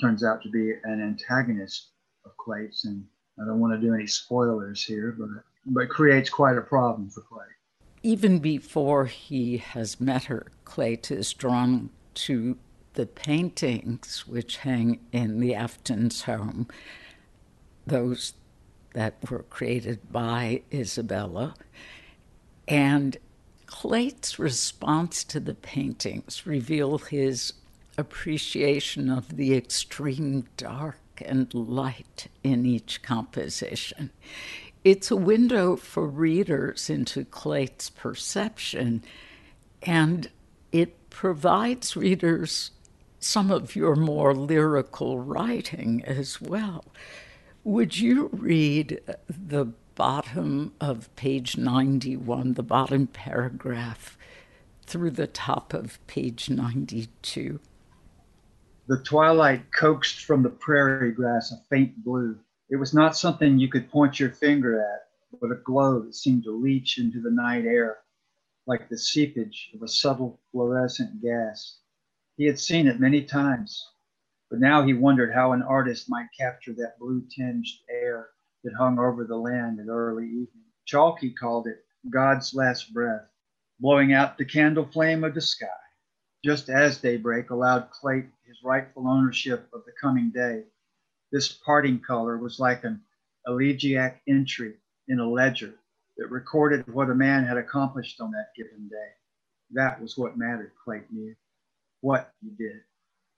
turns 0.01 0.25
out 0.25 0.43
to 0.43 0.51
be 0.51 0.73
an 0.85 1.03
antagonist 1.03 1.89
of 2.25 2.37
Clay's. 2.37 2.85
And 2.85 3.05
I 3.41 3.47
don't 3.47 3.61
want 3.61 3.79
to 3.79 3.87
do 3.87 3.95
any 3.95 4.07
spoilers 4.07 4.85
here, 4.85 5.17
but, 5.19 5.29
but 5.67 5.89
creates 5.89 6.31
quite 6.31 6.57
a 6.57 6.63
problem 6.63 7.11
for 7.11 7.23
Clay. 7.23 7.45
Even 8.03 8.39
before 8.39 9.07
he 9.07 9.59
has 9.59 10.01
met 10.01 10.25
her, 10.25 10.47
Clayt 10.65 11.11
is 11.11 11.35
drawn 11.35 11.91
to 12.15 12.57
the 12.95 13.07
paintings 13.07 14.27
which 14.27 14.59
hang 14.59 15.01
in 15.13 15.41
the 15.41 15.55
Afton's 15.55 16.23
home, 16.23 16.67
those 17.87 18.33
that 18.95 19.31
were 19.31 19.43
created 19.45 20.11
by 20.11 20.63
Isabella. 20.73 21.55
And 22.67 23.19
Clayt's 23.67 24.39
response 24.39 25.23
to 25.25 25.39
the 25.39 25.55
paintings 25.55 26.47
reveal 26.47 26.99
his 26.99 27.53
appreciation 27.99 29.11
of 29.11 29.37
the 29.37 29.55
extreme 29.55 30.47
dark 30.57 30.97
and 31.25 31.53
light 31.53 32.29
in 32.43 32.65
each 32.65 33.03
composition. 33.03 34.11
It's 34.83 35.11
a 35.11 35.17
window 35.17 35.77
for 35.77 36.07
readers 36.07 36.89
into 36.89 37.25
Clayt's 37.27 37.91
perception, 37.91 39.03
and 39.83 40.31
it 40.73 41.11
provides 41.11 41.97
readers 41.97 42.71
some 43.19 43.51
of 43.51 43.77
your 43.77 43.95
more 43.95 44.35
lyrical 44.35 45.19
writing 45.19 46.03
as 46.07 46.41
well. 46.41 46.87
Would 47.63 47.99
you 47.99 48.31
read 48.33 49.01
the 49.29 49.67
bottom 49.95 50.73
of 50.81 51.15
page 51.15 51.59
91, 51.59 52.55
the 52.55 52.63
bottom 52.63 53.07
paragraph, 53.07 54.17
through 54.87 55.11
the 55.11 55.27
top 55.27 55.75
of 55.75 56.05
page 56.07 56.49
92? 56.49 57.61
The 58.87 59.03
twilight 59.03 59.71
coaxed 59.73 60.25
from 60.25 60.43
the 60.43 60.49
prairie 60.49 61.13
grass 61.13 61.53
a 61.53 61.61
faint 61.69 62.03
blue. 62.03 62.39
It 62.71 62.77
was 62.77 62.95
not 62.95 63.17
something 63.17 63.59
you 63.59 63.69
could 63.69 63.91
point 63.91 64.21
your 64.21 64.31
finger 64.31 64.81
at, 64.81 65.09
but 65.41 65.51
a 65.51 65.57
glow 65.57 66.01
that 66.03 66.15
seemed 66.15 66.45
to 66.45 66.53
leach 66.53 66.99
into 66.99 67.21
the 67.21 67.31
night 67.31 67.65
air 67.65 67.99
like 68.67 68.89
the 68.89 68.97
seepage 68.97 69.73
of 69.75 69.83
a 69.83 69.89
subtle 69.89 70.41
fluorescent 70.53 71.21
gas. 71.21 71.81
He 72.37 72.47
had 72.47 72.61
seen 72.61 72.87
it 72.87 73.01
many 73.01 73.25
times, 73.25 73.85
but 74.51 74.61
now 74.61 74.85
he 74.87 74.95
wondered 74.95 75.33
how 75.35 75.53
an 75.53 75.63
artist 75.63 76.09
might 76.09 76.29
capture 76.39 76.73
that 76.75 76.99
blue 77.01 77.27
tinged 77.37 77.67
air 77.91 78.29
that 78.63 78.75
hung 78.75 79.01
over 79.01 79.25
the 79.25 79.37
land 79.37 79.81
at 79.81 79.89
early 79.89 80.27
evening. 80.27 80.65
Chalky 80.85 81.33
called 81.33 81.67
it 81.67 81.85
God's 82.09 82.55
last 82.55 82.95
breath, 82.95 83.29
blowing 83.81 84.13
out 84.13 84.39
the 84.39 84.45
candle 84.45 84.87
flame 84.87 85.25
of 85.25 85.35
the 85.35 85.41
sky. 85.41 85.67
Just 86.45 86.69
as 86.69 87.01
daybreak 87.01 87.51
allowed 87.51 87.91
Clayt 87.91 88.31
his 88.47 88.63
rightful 88.63 89.09
ownership 89.09 89.69
of 89.73 89.85
the 89.87 89.93
coming 90.01 90.31
day, 90.31 90.65
this 91.33 91.53
parting 91.53 92.01
color 92.01 92.39
was 92.39 92.59
like 92.59 92.85
an 92.85 93.01
elegiac 93.47 94.23
entry 94.29 94.75
in 95.09 95.21
a 95.21 95.29
ledger 95.29 95.75
that 96.17 96.31
recorded 96.31 96.87
what 96.93 97.11
a 97.11 97.15
man 97.15 97.45
had 97.45 97.57
accomplished 97.57 98.21
on 98.21 98.31
that 98.33 98.53
given 98.57 98.89
day. 98.89 99.11
That 99.73 100.01
was 100.01 100.19
what 100.19 100.37
mattered, 100.37 100.73
Clayt 100.87 101.05
knew, 101.11 101.35
what 102.01 102.33
you 102.43 102.51
did 102.51 102.81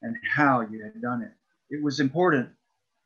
and 0.02 0.16
how 0.34 0.62
you 0.62 0.82
had 0.82 1.00
done 1.00 1.22
it. 1.22 1.32
It 1.70 1.82
was 1.82 2.00
important 2.00 2.48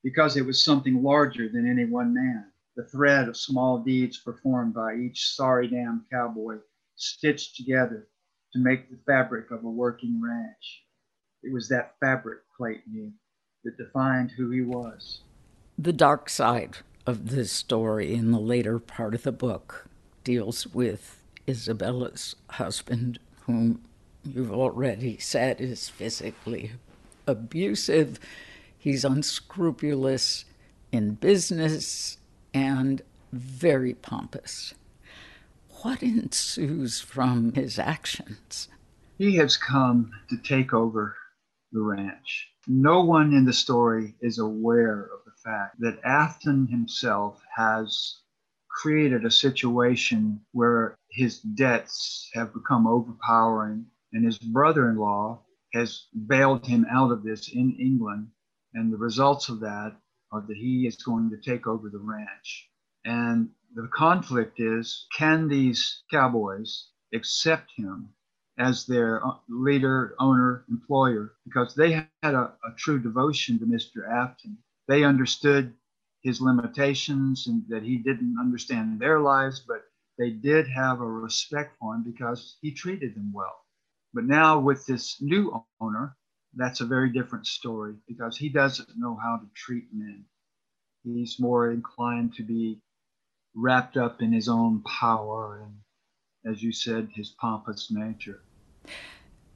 because 0.03 0.37
it 0.37 0.47
was 0.47 0.63
something 0.63 1.03
larger 1.03 1.49
than 1.49 1.69
any 1.69 1.85
one 1.85 2.15
man. 2.15 2.47
The 2.77 2.85
thread 2.85 3.29
of 3.29 3.37
small 3.37 3.79
deeds 3.79 4.19
performed 4.19 4.75
by 4.75 4.95
each 4.95 5.31
sorry 5.35 5.69
damn 5.69 6.05
cowboy 6.11 6.59
stitched 6.95 7.57
together 7.57 8.07
to 8.53 8.59
make 8.59 8.91
the 8.91 8.99
fabric 9.07 9.51
of 9.51 9.65
a 9.65 9.71
working 9.71 10.21
ranch. 10.23 10.85
It 11.43 11.53
was 11.53 11.69
that 11.69 11.97
fabric, 12.01 12.41
Clayt 12.59 12.83
knew, 12.87 13.13
that 13.67 13.77
defined 13.77 14.31
who 14.31 14.51
he 14.51 14.63
was. 14.63 15.21
The 15.77 15.93
dark 15.93 16.31
side 16.31 16.79
of 17.07 17.31
this 17.31 17.53
story 17.53 18.15
in 18.15 18.31
the 18.31 18.41
later 18.41 18.79
part 18.79 19.15
of 19.15 19.25
the 19.25 19.33
book 19.33 19.89
deals 20.25 20.67
with 20.69 21.21
Isabella's 21.47 22.37
husband, 22.51 23.19
whom 23.43 23.83
you've 24.25 24.53
already 24.53 25.19
said 25.19 25.61
is 25.61 25.89
physically 25.89 26.73
abusive. 27.27 28.19
He's 28.79 29.05
unscrupulous 29.05 30.45
in 30.93 31.15
business 31.15 32.19
and 32.55 33.03
very 33.33 33.95
pompous. 33.95 34.75
What 35.83 36.03
ensues 36.03 37.01
from 37.01 37.53
his 37.53 37.79
actions? 37.79 38.69
He 39.19 39.37
has 39.37 39.57
come 39.57 40.13
to 40.31 40.37
take 40.37 40.73
over 40.73 41.17
the 41.73 41.81
ranch. 41.81 42.49
No 42.69 43.05
one 43.05 43.33
in 43.33 43.45
the 43.45 43.53
story 43.53 44.17
is 44.21 44.39
aware 44.39 45.03
of 45.03 45.21
the 45.25 45.31
fact 45.45 45.81
that 45.81 46.01
Afton 46.05 46.67
himself 46.67 47.41
has 47.55 48.23
created 48.69 49.25
a 49.25 49.31
situation 49.31 50.45
where 50.51 50.99
his 51.11 51.41
debts 51.41 52.29
have 52.35 52.53
become 52.53 52.89
overpowering 52.89 53.87
and 54.13 54.25
his 54.25 54.39
brother 54.39 54.91
in 54.91 54.97
law 54.97 55.45
has 55.75 56.09
bailed 56.27 56.67
him 56.67 56.85
out 56.91 57.13
of 57.13 57.23
this 57.23 57.49
in 57.49 57.77
England. 57.77 58.33
And 58.75 58.93
the 58.93 58.99
results 58.99 59.49
of 59.49 59.61
that 59.61 59.97
are 60.33 60.41
that 60.41 60.57
he 60.57 60.89
is 60.89 60.97
going 60.97 61.31
to 61.31 61.41
take 61.41 61.69
over 61.69 61.89
the 61.89 61.99
ranch. 61.99 62.69
And 63.05 63.51
the 63.75 63.89
conflict 63.95 64.59
is 64.59 65.07
can 65.17 65.49
these 65.49 66.03
cowboys 66.11 66.89
accept 67.15 67.71
him 67.77 68.09
as 68.59 68.87
their 68.87 69.25
uh, 69.27 69.37
leader, 69.49 70.15
owner, 70.19 70.65
employer? 70.71 71.35
Because 71.45 71.75
they 71.75 71.93
had 71.93 72.35
a, 72.35 72.55
a 72.65 72.75
true 72.77 73.01
devotion 73.01 73.59
to 73.59 73.67
Mr. 73.67 74.09
Afton. 74.11 74.59
They 74.89 75.05
understood 75.05 75.75
his 76.23 76.41
limitations 76.41 77.47
and 77.47 77.63
that 77.69 77.83
he 77.83 77.99
didn't 77.99 78.37
understand 78.41 79.01
their 79.01 79.21
lives, 79.21 79.61
but 79.67 79.83
they 80.19 80.31
did 80.31 80.69
have 80.69 81.01
a 81.01 81.07
respect 81.07 81.77
for 81.79 81.95
him 81.95 82.05
because 82.05 82.57
he 82.63 82.73
treated 82.73 83.15
them 83.15 83.33
well. 83.33 83.65
But 84.15 84.25
now 84.25 84.61
with 84.61 84.87
this 84.87 85.21
new 85.21 85.65
owner, 85.81 86.17
that's 86.55 86.81
a 86.81 86.87
very 86.87 87.11
different 87.13 87.47
story 87.47 87.95
because 88.09 88.37
he 88.37 88.49
doesn't 88.49 88.99
know 88.99 89.17
how 89.17 89.37
to 89.37 89.47
treat 89.55 89.89
men. 89.93 90.25
He's 91.05 91.39
more 91.39 91.71
inclined 91.71 92.35
to 92.35 92.43
be 92.43 92.81
wrapped 93.55 93.97
up 93.97 94.23
in 94.23 94.33
his 94.33 94.49
own 94.49 94.83
power 94.83 95.63
and, 95.65 95.75
as 96.47 96.63
you 96.63 96.73
said, 96.73 97.09
his 97.15 97.31
pompous 97.31 97.91
nature. 97.91 98.41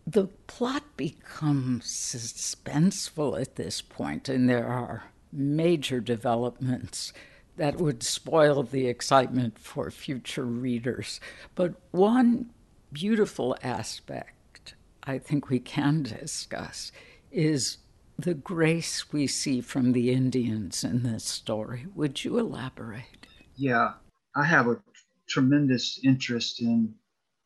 The 0.07 0.27
plot 0.47 0.83
becomes 0.97 1.87
suspenseful 1.87 3.41
at 3.41 3.57
this 3.57 3.81
point, 3.81 4.29
and 4.29 4.49
there 4.49 4.67
are 4.67 5.05
major 5.33 6.01
developments 6.01 7.13
that 7.57 7.77
would 7.77 8.03
spoil 8.03 8.63
the 8.63 8.89
excitement 8.89 9.59
for 9.59 9.91
future 9.91 10.45
readers. 10.45 11.21
But 11.55 11.75
one 11.91 12.51
beautiful 12.93 13.57
aspect 13.63 14.75
I 15.05 15.19
think 15.19 15.49
we 15.49 15.61
can 15.61 16.03
discuss 16.03 16.91
is 17.31 17.79
the 18.19 18.35
grace 18.35 19.13
we 19.13 19.27
see 19.27 19.61
from 19.61 19.93
the 19.93 20.11
Indians 20.11 20.85
in 20.85 21.03
this 21.03 21.25
story. 21.25 21.87
Would 21.95 22.25
you 22.25 22.39
elaborate? 22.39 23.27
Yeah, 23.57 23.93
I 24.35 24.45
have 24.45 24.67
a 24.67 24.81
tremendous 25.31 26.01
interest 26.05 26.61
in 26.61 26.95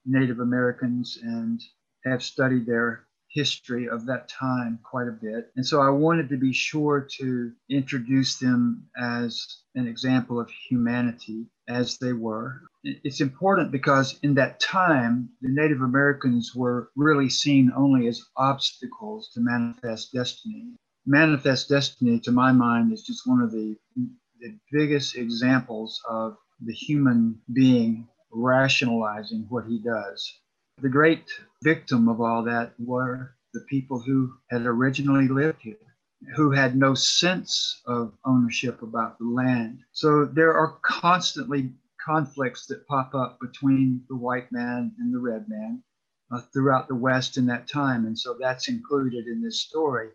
Native 0.07 0.41
Americans 0.41 1.19
and 1.23 1.63
have 2.05 2.23
studied 2.23 2.67
their 2.67 3.07
history 3.35 3.89
of 3.89 4.07
that 4.07 4.29
time 4.29 4.79
quite 4.83 5.09
a 5.09 5.19
bit. 5.21 5.51
And 5.57 5.67
so 5.67 5.81
I 5.81 5.91
wanted 5.91 6.29
to 6.29 6.37
be 6.37 6.53
sure 6.53 7.07
to 7.19 7.53
introduce 7.69 8.39
them 8.39 8.89
as 8.97 9.63
an 9.75 9.89
example 9.89 10.41
of 10.41 10.49
humanity 10.69 11.47
as 11.69 11.99
they 11.99 12.13
were. 12.13 12.63
It's 12.85 13.21
important 13.21 13.73
because 13.73 14.19
in 14.23 14.35
that 14.35 14.61
time, 14.61 15.31
the 15.41 15.49
Native 15.51 15.81
Americans 15.81 16.53
were 16.55 16.91
really 16.95 17.29
seen 17.29 17.73
only 17.75 18.07
as 18.07 18.23
obstacles 18.37 19.31
to 19.35 19.41
manifest 19.41 20.13
destiny. 20.13 20.77
Manifest 21.07 21.69
destiny, 21.69 22.21
to 22.21 22.31
my 22.33 22.53
mind, 22.53 22.93
is 22.93 23.03
just 23.03 23.27
one 23.27 23.43
of 23.43 23.51
the, 23.51 23.77
the 24.41 24.57
biggest 24.71 25.17
examples 25.17 26.01
of 26.09 26.37
the 26.67 26.73
human 26.73 27.41
being 27.53 28.09
rationalizing 28.31 29.47
what 29.49 29.65
he 29.67 29.79
does. 29.79 30.41
The 30.83 30.89
great 30.89 31.25
victim 31.63 32.09
of 32.09 32.21
all 32.21 32.43
that 32.45 32.75
were 32.79 33.35
the 33.53 33.61
people 33.71 34.01
who 34.01 34.35
had 34.51 34.63
originally 34.63 35.29
lived 35.29 35.63
here, 35.63 35.77
who 36.35 36.51
had 36.51 36.77
no 36.77 36.95
sense 36.95 37.81
of 37.87 38.13
ownership 38.25 38.83
about 38.83 39.19
the 39.19 39.27
land. 39.27 39.79
So 39.93 40.25
there 40.25 40.55
are 40.55 40.79
constantly 40.83 41.73
conflicts 42.05 42.67
that 42.67 42.87
pop 42.87 43.15
up 43.15 43.39
between 43.41 44.03
the 44.09 44.17
white 44.17 44.51
man 44.51 44.93
and 44.99 45.15
the 45.15 45.19
red 45.19 45.49
man 45.49 45.83
uh, 46.33 46.41
throughout 46.53 46.89
the 46.89 46.95
West 46.95 47.37
in 47.37 47.47
that 47.47 47.69
time. 47.69 48.05
And 48.07 48.19
so 48.19 48.37
that's 48.39 48.69
included 48.69 49.27
in 49.27 49.43
this 49.43 49.61
story. 49.61 50.11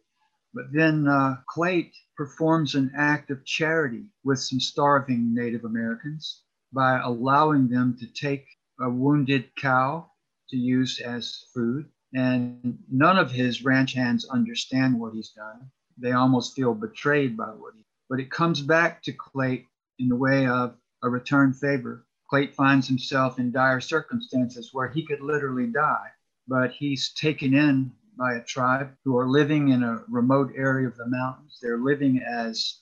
But 0.54 0.66
then 0.74 1.08
uh, 1.08 1.38
Clayt 1.56 1.92
performs 2.20 2.76
an 2.76 2.92
act 2.98 3.32
of 3.32 3.46
charity 3.46 4.04
with 4.26 4.38
some 4.38 4.60
starving 4.60 5.34
Native 5.34 5.64
Americans 5.64 6.42
by 6.74 7.00
allowing 7.00 7.70
them 7.70 7.96
to 7.98 8.06
take 8.08 8.46
a 8.82 8.90
wounded 8.90 9.46
cow 9.56 10.06
to 10.50 10.58
use 10.58 11.00
as 11.00 11.46
food. 11.54 11.86
And 12.14 12.78
none 12.92 13.18
of 13.18 13.32
his 13.32 13.64
ranch 13.64 13.94
hands 13.94 14.28
understand 14.28 15.00
what 15.00 15.14
he's 15.14 15.30
done. 15.30 15.72
They 15.98 16.12
almost 16.12 16.58
feel 16.58 16.74
betrayed 16.74 17.38
by 17.38 17.52
what 17.52 17.76
he. 17.78 17.86
But 18.10 18.20
it 18.20 18.30
comes 18.30 18.60
back 18.60 19.02
to 19.04 19.14
Clayt 19.14 19.68
in 19.98 20.10
the 20.10 20.18
way 20.18 20.46
of 20.46 20.76
a 21.02 21.10
return 21.10 21.54
favor. 21.54 22.06
Clayt 22.30 22.54
finds 22.54 22.86
himself 22.86 23.40
in 23.40 23.54
dire 23.54 23.80
circumstances 23.80 24.72
where 24.74 24.90
he 24.90 25.06
could 25.06 25.22
literally 25.22 25.68
die, 25.68 26.10
but 26.50 26.74
he's 26.74 27.14
taken 27.14 27.54
in 27.54 27.94
by 28.20 28.36
a 28.36 28.44
tribe 28.44 28.92
who 29.06 29.18
are 29.18 29.30
living 29.30 29.70
in 29.70 29.82
a 29.82 30.04
remote 30.10 30.52
area 30.56 30.88
of 30.88 30.98
the 30.98 31.08
mountains. 31.08 31.58
They're 31.62 31.80
living 31.80 32.22
as 32.22 32.82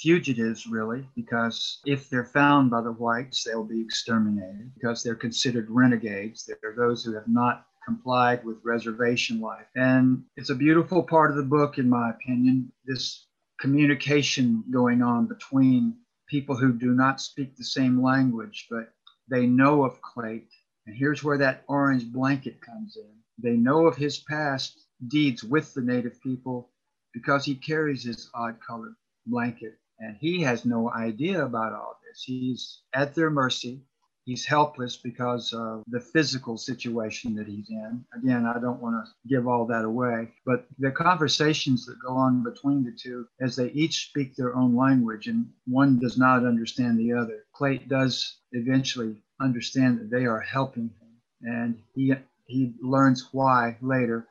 fugitives, 0.00 0.66
really, 0.66 1.08
because 1.16 1.80
if 1.84 2.08
they're 2.08 2.24
found 2.24 2.70
by 2.70 2.80
the 2.82 2.92
whites, 2.92 3.42
they'll 3.42 3.64
be 3.64 3.80
exterminated 3.80 4.72
because 4.74 5.02
they're 5.02 5.16
considered 5.16 5.66
renegades. 5.68 6.44
They're 6.46 6.76
those 6.76 7.02
who 7.04 7.12
have 7.14 7.26
not 7.26 7.66
complied 7.84 8.44
with 8.44 8.64
reservation 8.64 9.40
life. 9.40 9.66
And 9.74 10.22
it's 10.36 10.50
a 10.50 10.54
beautiful 10.54 11.02
part 11.02 11.30
of 11.30 11.36
the 11.36 11.42
book, 11.42 11.78
in 11.78 11.88
my 11.88 12.10
opinion, 12.10 12.70
this 12.86 13.26
communication 13.60 14.62
going 14.70 15.02
on 15.02 15.26
between 15.26 15.96
people 16.28 16.54
who 16.56 16.72
do 16.72 16.92
not 16.92 17.20
speak 17.20 17.56
the 17.56 17.64
same 17.64 18.00
language, 18.02 18.66
but 18.70 18.92
they 19.28 19.46
know 19.46 19.84
of 19.84 19.98
Clayt. 20.02 20.48
And 20.86 20.96
here's 20.96 21.24
where 21.24 21.38
that 21.38 21.64
orange 21.66 22.04
blanket 22.12 22.60
comes 22.60 22.96
in. 22.96 23.17
They 23.38 23.56
know 23.56 23.86
of 23.86 23.96
his 23.96 24.18
past 24.18 24.86
deeds 25.06 25.44
with 25.44 25.72
the 25.74 25.82
native 25.82 26.20
people 26.20 26.70
because 27.14 27.44
he 27.44 27.54
carries 27.54 28.04
his 28.04 28.30
odd 28.34 28.58
colored 28.66 28.94
blanket. 29.26 29.78
And 30.00 30.16
he 30.20 30.42
has 30.42 30.64
no 30.64 30.90
idea 30.90 31.44
about 31.44 31.72
all 31.72 31.98
this. 32.06 32.22
He's 32.22 32.82
at 32.94 33.14
their 33.14 33.30
mercy. 33.30 33.82
He's 34.24 34.44
helpless 34.44 34.96
because 34.96 35.54
of 35.54 35.82
the 35.88 36.00
physical 36.00 36.58
situation 36.58 37.34
that 37.36 37.46
he's 37.46 37.70
in. 37.70 38.04
Again, 38.14 38.44
I 38.44 38.60
don't 38.60 38.82
want 38.82 38.96
to 39.02 39.10
give 39.26 39.48
all 39.48 39.64
that 39.66 39.86
away, 39.86 40.34
but 40.44 40.66
the 40.78 40.90
conversations 40.90 41.86
that 41.86 41.96
go 42.06 42.14
on 42.14 42.42
between 42.42 42.84
the 42.84 42.92
two 42.92 43.26
as 43.40 43.56
they 43.56 43.70
each 43.70 44.10
speak 44.10 44.36
their 44.36 44.54
own 44.54 44.76
language 44.76 45.28
and 45.28 45.48
one 45.66 45.98
does 45.98 46.18
not 46.18 46.44
understand 46.44 46.98
the 46.98 47.14
other. 47.14 47.46
Clay 47.54 47.78
does 47.78 48.40
eventually 48.52 49.16
understand 49.40 49.98
that 49.98 50.10
they 50.10 50.26
are 50.26 50.40
helping 50.40 50.90
him, 51.00 51.20
and 51.40 51.80
he, 51.94 52.14
he 52.48 52.72
learns 52.82 53.28
why 53.30 53.76
later. 53.80 54.26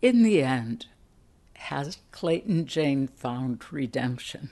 In 0.00 0.22
the 0.22 0.42
end, 0.42 0.86
has 1.54 1.98
Clayton 2.12 2.66
Jane 2.66 3.08
found 3.08 3.70
redemption? 3.72 4.50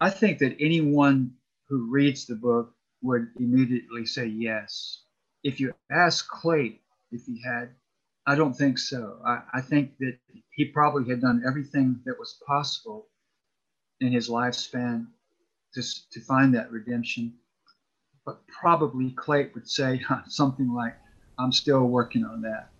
I 0.00 0.10
think 0.10 0.38
that 0.38 0.56
anyone 0.58 1.34
who 1.68 1.90
reads 1.90 2.26
the 2.26 2.36
book 2.36 2.72
would 3.02 3.28
immediately 3.38 4.06
say 4.06 4.26
yes. 4.26 5.02
If 5.42 5.60
you 5.60 5.74
ask 5.90 6.28
Clayt 6.30 6.78
if 7.10 7.24
he 7.26 7.42
had, 7.42 7.70
I 8.26 8.36
don't 8.36 8.54
think 8.54 8.78
so. 8.78 9.20
I, 9.26 9.42
I 9.54 9.60
think 9.60 9.98
that 9.98 10.18
he 10.52 10.66
probably 10.66 11.08
had 11.10 11.20
done 11.20 11.42
everything 11.46 12.00
that 12.04 12.18
was 12.18 12.40
possible 12.46 13.08
in 14.00 14.12
his 14.12 14.28
lifespan 14.28 15.06
to, 15.74 15.82
to 16.12 16.20
find 16.20 16.54
that 16.54 16.70
redemption. 16.70 17.34
But 18.24 18.46
probably 18.46 19.10
Clayt 19.12 19.54
would 19.54 19.68
say 19.68 20.00
something 20.28 20.72
like, 20.72 20.96
I'm 21.40 21.52
still 21.52 21.86
working 21.86 22.24
on 22.24 22.42
that. 22.42 22.70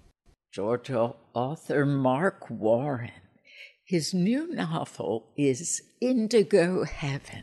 Georgia 0.53 1.15
author 1.35 1.87
Mark 1.87 2.51
Warren 2.51 3.13
his 3.91 4.15
new 4.15 4.55
novel 4.55 5.27
is 5.37 5.83
Indigo 6.01 6.85
Heaven. 6.85 7.43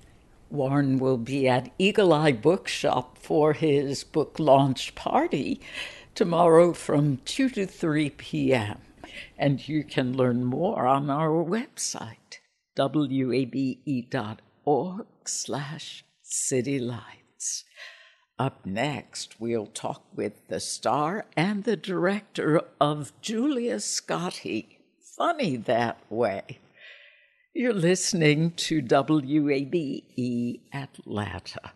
Warren 0.49 0.97
will 0.97 1.17
be 1.17 1.45
at 1.45 1.73
Eagle 1.77 2.13
Eye 2.13 2.31
Bookshop 2.31 3.17
for 3.17 3.51
his 3.51 4.05
book 4.05 4.39
launch 4.39 4.95
party 4.95 5.59
tomorrow 6.15 6.71
from 6.71 7.17
2 7.25 7.49
to 7.49 7.65
3 7.65 8.11
p.m. 8.11 8.77
And 9.37 9.67
you 9.67 9.83
can 9.83 10.15
learn 10.15 10.45
more 10.45 10.87
on 10.87 11.09
our 11.09 11.43
website, 11.43 12.39
wabe.org 12.77 15.05
slash 15.25 16.05
citylights. 16.23 17.63
Up 18.39 18.63
next, 18.67 19.39
we'll 19.39 19.65
talk 19.65 20.03
with 20.15 20.47
the 20.47 20.59
star 20.59 21.25
and 21.35 21.63
the 21.63 21.75
director 21.75 22.61
of 22.79 23.11
Julia 23.19 23.77
Scotti. 23.77 24.77
funny 25.17 25.55
that 25.57 25.97
way. 26.07 26.59
You're 27.55 27.73
listening 27.73 28.51
to 28.51 28.83
WABE 28.83 30.59
Atlanta. 30.71 31.71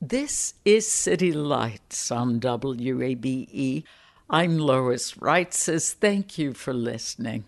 This 0.00 0.54
is 0.64 0.86
City 0.86 1.32
Lights 1.32 2.12
on 2.12 2.38
WABE. 2.38 3.82
I'm 4.30 4.58
Lois 4.58 5.14
Reitzes. 5.14 5.92
Thank 5.94 6.38
you 6.38 6.54
for 6.54 6.72
listening. 6.72 7.44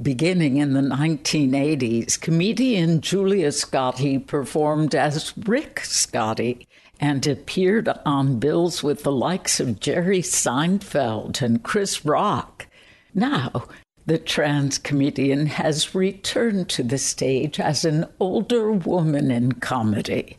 Beginning 0.00 0.58
in 0.58 0.74
the 0.74 0.82
1980s, 0.82 2.20
comedian 2.20 3.00
Julia 3.00 3.48
Scotti 3.48 4.24
performed 4.26 4.94
as 4.94 5.32
Rick 5.38 5.76
Scotti 5.84 6.66
and 7.00 7.26
appeared 7.26 7.88
on 8.04 8.38
bills 8.38 8.82
with 8.82 9.04
the 9.04 9.12
likes 9.12 9.58
of 9.58 9.80
Jerry 9.80 10.20
Seinfeld 10.20 11.40
and 11.40 11.62
Chris 11.62 12.04
Rock. 12.04 12.66
Now, 13.14 13.68
the 14.04 14.18
trans 14.18 14.76
comedian 14.76 15.46
has 15.46 15.94
returned 15.94 16.68
to 16.70 16.82
the 16.82 16.98
stage 16.98 17.58
as 17.58 17.86
an 17.86 18.04
older 18.20 18.70
woman 18.70 19.30
in 19.30 19.52
comedy. 19.52 20.36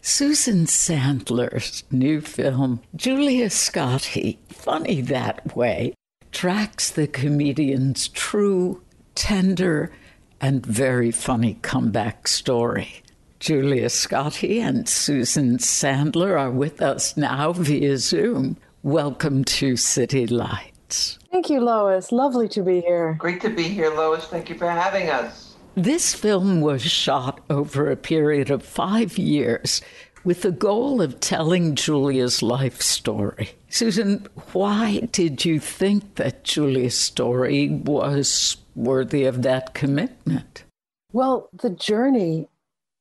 Susan 0.00 0.66
Sandler's 0.66 1.82
new 1.90 2.20
film, 2.20 2.80
Julia 2.94 3.48
Scotti, 3.48 4.38
funny 4.48 5.00
that 5.02 5.56
way, 5.56 5.94
tracks 6.30 6.90
the 6.90 7.08
comedian's 7.08 8.06
true, 8.06 8.80
tender, 9.14 9.92
and 10.40 10.64
very 10.64 11.10
funny 11.10 11.58
comeback 11.62 12.28
story. 12.28 13.02
Julia 13.40 13.86
Scotti 13.86 14.60
and 14.60 14.88
Susan 14.88 15.58
Sandler 15.58 16.38
are 16.38 16.50
with 16.50 16.82
us 16.82 17.16
now 17.16 17.52
via 17.52 17.96
Zoom. 17.96 18.56
Welcome 18.82 19.44
to 19.44 19.76
City 19.76 20.26
Lights. 20.26 21.18
Thank 21.30 21.48
you, 21.48 21.60
Lois. 21.60 22.12
Lovely 22.12 22.48
to 22.48 22.62
be 22.62 22.80
here. 22.80 23.16
Great 23.18 23.40
to 23.40 23.48
be 23.50 23.62
here, 23.62 23.94
Lois. 23.94 24.26
Thank 24.26 24.50
you 24.50 24.56
for 24.56 24.68
having 24.70 25.08
us. 25.08 25.56
This 25.74 26.14
film 26.14 26.60
was 26.60 26.82
shot 26.82 27.40
over 27.48 27.90
a 27.90 27.96
period 27.96 28.50
of 28.50 28.62
five 28.62 29.16
years 29.16 29.80
with 30.24 30.42
the 30.42 30.50
goal 30.50 31.00
of 31.00 31.20
telling 31.20 31.76
Julia's 31.76 32.42
life 32.42 32.82
story. 32.82 33.50
Susan, 33.70 34.26
why 34.52 35.00
did 35.12 35.44
you 35.44 35.58
think 35.58 36.16
that 36.16 36.44
Julia's 36.44 36.98
story 36.98 37.68
was 37.68 38.56
worthy 38.74 39.24
of 39.24 39.42
that 39.42 39.74
commitment? 39.74 40.64
Well, 41.12 41.48
the 41.52 41.70
journey 41.70 42.48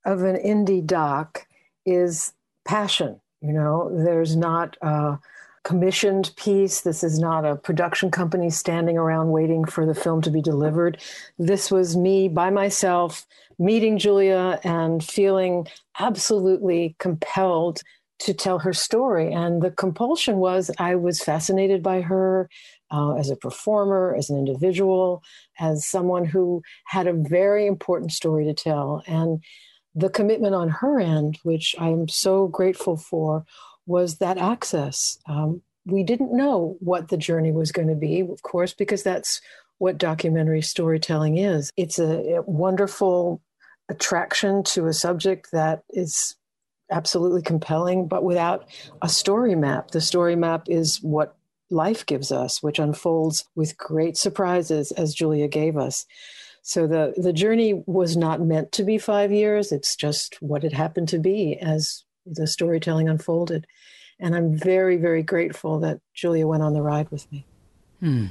of 0.06 0.24
an 0.24 0.38
indie 0.38 0.86
doc 0.86 1.46
is 1.86 2.34
passion. 2.66 3.20
You 3.42 3.54
know, 3.54 3.92
there's 4.04 4.36
not. 4.36 4.78
a 4.82 5.20
commissioned 5.66 6.32
piece. 6.36 6.82
This 6.82 7.04
is 7.04 7.20
not 7.20 7.46
a 7.46 7.56
production 7.56 8.10
company 8.10 8.50
standing 8.50 8.98
around 8.98 9.30
waiting 9.30 9.66
for 9.66 9.86
the 9.86 9.94
film 9.94 10.22
to 10.22 10.32
be 10.32 10.42
delivered. 10.42 11.02
This 11.38 11.70
was 11.70 11.98
me 11.98 12.28
by 12.28 12.50
myself 12.50 13.28
meeting 13.60 13.98
Julia 13.98 14.60
and 14.64 15.04
feeling 15.04 15.68
absolutely 16.00 16.96
compelled 16.98 17.82
to 18.20 18.34
tell 18.34 18.60
her 18.60 18.74
story. 18.74 19.32
And 19.32 19.62
the 19.62 19.72
compulsion 19.72 20.38
was 20.38 20.70
I 20.78 20.96
was 20.96 21.22
fascinated 21.22 21.82
by 21.82 22.02
her 22.02 22.50
uh, 22.92 23.14
as 23.16 23.30
a 23.30 23.36
performer, 23.36 24.16
as 24.18 24.30
an 24.30 24.38
individual, 24.38 25.24
as 25.60 25.86
someone 25.86 26.26
who 26.26 26.62
had 26.86 27.08
a 27.08 27.14
very 27.14 27.66
important 27.66 28.12
story 28.12 28.46
to 28.46 28.54
tell. 28.54 29.04
And 29.08 29.44
the 29.96 30.10
commitment 30.10 30.56
on 30.56 30.70
her 30.70 31.00
end, 31.00 31.40
which 31.44 31.76
I'm 31.80 32.08
so 32.08 32.48
grateful 32.48 32.98
for, 32.98 33.46
was 33.86 34.18
that 34.18 34.38
access. 34.38 35.18
Um, 35.28 35.62
we 35.86 36.04
didn't 36.04 36.36
know 36.36 36.78
what 36.80 37.08
the 37.08 37.18
journey 37.18 37.52
was 37.52 37.72
going 37.72 37.88
to 37.88 37.96
be, 37.96 38.22
of 38.22 38.42
course, 38.44 38.74
because 38.74 39.02
that's 39.02 39.42
what 39.80 39.98
documentary 39.98 40.62
storytelling 40.62 41.38
is. 41.38 41.72
It's 41.78 42.00
a, 42.00 42.36
a 42.36 42.42
wonderful 42.44 43.42
attraction 43.90 44.64
to 44.64 44.86
a 44.86 44.94
subject 44.94 45.50
that 45.52 45.84
is 45.90 46.36
absolutely 46.92 47.42
compelling, 47.42 48.08
but 48.08 48.24
without 48.24 48.68
a 49.02 49.10
story 49.10 49.56
map. 49.56 49.92
The 49.92 50.02
story 50.02 50.36
map 50.36 50.64
is 50.68 50.98
what 51.02 51.36
life 51.70 52.06
gives 52.06 52.32
us, 52.32 52.64
which 52.64 52.80
unfolds 52.80 53.46
with 53.56 53.78
great 53.78 54.18
surprises, 54.18 54.92
as 54.92 55.14
Julia 55.14 55.48
gave 55.48 55.78
us. 55.78 56.06
So 56.62 56.88
the, 56.88 57.14
the 57.18 57.34
journey 57.34 57.84
was 57.86 58.18
not 58.18 58.42
meant 58.42 58.72
to 58.74 58.84
be 58.84 58.98
five 58.98 59.32
years. 59.32 59.72
It's 59.72 59.96
just 59.96 60.38
what 60.42 60.64
it 60.64 60.74
happened 60.74 61.10
to 61.10 61.20
be 61.20 61.58
as 61.60 62.04
the 62.26 62.48
storytelling 62.48 63.10
unfolded. 63.10 63.66
And 64.20 64.36
I'm 64.36 64.58
very, 64.58 64.98
very 64.98 65.24
grateful 65.24 65.80
that 65.80 66.02
Julia 66.14 66.46
went 66.48 66.64
on 66.64 66.74
the 66.74 66.82
ride 66.82 67.10
with 67.12 67.32
me. 67.32 67.46
Hmm. 68.00 68.26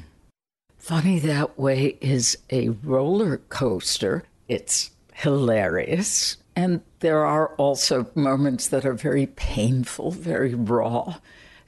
Funny 0.78 1.18
That 1.18 1.58
Way 1.58 1.98
is 2.00 2.38
a 2.52 2.68
roller 2.68 3.38
coaster. 3.48 4.24
It's 4.48 4.90
hilarious. 5.14 6.36
And 6.58 6.80
there 6.98 7.24
are 7.24 7.54
also 7.54 8.10
moments 8.16 8.66
that 8.66 8.84
are 8.84 8.92
very 8.92 9.26
painful, 9.26 10.10
very 10.10 10.56
raw, 10.56 11.18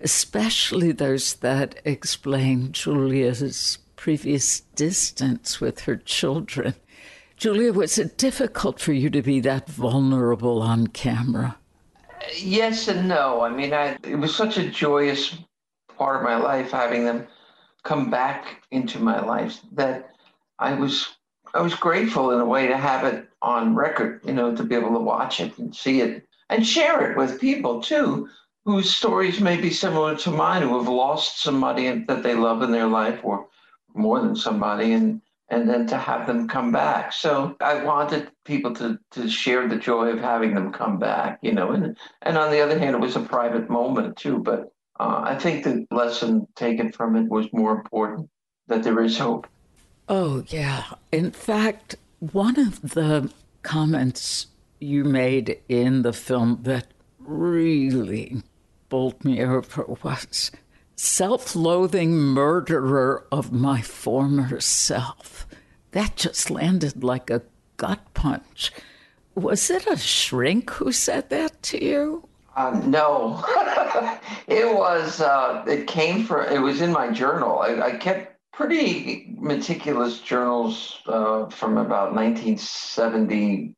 especially 0.00 0.90
those 0.90 1.34
that 1.34 1.80
explain 1.84 2.72
Julia's 2.72 3.78
previous 3.94 4.62
distance 4.74 5.60
with 5.60 5.82
her 5.82 5.94
children. 5.94 6.74
Julia, 7.36 7.72
was 7.72 7.98
it 7.98 8.18
difficult 8.18 8.80
for 8.80 8.92
you 8.92 9.10
to 9.10 9.22
be 9.22 9.38
that 9.38 9.68
vulnerable 9.68 10.60
on 10.60 10.88
camera? 10.88 11.56
Yes 12.36 12.88
and 12.88 13.06
no. 13.06 13.42
I 13.42 13.48
mean, 13.50 13.72
I, 13.72 13.96
it 14.02 14.16
was 14.16 14.34
such 14.34 14.58
a 14.58 14.68
joyous 14.68 15.38
part 15.96 16.16
of 16.16 16.22
my 16.24 16.34
life 16.34 16.72
having 16.72 17.04
them 17.04 17.28
come 17.84 18.10
back 18.10 18.64
into 18.72 18.98
my 18.98 19.20
life 19.20 19.60
that 19.70 20.16
I 20.58 20.74
was 20.74 21.14
I 21.54 21.62
was 21.62 21.74
grateful 21.74 22.30
in 22.32 22.40
a 22.40 22.44
way 22.44 22.66
to 22.68 22.76
have 22.76 23.04
it 23.04 23.28
on 23.42 23.74
record, 23.74 24.20
you 24.24 24.32
know, 24.32 24.54
to 24.54 24.62
be 24.62 24.74
able 24.74 24.92
to 24.92 25.00
watch 25.00 25.40
it 25.40 25.58
and 25.58 25.74
see 25.74 26.00
it 26.00 26.26
and 26.48 26.66
share 26.66 27.10
it 27.10 27.16
with 27.16 27.40
people 27.40 27.82
too, 27.82 28.28
whose 28.64 28.94
stories 28.94 29.40
may 29.40 29.60
be 29.60 29.70
similar 29.70 30.16
to 30.18 30.30
mine, 30.30 30.62
who 30.62 30.78
have 30.78 30.88
lost 30.88 31.40
somebody 31.40 32.04
that 32.04 32.22
they 32.22 32.34
love 32.34 32.62
in 32.62 32.70
their 32.70 32.86
life 32.86 33.20
or 33.22 33.48
more 33.94 34.20
than 34.20 34.36
somebody 34.36 34.92
and 34.92 35.20
and 35.52 35.68
then 35.68 35.84
to 35.84 35.98
have 35.98 36.28
them 36.28 36.46
come 36.46 36.70
back. 36.70 37.12
So 37.12 37.56
I 37.60 37.82
wanted 37.82 38.30
people 38.44 38.72
to 38.74 38.98
to 39.12 39.28
share 39.28 39.66
the 39.66 39.76
joy 39.76 40.10
of 40.10 40.20
having 40.20 40.54
them 40.54 40.72
come 40.72 40.98
back, 40.98 41.40
you 41.42 41.52
know. 41.52 41.72
And 41.72 41.96
and 42.22 42.38
on 42.38 42.50
the 42.50 42.60
other 42.60 42.78
hand, 42.78 42.94
it 42.94 43.00
was 43.00 43.16
a 43.16 43.20
private 43.20 43.68
moment 43.68 44.16
too. 44.16 44.38
But 44.38 44.72
uh, 45.00 45.22
I 45.24 45.34
think 45.36 45.64
the 45.64 45.86
lesson 45.90 46.46
taken 46.54 46.92
from 46.92 47.16
it 47.16 47.28
was 47.28 47.52
more 47.52 47.72
important 47.72 48.30
that 48.68 48.84
there 48.84 49.00
is 49.02 49.18
hope. 49.18 49.48
Oh 50.12 50.42
yeah. 50.48 50.86
In 51.12 51.30
fact, 51.30 51.94
one 52.18 52.58
of 52.58 52.80
the 52.82 53.30
comments 53.62 54.48
you 54.80 55.04
made 55.04 55.60
in 55.68 56.02
the 56.02 56.12
film 56.12 56.58
that 56.62 56.88
really 57.20 58.42
bowled 58.88 59.24
me 59.24 59.40
over 59.40 59.84
was 60.02 60.50
self 60.96 61.54
loathing 61.54 62.16
murderer 62.16 63.24
of 63.30 63.52
my 63.52 63.82
former 63.82 64.58
self. 64.58 65.46
That 65.92 66.16
just 66.16 66.50
landed 66.50 67.04
like 67.04 67.30
a 67.30 67.42
gut 67.76 68.00
punch. 68.12 68.72
Was 69.36 69.70
it 69.70 69.86
a 69.86 69.96
shrink 69.96 70.70
who 70.70 70.90
said 70.90 71.30
that 71.30 71.62
to 71.62 71.84
you? 71.84 72.28
Uh, 72.56 72.80
no, 72.84 73.44
it 74.48 74.74
was. 74.74 75.20
Uh, 75.20 75.64
it 75.68 75.86
came 75.86 76.24
from. 76.24 76.52
It 76.52 76.58
was 76.58 76.80
in 76.80 76.90
my 76.90 77.12
journal. 77.12 77.60
I, 77.60 77.80
I 77.80 77.96
kept 77.96 78.39
pretty 78.60 79.34
meticulous 79.38 80.20
journals 80.20 81.00
uh, 81.06 81.48
from 81.48 81.78
about 81.78 82.14
1975, 82.14 83.72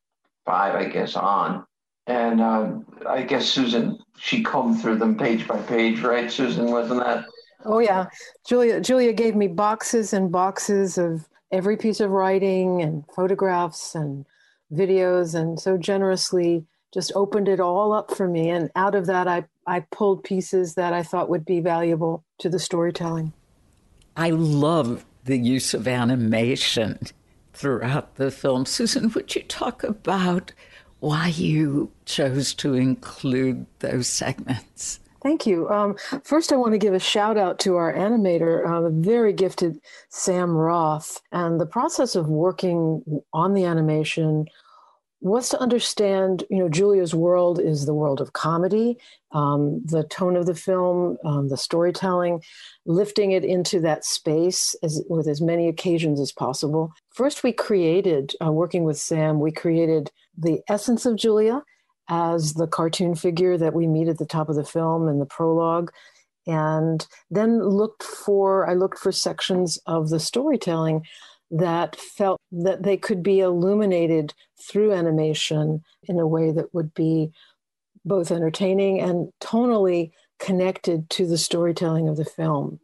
I 0.74 0.84
guess, 0.86 1.14
on, 1.14 1.64
and 2.08 2.40
uh, 2.40 2.72
I 3.08 3.22
guess 3.22 3.46
Susan 3.46 4.00
she 4.18 4.42
combed 4.42 4.82
through 4.82 4.98
them 4.98 5.16
page 5.16 5.46
by 5.46 5.62
page, 5.62 6.00
right? 6.00 6.32
Susan, 6.32 6.72
wasn't 6.72 7.04
that? 7.04 7.26
Oh 7.64 7.78
yeah, 7.78 8.06
Julia. 8.44 8.80
Julia 8.80 9.12
gave 9.12 9.36
me 9.36 9.46
boxes 9.46 10.12
and 10.12 10.32
boxes 10.32 10.98
of 10.98 11.28
every 11.52 11.76
piece 11.76 12.00
of 12.00 12.10
writing 12.10 12.82
and 12.82 13.04
photographs 13.14 13.94
and 13.94 14.26
videos, 14.72 15.36
and 15.36 15.60
so 15.60 15.76
generously 15.76 16.66
just 16.92 17.12
opened 17.14 17.46
it 17.48 17.60
all 17.60 17.92
up 17.92 18.16
for 18.16 18.26
me. 18.26 18.50
And 18.50 18.68
out 18.74 18.96
of 18.96 19.06
that, 19.06 19.28
I 19.28 19.44
I 19.64 19.86
pulled 19.92 20.24
pieces 20.24 20.74
that 20.74 20.92
I 20.92 21.04
thought 21.04 21.28
would 21.28 21.44
be 21.44 21.60
valuable 21.60 22.24
to 22.40 22.48
the 22.48 22.58
storytelling. 22.58 23.32
I 24.16 24.30
love 24.30 25.04
the 25.24 25.38
use 25.38 25.74
of 25.74 25.86
animation 25.88 26.98
throughout 27.52 28.16
the 28.16 28.30
film. 28.30 28.66
Susan, 28.66 29.10
would 29.10 29.34
you 29.34 29.42
talk 29.42 29.84
about 29.84 30.52
why 31.02 31.26
you 31.26 31.90
chose 32.04 32.54
to 32.54 32.74
include 32.74 33.66
those 33.80 34.06
segments. 34.06 35.00
Thank 35.20 35.48
you. 35.48 35.68
Um, 35.68 35.96
first, 36.22 36.52
I 36.52 36.56
want 36.56 36.72
to 36.74 36.78
give 36.78 36.94
a 36.94 37.00
shout 37.00 37.36
out 37.36 37.58
to 37.60 37.74
our 37.74 37.92
animator, 37.92 38.64
uh, 38.68 38.82
the 38.82 38.90
very 38.90 39.32
gifted 39.32 39.80
Sam 40.10 40.52
Roth. 40.52 41.20
And 41.32 41.60
the 41.60 41.66
process 41.66 42.14
of 42.14 42.28
working 42.28 43.02
on 43.32 43.52
the 43.52 43.64
animation 43.64 44.46
was 45.22 45.48
to 45.50 45.60
understand, 45.60 46.42
you 46.50 46.58
know, 46.58 46.68
Julia's 46.68 47.14
world 47.14 47.60
is 47.60 47.86
the 47.86 47.94
world 47.94 48.20
of 48.20 48.32
comedy, 48.32 48.98
um, 49.30 49.80
the 49.84 50.02
tone 50.02 50.36
of 50.36 50.46
the 50.46 50.54
film, 50.54 51.16
um, 51.24 51.48
the 51.48 51.56
storytelling, 51.56 52.42
lifting 52.86 53.30
it 53.30 53.44
into 53.44 53.80
that 53.80 54.04
space 54.04 54.74
as, 54.82 55.00
with 55.08 55.28
as 55.28 55.40
many 55.40 55.68
occasions 55.68 56.20
as 56.20 56.32
possible. 56.32 56.92
First, 57.10 57.44
we 57.44 57.52
created, 57.52 58.34
uh, 58.44 58.50
working 58.50 58.82
with 58.82 58.98
Sam, 58.98 59.38
we 59.38 59.52
created 59.52 60.10
the 60.36 60.60
essence 60.68 61.06
of 61.06 61.16
Julia 61.16 61.62
as 62.08 62.54
the 62.54 62.66
cartoon 62.66 63.14
figure 63.14 63.56
that 63.56 63.74
we 63.74 63.86
meet 63.86 64.08
at 64.08 64.18
the 64.18 64.26
top 64.26 64.48
of 64.48 64.56
the 64.56 64.64
film 64.64 65.08
in 65.08 65.20
the 65.20 65.26
prologue 65.26 65.92
and 66.46 67.06
then 67.30 67.62
looked 67.62 68.02
for 68.02 68.68
i 68.68 68.74
looked 68.74 68.98
for 68.98 69.12
sections 69.12 69.78
of 69.86 70.08
the 70.08 70.18
storytelling 70.18 71.00
that 71.52 71.96
felt 71.96 72.40
that 72.50 72.82
they 72.82 72.96
could 72.96 73.22
be 73.22 73.40
illuminated 73.40 74.34
through 74.60 74.92
animation 74.92 75.82
in 76.04 76.18
a 76.18 76.26
way 76.26 76.50
that 76.50 76.74
would 76.74 76.92
be 76.94 77.30
both 78.04 78.30
entertaining 78.30 79.00
and 79.00 79.30
tonally 79.40 80.10
connected 80.38 81.08
to 81.10 81.26
the 81.26 81.38
storytelling 81.38 82.08
of 82.08 82.16
the 82.16 82.24
film. 82.24 82.80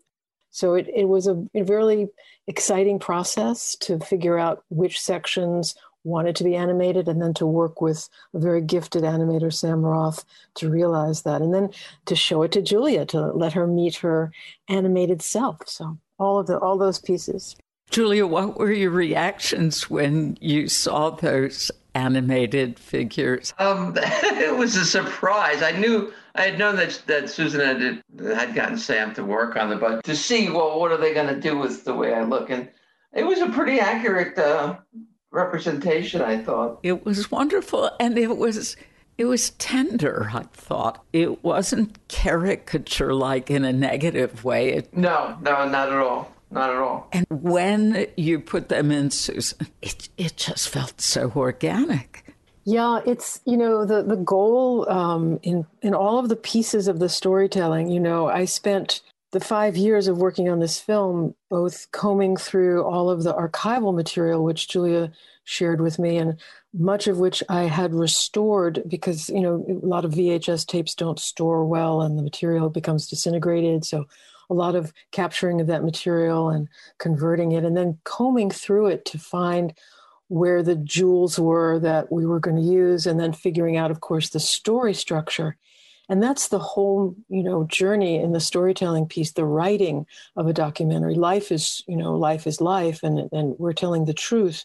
So 0.50 0.74
it, 0.74 0.88
it 0.94 1.06
was 1.06 1.26
a, 1.26 1.42
a 1.54 1.62
really 1.62 2.08
exciting 2.46 2.98
process 2.98 3.74
to 3.76 3.98
figure 3.98 4.38
out 4.38 4.64
which 4.68 5.00
sections 5.00 5.74
wanted 6.04 6.36
to 6.36 6.44
be 6.44 6.54
animated 6.54 7.08
and 7.08 7.20
then 7.20 7.34
to 7.34 7.46
work 7.46 7.80
with 7.80 8.08
a 8.34 8.38
very 8.38 8.60
gifted 8.60 9.02
animator, 9.02 9.52
Sam 9.52 9.82
Roth, 9.82 10.24
to 10.54 10.70
realize 10.70 11.22
that. 11.22 11.42
And 11.42 11.52
then 11.52 11.70
to 12.06 12.14
show 12.14 12.42
it 12.42 12.52
to 12.52 12.62
Julia 12.62 13.04
to 13.06 13.32
let 13.32 13.52
her 13.54 13.66
meet 13.66 13.96
her 13.96 14.30
animated 14.68 15.22
self. 15.22 15.68
So 15.68 15.98
all 16.18 16.38
of 16.38 16.46
the 16.46 16.58
all 16.58 16.78
those 16.78 16.98
pieces. 16.98 17.56
Julia, 17.90 18.26
what 18.26 18.58
were 18.58 18.72
your 18.72 18.90
reactions 18.90 19.88
when 19.88 20.36
you 20.40 20.68
saw 20.68 21.10
those 21.10 21.70
animated 21.94 22.78
figures? 22.78 23.54
Um, 23.58 23.94
it 23.96 24.56
was 24.56 24.76
a 24.76 24.84
surprise. 24.84 25.62
I 25.62 25.72
knew 25.72 26.12
I 26.34 26.42
had 26.42 26.58
known 26.58 26.76
that 26.76 27.02
that 27.06 27.30
Susan 27.30 27.60
had 27.60 28.02
had 28.36 28.54
gotten 28.54 28.78
Sam 28.78 29.14
to 29.14 29.24
work 29.24 29.56
on 29.56 29.72
it, 29.72 29.80
but 29.80 30.04
to 30.04 30.14
see 30.14 30.50
well, 30.50 30.78
what 30.78 30.92
are 30.92 30.96
they 30.96 31.14
going 31.14 31.34
to 31.34 31.40
do 31.40 31.56
with 31.56 31.84
the 31.84 31.94
way 31.94 32.14
I 32.14 32.22
look, 32.22 32.50
and 32.50 32.68
it 33.12 33.24
was 33.24 33.40
a 33.40 33.48
pretty 33.48 33.80
accurate 33.80 34.38
uh, 34.38 34.76
representation. 35.30 36.20
I 36.20 36.38
thought 36.38 36.80
it 36.82 37.04
was 37.04 37.30
wonderful, 37.30 37.90
and 37.98 38.18
it 38.18 38.36
was. 38.36 38.76
It 39.16 39.24
was 39.24 39.50
tender, 39.50 40.30
I 40.32 40.44
thought. 40.52 41.04
It 41.12 41.42
wasn't 41.42 41.98
caricature 42.06 43.12
like 43.12 43.50
in 43.50 43.64
a 43.64 43.72
negative 43.72 44.44
way. 44.44 44.74
It, 44.74 44.96
no, 44.96 45.36
no, 45.42 45.68
not 45.68 45.88
at 45.88 45.98
all 45.98 46.32
not 46.50 46.70
at 46.70 46.76
all. 46.76 47.08
And 47.12 47.26
when 47.30 48.06
you 48.16 48.40
put 48.40 48.68
them 48.68 48.90
in, 48.90 49.10
Susan, 49.10 49.66
it, 49.82 50.08
it 50.16 50.36
just 50.36 50.68
felt 50.68 51.00
so 51.00 51.32
organic. 51.34 52.24
Yeah, 52.64 53.00
it's 53.06 53.40
you 53.46 53.56
know 53.56 53.86
the 53.86 54.02
the 54.02 54.16
goal 54.16 54.86
um, 54.90 55.40
in 55.42 55.66
in 55.80 55.94
all 55.94 56.18
of 56.18 56.28
the 56.28 56.36
pieces 56.36 56.86
of 56.86 56.98
the 56.98 57.08
storytelling. 57.08 57.90
You 57.90 57.98
know, 57.98 58.28
I 58.28 58.44
spent 58.44 59.00
the 59.32 59.40
five 59.40 59.76
years 59.76 60.06
of 60.06 60.18
working 60.18 60.50
on 60.50 60.58
this 60.58 60.78
film, 60.78 61.34
both 61.48 61.90
combing 61.92 62.36
through 62.36 62.84
all 62.84 63.08
of 63.08 63.22
the 63.22 63.32
archival 63.32 63.94
material 63.94 64.44
which 64.44 64.68
Julia 64.68 65.12
shared 65.44 65.80
with 65.80 65.98
me, 65.98 66.18
and 66.18 66.38
much 66.74 67.06
of 67.06 67.18
which 67.18 67.42
I 67.48 67.62
had 67.62 67.94
restored 67.94 68.82
because 68.86 69.30
you 69.30 69.40
know 69.40 69.64
a 69.82 69.86
lot 69.86 70.04
of 70.04 70.12
VHS 70.12 70.66
tapes 70.66 70.94
don't 70.94 71.18
store 71.18 71.64
well, 71.64 72.02
and 72.02 72.18
the 72.18 72.22
material 72.22 72.68
becomes 72.68 73.08
disintegrated. 73.08 73.86
So 73.86 74.04
a 74.50 74.54
lot 74.54 74.74
of 74.74 74.92
capturing 75.12 75.60
of 75.60 75.66
that 75.66 75.84
material 75.84 76.48
and 76.48 76.68
converting 76.98 77.52
it 77.52 77.64
and 77.64 77.76
then 77.76 77.98
combing 78.04 78.50
through 78.50 78.86
it 78.86 79.04
to 79.04 79.18
find 79.18 79.74
where 80.28 80.62
the 80.62 80.76
jewels 80.76 81.38
were 81.38 81.78
that 81.78 82.12
we 82.12 82.26
were 82.26 82.40
going 82.40 82.56
to 82.56 82.62
use 82.62 83.06
and 83.06 83.18
then 83.18 83.32
figuring 83.32 83.76
out 83.76 83.90
of 83.90 84.00
course 84.00 84.30
the 84.30 84.40
story 84.40 84.94
structure. 84.94 85.56
And 86.10 86.22
that's 86.22 86.48
the 86.48 86.58
whole 86.58 87.14
you 87.28 87.42
know 87.42 87.64
journey 87.64 88.16
in 88.16 88.32
the 88.32 88.40
storytelling 88.40 89.06
piece 89.06 89.32
the 89.32 89.44
writing 89.44 90.06
of 90.36 90.46
a 90.46 90.54
documentary. 90.54 91.14
Life 91.14 91.52
is 91.52 91.82
you 91.86 91.96
know 91.96 92.16
life 92.16 92.46
is 92.46 92.60
life 92.60 93.02
and 93.02 93.28
and 93.32 93.54
we're 93.58 93.74
telling 93.74 94.06
the 94.06 94.14
truth. 94.14 94.64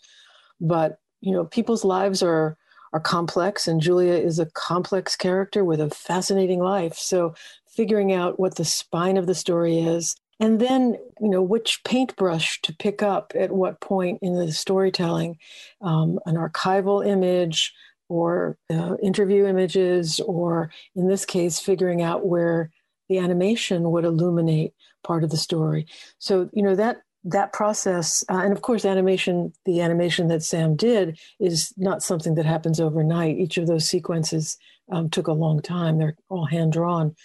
But 0.62 1.00
you 1.20 1.32
know 1.32 1.46
people's 1.46 1.84
lives 1.84 2.24
are 2.24 2.58
are 2.94 3.00
complex, 3.00 3.68
and 3.68 3.82
Julia 3.82 4.14
is 4.14 4.40
a 4.40 4.46
complex 4.46 5.16
character 5.16 5.66
with 5.66 5.82
a 5.82 5.90
fascinating 5.90 6.60
life. 6.60 6.94
So, 6.94 7.34
figuring 7.76 8.14
out 8.14 8.40
what 8.40 8.56
the 8.56 8.66
spine 8.66 9.18
of 9.18 9.28
the 9.28 9.36
story 9.36 9.80
is, 9.80 10.16
and 10.40 10.60
then 10.60 10.98
you 11.22 11.30
know 11.30 11.42
which 11.42 11.82
paintbrush 11.84 12.62
to 12.62 12.76
pick 12.76 13.02
up 13.02 13.34
at 13.36 13.52
what 13.52 13.82
point 13.82 14.20
in 14.22 14.38
the 14.38 14.52
storytelling, 14.52 15.38
um, 15.82 16.20
an 16.26 16.36
archival 16.36 17.06
image 17.06 17.74
or 18.10 18.58
uh, 18.72 18.96
interview 19.02 19.46
images, 19.46 20.20
or 20.22 20.72
in 20.96 21.08
this 21.08 21.26
case, 21.26 21.60
figuring 21.60 22.02
out 22.02 22.26
where 22.28 22.72
the 23.10 23.18
animation 23.18 23.92
would 23.92 24.06
illuminate 24.06 24.74
part 25.04 25.24
of 25.24 25.30
the 25.30 25.38
story. 25.38 25.88
So 26.20 26.50
you 26.54 26.64
know 26.64 26.76
that 26.76 26.98
that 27.26 27.54
process, 27.54 28.24
uh, 28.30 28.40
and 28.40 28.52
of 28.52 28.62
course, 28.62 28.86
animation, 28.86 29.54
the 29.66 29.82
animation 29.82 30.28
that 30.28 30.44
Sam 30.44 30.76
did 30.76 31.18
is 31.40 31.74
not 31.78 32.04
something 32.04 32.36
that 32.36 32.46
happens 32.46 32.80
overnight. 32.80 33.38
Each 33.38 33.58
of 33.58 33.68
those 33.68 33.88
sequences 33.88 34.58
um, 34.92 35.10
took 35.10 35.28
a 35.28 35.34
long 35.34 35.62
time. 35.62 35.98
They're 35.98 36.18
all 36.30 36.46
hand 36.46 36.74
drawn. 36.74 37.16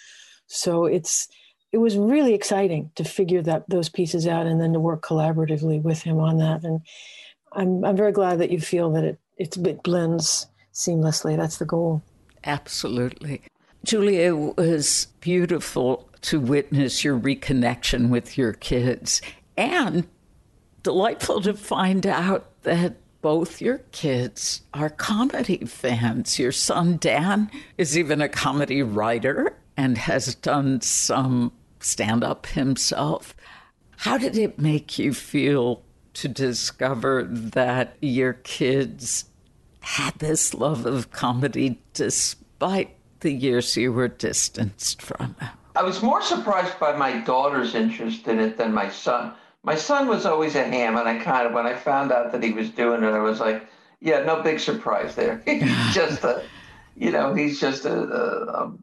So 0.49 0.85
it's, 0.85 1.27
it 1.71 1.77
was 1.77 1.95
really 1.95 2.33
exciting 2.33 2.91
to 2.95 3.03
figure 3.03 3.41
that 3.43 3.69
those 3.69 3.87
pieces 3.87 4.25
out 4.27 4.47
and 4.47 4.59
then 4.59 4.73
to 4.73 4.79
work 4.79 5.03
collaboratively 5.03 5.81
with 5.81 6.01
him 6.01 6.19
on 6.19 6.39
that. 6.39 6.63
And 6.63 6.81
I'm, 7.53 7.85
I'm 7.85 7.95
very 7.95 8.11
glad 8.11 8.39
that 8.39 8.51
you 8.51 8.59
feel 8.59 8.91
that 8.93 9.03
it, 9.03 9.19
it's, 9.37 9.57
it 9.57 9.83
blends 9.83 10.47
seamlessly. 10.73 11.37
That's 11.37 11.57
the 11.57 11.65
goal. 11.65 12.01
Absolutely. 12.43 13.41
Julia, 13.83 14.21
it 14.33 14.57
was 14.57 15.07
beautiful 15.21 16.09
to 16.21 16.39
witness 16.39 17.03
your 17.03 17.17
reconnection 17.17 18.09
with 18.09 18.37
your 18.37 18.53
kids 18.53 19.21
and 19.55 20.07
delightful 20.81 21.41
to 21.41 21.53
find 21.53 22.07
out 22.07 22.61
that 22.63 22.95
both 23.21 23.61
your 23.61 23.79
kids 23.91 24.61
are 24.73 24.89
comedy 24.89 25.57
fans. 25.65 26.39
Your 26.39 26.51
son, 26.51 26.97
Dan, 26.97 27.51
is 27.77 27.97
even 27.97 28.21
a 28.21 28.29
comedy 28.29 28.81
writer 28.81 29.55
and 29.79 29.97
has 29.97 30.35
done 30.35 30.81
some 30.81 31.53
stand 31.79 32.21
up 32.21 32.47
himself. 32.47 33.33
How 33.95 34.17
did 34.17 34.37
it 34.37 34.59
make 34.59 34.99
you 34.99 35.13
feel 35.13 35.83
to 36.15 36.27
discover 36.27 37.23
that 37.23 37.95
your 38.01 38.33
kids 38.33 39.23
had 39.79 40.15
this 40.19 40.53
love 40.53 40.85
of 40.85 41.11
comedy 41.11 41.81
despite 41.93 42.97
the 43.21 43.31
years 43.31 43.77
you 43.77 43.93
were 43.93 44.09
distanced 44.09 45.01
from 45.01 45.37
it? 45.41 45.47
I 45.77 45.83
was 45.83 46.03
more 46.03 46.21
surprised 46.21 46.77
by 46.77 46.97
my 46.97 47.21
daughter's 47.21 47.73
interest 47.73 48.27
in 48.27 48.37
it 48.37 48.57
than 48.57 48.73
my 48.73 48.89
son 48.89 49.33
my 49.63 49.75
son 49.75 50.07
was 50.07 50.25
always 50.25 50.55
a 50.55 50.63
ham, 50.63 50.95
and 50.95 51.07
I 51.07 51.19
kind 51.19 51.45
of 51.45 51.53
when 51.53 51.67
I 51.67 51.75
found 51.75 52.13
out 52.13 52.31
that 52.31 52.41
he 52.41 52.51
was 52.51 52.69
doing 52.69 53.03
it, 53.03 53.11
I 53.11 53.19
was 53.19 53.41
like, 53.41 53.67
yeah, 53.99 54.23
no 54.23 54.41
big 54.41 54.59
surprise 54.59 55.15
there. 55.15 55.43
just 55.91 56.23
a, 56.23 56.43
you 56.95 57.11
know, 57.11 57.33
he's 57.33 57.59
just 57.59 57.83
a, 57.83 57.93
a, 57.93 58.63
a 58.63 58.77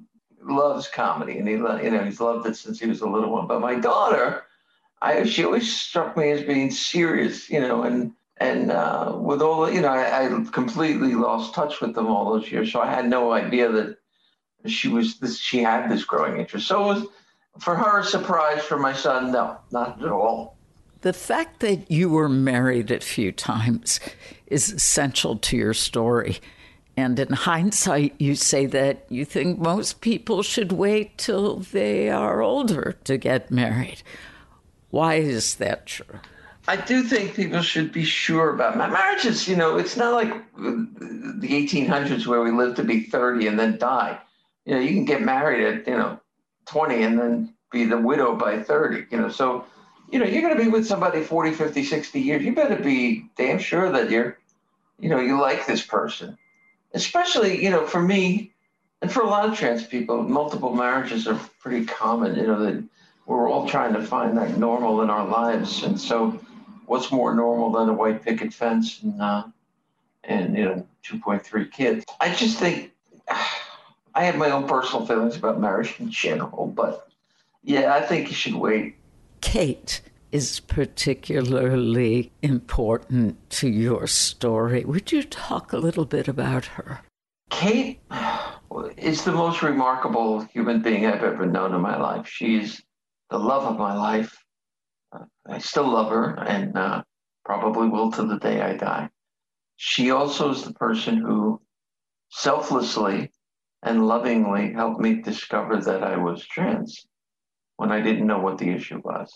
loves 0.47 0.89
comedy, 0.89 1.39
and 1.39 1.49
he 1.49 1.55
you 1.55 1.91
know 1.91 2.05
he's 2.05 2.21
loved 2.21 2.47
it 2.47 2.57
since 2.57 2.81
he 2.81 2.87
was 2.87 3.01
a 3.01 3.09
little 3.09 3.31
one. 3.31 3.47
But 3.47 3.61
my 3.61 3.75
daughter, 3.75 4.45
I 5.03 5.25
she 5.25 5.45
always 5.45 5.75
struck 5.75 6.17
me 6.17 6.31
as 6.31 6.43
being 6.43 6.71
serious, 6.71 7.51
you 7.51 7.61
know, 7.61 7.83
and 7.83 8.13
and 8.39 8.71
uh, 8.71 9.17
with 9.19 9.41
all 9.41 9.65
the, 9.65 9.73
you 9.73 9.81
know, 9.81 9.89
I, 9.89 10.27
I, 10.27 10.45
completely 10.53 11.15
lost 11.15 11.55
touch 11.55 11.81
with 11.81 11.95
them 11.95 12.07
all 12.07 12.35
those 12.35 12.51
years, 12.53 12.71
so 12.71 12.81
I 12.81 12.91
had 12.91 13.09
no 13.09 13.33
idea 13.33 13.71
that 13.73 13.97
she 14.67 14.89
was 14.89 15.19
this 15.19 15.39
she 15.39 15.63
had 15.63 15.91
this 15.91 16.05
growing 16.05 16.39
interest. 16.39 16.67
So 16.67 16.83
it 16.83 16.95
was 16.95 17.07
for 17.59 17.77
her 17.77 18.01
a 18.01 18.05
surprise. 18.05 18.63
For 18.63 18.79
my 18.79 18.93
son, 18.93 19.33
no, 19.33 19.59
not 19.71 20.03
at 20.03 20.09
all. 20.09 20.57
The 21.03 21.13
fact 21.13 21.61
that 21.61 21.91
you 21.91 22.09
were 22.09 22.29
married 22.29 22.91
a 22.91 23.01
few 23.01 23.33
times 23.33 24.01
is 24.47 24.73
essential 24.73 25.37
to 25.37 25.57
your 25.57 25.75
story. 25.75 26.41
And 26.97 27.19
in 27.19 27.33
hindsight, 27.33 28.15
you 28.19 28.35
say 28.35 28.67
that 28.67 29.07
you 29.09 29.25
think 29.25 29.59
most 29.59 30.01
people 30.01 30.43
should 30.43 30.73
wait 30.73 31.19
till 31.19 31.57
they 31.57 32.09
are 32.09 32.41
older 32.41 32.97
to 33.05 33.17
get 33.17 33.51
married. 33.51 34.03
Why 34.91 35.17
is 35.17 35.57
that 35.57 35.87
true? 35.87 36.21
I 36.69 36.77
do 36.77 37.03
think 37.05 37.35
people 37.35 37.63
should 37.63 37.93
be 37.93 38.05
sure 38.05 38.53
about 38.53 38.77
my 38.77 38.89
marriages. 38.89 39.47
You 39.47 39.57
know, 39.57 39.77
it's 39.77 39.97
not 39.97 40.15
like 40.15 40.33
uh, 40.33 40.37
the 40.57 41.49
1800s 41.49 42.27
where 42.27 42.43
we 42.43 42.51
lived 42.51 42.77
to 42.77 42.85
be 42.85 43.03
30 43.03 43.47
and 43.47 43.59
then 43.59 43.79
die. 43.79 44.19
You 44.65 44.75
know, 44.75 44.81
you 44.81 44.89
can 44.89 45.05
get 45.05 45.23
married 45.23 45.65
at, 45.65 45.87
you 45.87 45.97
know, 45.97 46.21
20 46.67 47.03
and 47.03 47.19
then 47.19 47.55
be 47.71 47.85
the 47.85 47.99
widow 47.99 48.35
by 48.35 48.63
30, 48.63 49.07
you 49.11 49.19
know. 49.19 49.29
So 49.29 49.65
you 50.11 50.19
know, 50.19 50.25
you're 50.25 50.43
going 50.43 50.57
to 50.57 50.63
be 50.63 50.69
with 50.69 50.87
somebody 50.87 51.23
40, 51.23 51.53
50, 51.53 51.85
60 51.85 52.21
years. 52.21 52.43
You 52.45 52.55
better 52.55 52.77
be 52.77 53.29
damn 53.37 53.59
sure 53.59 53.91
that 53.91 54.11
you're, 54.11 54.39
you 55.01 55.09
know, 55.09 55.19
you 55.19 55.41
like 55.41 55.67
this 55.67 55.85
person. 55.85 56.39
Especially, 56.97 57.63
you 57.63 57.71
know, 57.71 57.87
for 57.87 58.01
me 58.01 58.53
and 59.03 59.13
for 59.13 59.23
a 59.23 59.29
lot 59.29 59.49
of 59.49 59.57
trans 59.57 59.87
people, 59.87 60.23
multiple 60.23 60.75
marriages 60.75 61.29
are 61.29 61.39
pretty 61.61 61.85
common. 61.85 62.35
You 62.35 62.47
know, 62.47 62.59
that 62.65 62.83
we're 63.27 63.49
all 63.51 63.69
trying 63.69 63.93
to 63.95 64.03
find 64.03 64.37
that 64.39 64.57
normal 64.57 65.03
in 65.03 65.11
our 65.11 65.27
lives. 65.27 65.83
And 65.83 66.01
so, 66.01 66.41
what's 66.87 67.13
more 67.13 67.35
normal 67.35 67.71
than 67.71 67.89
a 67.89 67.93
white 67.93 68.23
picket 68.23 68.53
fence 68.53 69.03
and, 69.03 69.21
uh, 69.21 69.45
and 70.25 70.57
you 70.57 70.65
know, 70.65 70.87
2.3 71.05 71.71
kids? 71.71 72.05
I 72.21 72.35
just 72.35 72.59
think 72.59 72.93
I 74.15 74.25
have 74.25 74.37
my 74.37 74.51
own 74.51 74.67
personal 74.67 75.07
feelings 75.07 75.37
about 75.37 75.61
marriage 75.61 75.95
in 75.99 76.11
general, 76.11 76.67
but 76.75 77.09
yeah, 77.63 77.95
I 77.95 78.01
think 78.01 78.29
you 78.29 78.35
should 78.35 78.55
wait 78.55 78.97
Kate 79.41 80.01
is 80.37 80.61
particularly 80.61 82.31
important 82.43 83.49
to 83.49 83.67
your 83.67 84.07
story. 84.07 84.85
Would 84.85 85.11
you 85.11 85.23
talk 85.23 85.73
a 85.73 85.79
little 85.79 86.05
bit 86.05 86.29
about 86.29 86.67
her? 86.77 87.01
Kate 87.49 88.01
is 88.99 89.25
the 89.25 89.33
most 89.33 89.63
remarkable 89.63 90.43
human 90.43 90.83
being 90.83 91.07
I've 91.07 91.23
ever 91.23 91.47
known 91.47 91.75
in 91.75 91.81
my 91.81 91.97
life. 91.97 92.29
She's 92.29 92.83
the 93.31 93.39
love 93.39 93.65
of 93.65 93.79
my 93.79 93.95
life. 93.97 94.37
I 95.49 95.57
still 95.57 95.89
love 95.91 96.11
her 96.11 96.39
and 96.41 96.77
uh, 96.77 97.03
probably 97.47 97.89
will 97.89 98.13
to 98.13 98.25
the 98.25 98.39
day 98.39 98.61
I 98.61 98.77
die. 98.77 99.09
She 99.77 100.11
also 100.11 100.51
is 100.51 100.65
the 100.65 100.75
person 100.75 101.17
who 101.17 101.63
selflessly 102.29 103.33
and 103.83 104.07
lovingly 104.07 104.75
helped 104.75 105.01
me 105.01 105.23
discover 105.23 105.81
that 105.81 106.03
I 106.03 106.19
was 106.19 106.45
trans 106.45 107.07
when 107.79 107.91
I 107.91 108.03
didn't 108.03 108.27
know 108.27 108.41
what 108.41 108.59
the 108.59 108.69
issue 108.69 109.01
was. 109.03 109.33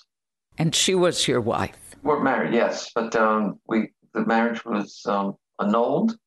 And 0.61 0.75
she 0.75 0.95
was 0.95 1.27
your 1.27 1.41
wife. 1.41 1.97
We're 2.03 2.21
married, 2.21 2.53
yes, 2.53 2.91
but 2.95 3.17
um, 3.17 3.59
we 3.67 3.93
the 4.13 4.27
marriage 4.27 4.63
was 4.67 5.01
um, 5.07 5.37
annulled. 5.59 6.19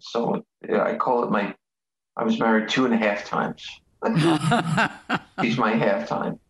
So 0.00 0.42
yeah, 0.66 0.84
I 0.84 0.96
call 0.96 1.22
it 1.22 1.30
my. 1.30 1.54
I 2.16 2.24
was 2.24 2.38
married 2.38 2.70
two 2.70 2.86
and 2.86 2.94
a 2.94 2.96
half 2.96 3.26
times. 3.26 3.62
He's 5.42 5.58
my 5.58 5.72
half 5.72 6.08
time. 6.08 6.40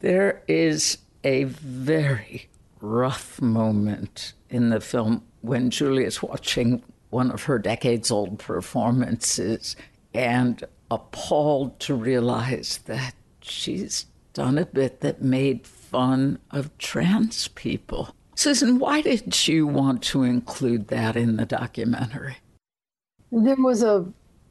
There 0.00 0.42
is 0.48 0.98
a 1.22 1.44
very 1.44 2.48
rough 2.80 3.40
moment 3.40 4.32
in 4.50 4.70
the 4.70 4.80
film 4.80 5.22
when 5.42 5.70
Julia's 5.70 6.20
watching 6.20 6.82
one 7.10 7.30
of 7.30 7.44
her 7.44 7.60
decades 7.60 8.10
old 8.10 8.40
performances 8.40 9.76
and 10.12 10.64
appalled 10.90 11.78
to 11.80 11.94
realize 11.94 12.80
that 12.86 13.14
she's 13.40 14.06
done 14.32 14.58
a 14.58 14.66
bit 14.66 15.00
that 15.00 15.22
made 15.22 15.64
fun 15.86 16.38
of 16.50 16.76
trans 16.78 17.48
people. 17.48 18.14
Susan, 18.34 18.78
why 18.78 19.00
did 19.00 19.48
you 19.48 19.66
want 19.66 20.02
to 20.02 20.22
include 20.22 20.88
that 20.88 21.16
in 21.16 21.36
the 21.36 21.46
documentary? 21.46 22.36
There 23.32 23.56
was 23.56 23.82
a 23.82 24.06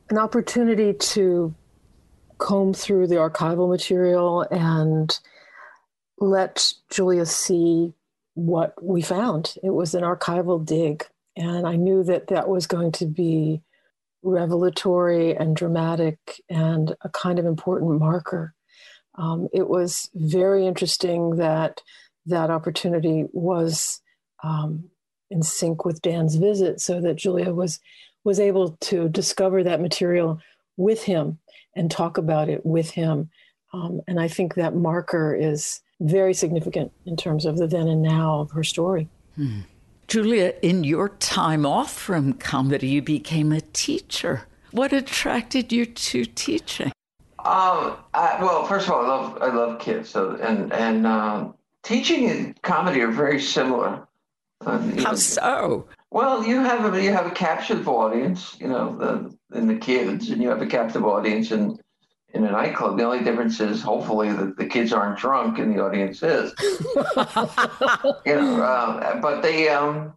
an 0.09 0.17
opportunity 0.17 0.93
to 0.93 1.53
comb 2.37 2.73
through 2.73 3.07
the 3.07 3.15
archival 3.15 3.69
material 3.69 4.41
and 4.51 5.19
let 6.19 6.71
Julia 6.91 7.25
see 7.25 7.93
what 8.35 8.73
we 8.83 9.01
found. 9.01 9.55
It 9.63 9.71
was 9.71 9.95
an 9.95 10.03
archival 10.03 10.63
dig, 10.63 11.05
and 11.35 11.67
I 11.67 11.75
knew 11.75 12.03
that 12.03 12.27
that 12.27 12.47
was 12.47 12.67
going 12.67 12.91
to 12.93 13.05
be 13.05 13.61
revelatory 14.23 15.35
and 15.35 15.55
dramatic 15.55 16.17
and 16.49 16.95
a 17.01 17.09
kind 17.09 17.39
of 17.39 17.45
important 17.45 17.99
marker 17.99 18.53
um, 19.17 19.47
it 19.53 19.67
was 19.67 20.09
very 20.13 20.65
interesting 20.65 21.37
that 21.37 21.81
that 22.25 22.49
opportunity 22.49 23.25
was 23.31 24.01
um, 24.43 24.89
in 25.29 25.41
sync 25.41 25.85
with 25.85 26.01
Dan's 26.01 26.35
visit, 26.35 26.81
so 26.81 27.01
that 27.01 27.15
Julia 27.15 27.53
was 27.53 27.79
was 28.23 28.39
able 28.39 28.71
to 28.81 29.07
discover 29.09 29.63
that 29.63 29.81
material 29.81 30.39
with 30.77 31.03
him 31.03 31.37
and 31.75 31.91
talk 31.91 32.17
about 32.17 32.49
it 32.49 32.65
with 32.65 32.89
him. 32.89 33.29
Um, 33.73 34.01
and 34.07 34.19
I 34.19 34.27
think 34.27 34.55
that 34.55 34.75
marker 34.75 35.35
is 35.35 35.81
very 35.99 36.33
significant 36.33 36.91
in 37.05 37.15
terms 37.15 37.45
of 37.45 37.57
the 37.57 37.67
then 37.67 37.87
and 37.87 38.01
now 38.01 38.39
of 38.39 38.51
her 38.51 38.63
story. 38.63 39.07
Hmm. 39.35 39.61
Julia, 40.07 40.53
in 40.61 40.83
your 40.83 41.09
time 41.09 41.65
off 41.65 41.93
from 41.93 42.33
comedy, 42.33 42.87
you 42.87 43.01
became 43.01 43.51
a 43.51 43.61
teacher. 43.61 44.47
What 44.71 44.93
attracted 44.93 45.71
you 45.71 45.85
to 45.85 46.25
teaching? 46.25 46.91
Um, 47.45 47.97
I, 48.15 48.37
well, 48.41 48.65
first 48.65 48.87
of 48.87 48.93
all, 48.93 49.05
I 49.05 49.07
love 49.07 49.37
I 49.41 49.53
love 49.53 49.79
kids. 49.79 50.09
So 50.09 50.35
and 50.41 50.73
and 50.73 51.05
uh, 51.05 51.51
teaching 51.83 52.29
and 52.29 52.61
comedy 52.63 53.01
are 53.01 53.11
very 53.11 53.39
similar. 53.39 54.07
Um, 54.65 54.97
How 54.97 55.11
know, 55.11 55.15
so? 55.15 55.87
Well, 56.09 56.43
you 56.43 56.61
have 56.61 56.91
a 56.91 57.03
you 57.03 57.11
have 57.11 57.27
a 57.27 57.31
captive 57.31 57.87
audience, 57.87 58.57
you 58.59 58.67
know, 58.67 58.95
the 58.97 59.57
in 59.57 59.67
the 59.67 59.75
kids, 59.75 60.31
and 60.31 60.41
you 60.41 60.49
have 60.49 60.61
a 60.63 60.65
captive 60.65 61.05
audience 61.05 61.51
in 61.51 61.79
in 62.33 62.45
a 62.45 62.51
nightclub. 62.51 62.97
The 62.97 63.03
only 63.03 63.23
difference 63.23 63.59
is, 63.59 63.81
hopefully, 63.81 64.31
that 64.33 64.57
the 64.57 64.65
kids 64.65 64.91
aren't 64.91 65.19
drunk 65.19 65.59
and 65.59 65.71
the 65.71 65.83
audience 65.83 66.23
is. 66.23 66.51
you 68.25 68.35
know, 68.35 68.63
uh, 68.63 69.21
but 69.21 69.41
they 69.41 69.69
um, 69.69 70.13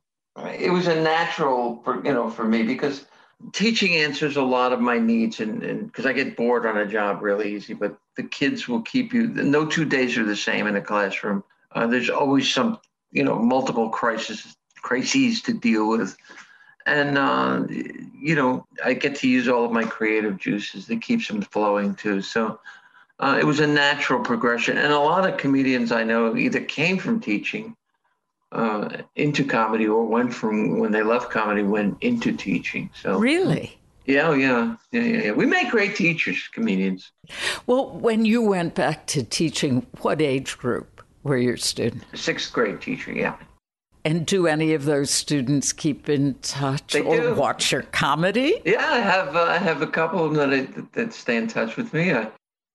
it 0.58 0.70
was 0.70 0.86
a 0.86 1.00
natural 1.00 1.82
for 1.82 2.02
you 2.04 2.12
know 2.12 2.30
for 2.30 2.44
me 2.44 2.62
because 2.62 3.04
teaching 3.52 3.94
answers 3.96 4.36
a 4.36 4.42
lot 4.42 4.72
of 4.72 4.80
my 4.80 4.98
needs 4.98 5.40
and 5.40 5.86
because 5.86 6.06
I 6.06 6.12
get 6.12 6.36
bored 6.36 6.66
on 6.66 6.76
a 6.78 6.86
job 6.86 7.22
really 7.22 7.54
easy, 7.54 7.74
but 7.74 7.96
the 8.16 8.22
kids 8.22 8.68
will 8.68 8.82
keep 8.82 9.12
you. 9.12 9.28
No 9.28 9.64
two 9.64 9.84
days 9.84 10.18
are 10.18 10.24
the 10.24 10.36
same 10.36 10.66
in 10.66 10.76
a 10.76 10.80
classroom. 10.80 11.44
Uh, 11.72 11.86
there's 11.86 12.10
always 12.10 12.52
some, 12.52 12.78
you 13.12 13.22
know, 13.22 13.38
multiple 13.38 13.90
crises 13.90 14.56
crises 14.82 15.42
to 15.42 15.52
deal 15.52 15.88
with, 15.88 16.16
and 16.86 17.18
uh, 17.18 17.64
you 17.68 18.34
know, 18.34 18.66
I 18.84 18.94
get 18.94 19.16
to 19.16 19.28
use 19.28 19.48
all 19.48 19.64
of 19.64 19.72
my 19.72 19.84
creative 19.84 20.38
juices 20.38 20.86
that 20.86 21.02
keeps 21.02 21.28
them 21.28 21.42
flowing 21.42 21.94
too. 21.94 22.22
So. 22.22 22.60
Uh, 23.20 23.36
it 23.36 23.44
was 23.44 23.58
a 23.58 23.66
natural 23.66 24.20
progression, 24.20 24.78
and 24.78 24.92
a 24.92 24.98
lot 25.00 25.28
of 25.28 25.38
comedians 25.38 25.90
I 25.90 26.04
know 26.04 26.36
either 26.36 26.60
came 26.60 26.98
from 26.98 27.18
teaching 27.18 27.76
uh, 28.52 28.88
into 29.16 29.44
comedy 29.44 29.86
or 29.86 30.04
went 30.06 30.32
from 30.32 30.78
when 30.78 30.92
they 30.92 31.02
left 31.02 31.30
comedy 31.30 31.62
went 31.62 31.96
into 32.02 32.32
teaching. 32.36 32.90
So 33.00 33.18
really, 33.18 33.78
yeah, 34.06 34.32
yeah, 34.34 34.76
yeah, 34.92 35.02
yeah, 35.02 35.22
yeah. 35.24 35.32
We 35.32 35.46
make 35.46 35.70
great 35.70 35.96
teachers, 35.96 36.48
comedians. 36.52 37.12
Well, 37.66 37.90
when 37.90 38.24
you 38.24 38.42
went 38.42 38.74
back 38.74 39.06
to 39.08 39.22
teaching, 39.22 39.86
what 40.00 40.22
age 40.22 40.56
group 40.56 41.02
were 41.24 41.36
your 41.36 41.56
students? 41.58 42.06
Sixth 42.14 42.52
grade 42.52 42.80
teacher, 42.80 43.12
yeah. 43.12 43.36
And 44.04 44.24
do 44.24 44.46
any 44.46 44.72
of 44.72 44.86
those 44.86 45.10
students 45.10 45.72
keep 45.72 46.08
in 46.08 46.34
touch 46.40 46.94
They 46.94 47.02
or 47.02 47.20
do. 47.20 47.34
watch 47.34 47.72
your 47.72 47.82
comedy? 47.82 48.62
Yeah, 48.64 48.86
I 48.86 49.00
have 49.00 49.36
uh, 49.36 49.42
I 49.42 49.58
have 49.58 49.82
a 49.82 49.86
couple 49.86 50.24
of 50.24 50.32
them 50.34 50.50
that 50.50 50.92
that 50.94 51.12
stay 51.12 51.36
in 51.36 51.46
touch 51.48 51.76
with 51.76 51.92
me. 51.92 52.12
I, 52.14 52.30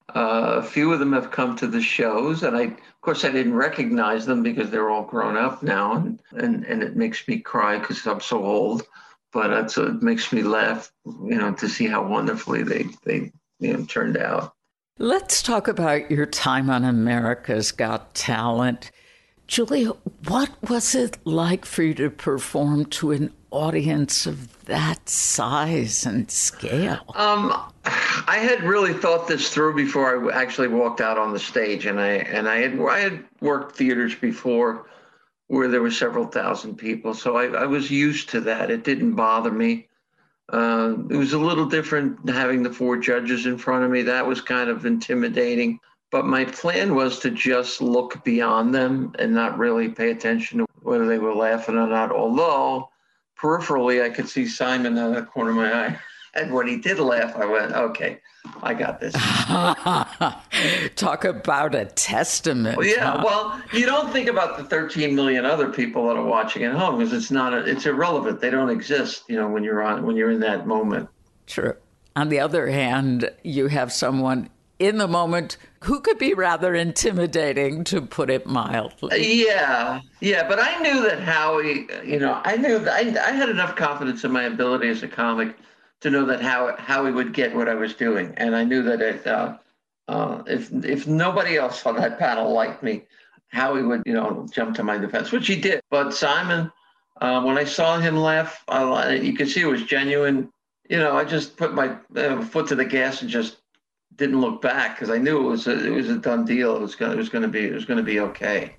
uh, 0.09 0.55
a 0.57 0.63
few 0.63 0.91
of 0.91 0.99
them 0.99 1.13
have 1.13 1.31
come 1.31 1.55
to 1.55 1.67
the 1.67 1.81
shows, 1.81 2.43
and 2.43 2.55
I, 2.55 2.63
of 2.63 3.01
course, 3.01 3.23
I 3.23 3.31
didn't 3.31 3.55
recognize 3.55 4.25
them 4.25 4.43
because 4.43 4.69
they're 4.69 4.89
all 4.89 5.03
grown 5.03 5.37
up 5.37 5.63
now, 5.63 5.93
and 5.93 6.21
and, 6.31 6.65
and 6.65 6.83
it 6.83 6.95
makes 6.95 7.27
me 7.27 7.39
cry 7.39 7.79
because 7.79 8.05
I'm 8.05 8.21
so 8.21 8.43
old. 8.43 8.83
But 9.31 9.51
it's, 9.51 9.77
it 9.77 10.03
makes 10.03 10.31
me 10.31 10.43
laugh, 10.43 10.91
you 11.05 11.35
know, 11.35 11.53
to 11.53 11.67
see 11.67 11.87
how 11.87 12.05
wonderfully 12.07 12.63
they 12.63 12.85
they 13.05 13.31
you 13.59 13.73
know 13.73 13.85
turned 13.85 14.17
out. 14.17 14.53
Let's 14.99 15.41
talk 15.41 15.67
about 15.67 16.11
your 16.11 16.27
time 16.27 16.69
on 16.69 16.83
America's 16.83 17.71
Got 17.71 18.13
Talent. 18.13 18.91
Julia, 19.47 19.93
what 20.27 20.51
was 20.69 20.93
it 20.95 21.17
like 21.25 21.65
for 21.65 21.83
you 21.83 21.93
to 21.95 22.09
perform 22.09 22.85
to 22.85 23.11
an 23.11 23.33
audience 23.53 24.25
of 24.25 24.65
that 24.65 25.07
size 25.07 26.05
and 26.05 26.29
scale? 26.29 27.05
Um, 27.15 27.53
I 27.85 28.37
had 28.37 28.63
really 28.63 28.93
thought 28.93 29.27
this 29.27 29.49
through 29.49 29.75
before 29.75 30.31
I 30.31 30.41
actually 30.41 30.67
walked 30.67 31.01
out 31.01 31.17
on 31.17 31.33
the 31.33 31.39
stage, 31.39 31.85
and 31.85 31.99
I 31.99 32.07
and 32.07 32.49
I 32.49 32.57
had 32.57 32.79
I 32.79 32.99
had 32.99 33.23
worked 33.41 33.75
theaters 33.75 34.15
before 34.15 34.87
where 35.47 35.67
there 35.67 35.81
were 35.81 35.91
several 35.91 36.25
thousand 36.25 36.77
people, 36.77 37.13
so 37.13 37.37
I, 37.37 37.45
I 37.45 37.65
was 37.65 37.91
used 37.91 38.29
to 38.29 38.41
that. 38.41 38.71
It 38.71 38.83
didn't 38.83 39.13
bother 39.13 39.51
me. 39.51 39.87
Uh, 40.49 40.95
it 41.09 41.15
was 41.15 41.33
a 41.33 41.39
little 41.39 41.65
different 41.65 42.29
having 42.29 42.63
the 42.63 42.73
four 42.73 42.97
judges 42.97 43.45
in 43.45 43.57
front 43.57 43.83
of 43.83 43.91
me. 43.91 44.01
That 44.01 44.25
was 44.25 44.41
kind 44.41 44.69
of 44.69 44.85
intimidating. 44.85 45.79
But 46.11 46.25
my 46.25 46.45
plan 46.45 46.95
was 46.95 47.19
to 47.19 47.31
just 47.31 47.81
look 47.81 48.23
beyond 48.23 48.73
them 48.73 49.13
and 49.17 49.33
not 49.33 49.57
really 49.57 49.89
pay 49.89 50.11
attention 50.11 50.59
to 50.59 50.65
whether 50.81 51.07
they 51.07 51.17
were 51.17 51.33
laughing 51.33 51.75
or 51.75 51.87
not. 51.87 52.11
Although 52.11 52.89
peripherally, 53.43 54.01
I 54.01 54.09
could 54.09 54.29
see 54.29 54.47
Simon 54.47 54.97
out 54.97 55.09
of 55.09 55.15
the 55.15 55.23
corner 55.23 55.51
of 55.51 55.57
my 55.57 55.87
eye. 55.87 55.99
And 56.35 56.51
when 56.51 56.67
he 56.67 56.77
did 56.77 56.97
laugh, 56.97 57.35
I 57.35 57.45
went, 57.45 57.73
okay, 57.73 58.19
I 58.63 58.73
got 58.73 58.99
this. 58.99 59.13
Talk 60.95 61.25
about 61.25 61.75
a 61.75 61.85
testament. 61.85 62.75
Well, 62.75 62.87
yeah, 62.87 63.17
huh? 63.17 63.23
well, 63.23 63.61
you 63.71 63.85
don't 63.85 64.11
think 64.11 64.27
about 64.27 64.57
the 64.57 64.63
13 64.63 65.13
million 65.13 65.45
other 65.45 65.69
people 65.69 66.07
that 66.07 66.17
are 66.17 66.25
watching 66.25 66.63
at 66.63 66.73
home 66.73 66.97
because 66.97 67.13
it's 67.13 67.29
not, 67.29 67.53
a, 67.53 67.57
it's 67.69 67.85
irrelevant. 67.85 68.41
They 68.41 68.49
don't 68.49 68.71
exist, 68.71 69.25
you 69.27 69.35
know, 69.35 69.47
when 69.47 69.63
you're 69.63 69.83
on, 69.83 70.07
when 70.07 70.15
you're 70.15 70.31
in 70.31 70.39
that 70.39 70.65
moment. 70.65 71.07
True. 71.45 71.75
On 72.15 72.29
the 72.29 72.39
other 72.39 72.67
hand, 72.67 73.29
you 73.43 73.67
have 73.67 73.93
someone 73.93 74.49
in 74.79 74.97
the 74.97 75.07
moment 75.07 75.57
who 75.81 75.99
could 75.99 76.17
be 76.17 76.33
rather 76.33 76.73
intimidating, 76.73 77.83
to 77.83 78.01
put 78.01 78.29
it 78.29 78.45
mildly. 78.45 79.45
Yeah, 79.45 80.01
yeah, 80.21 80.47
but 80.47 80.59
I 80.59 80.79
knew 80.79 81.01
that 81.03 81.19
Howie, 81.19 81.87
you 82.05 82.19
know, 82.19 82.41
I 82.45 82.55
knew 82.55 82.79
that 82.79 82.93
I, 82.93 83.29
I 83.29 83.31
had 83.31 83.49
enough 83.49 83.75
confidence 83.75 84.23
in 84.23 84.31
my 84.31 84.43
ability 84.43 84.87
as 84.89 85.03
a 85.03 85.07
comic 85.07 85.57
to 86.01 86.09
know 86.09 86.25
that 86.25 86.41
Howie, 86.41 86.73
Howie 86.77 87.11
would 87.11 87.33
get 87.33 87.55
what 87.55 87.67
I 87.67 87.75
was 87.75 87.93
doing, 87.93 88.33
and 88.37 88.55
I 88.55 88.63
knew 88.63 88.81
that 88.83 89.01
it, 89.01 89.27
uh, 89.27 89.57
uh, 90.07 90.43
if 90.47 90.71
if 90.85 91.07
nobody 91.07 91.57
else 91.57 91.85
on 91.85 91.95
that 91.97 92.19
panel 92.19 92.51
liked 92.51 92.83
me, 92.83 93.03
Howie 93.49 93.83
would, 93.83 94.03
you 94.05 94.13
know, 94.13 94.47
jump 94.51 94.75
to 94.75 94.83
my 94.83 94.97
defense, 94.97 95.31
which 95.31 95.47
he 95.47 95.55
did. 95.55 95.81
But 95.89 96.13
Simon, 96.13 96.71
uh, 97.21 97.41
when 97.43 97.57
I 97.57 97.63
saw 97.63 97.99
him 97.99 98.17
laugh, 98.17 98.63
I, 98.67 99.15
you 99.15 99.33
could 99.33 99.49
see 99.49 99.61
it 99.61 99.65
was 99.65 99.83
genuine. 99.83 100.49
You 100.89 100.97
know, 100.97 101.15
I 101.15 101.23
just 101.23 101.55
put 101.55 101.73
my 101.73 101.95
uh, 102.15 102.43
foot 102.43 102.67
to 102.67 102.75
the 102.75 102.85
gas 102.85 103.21
and 103.21 103.29
just 103.29 103.62
didn't 104.15 104.39
look 104.39 104.61
back 104.61 104.95
because 104.95 105.09
I 105.09 105.17
knew 105.17 105.45
it 105.45 105.49
was 105.49 105.67
a, 105.67 105.85
it 105.85 105.89
was 105.89 106.09
a 106.09 106.17
done 106.17 106.45
deal. 106.45 106.75
It 106.75 106.81
was 106.81 106.95
going 106.95 107.11
it 107.11 107.17
was 107.17 107.29
going 107.29 107.41
to 107.43 107.47
be 107.47 107.65
it 107.65 107.73
was 107.73 107.85
going 107.85 107.97
to 107.97 108.03
be 108.03 108.19
okay. 108.19 108.75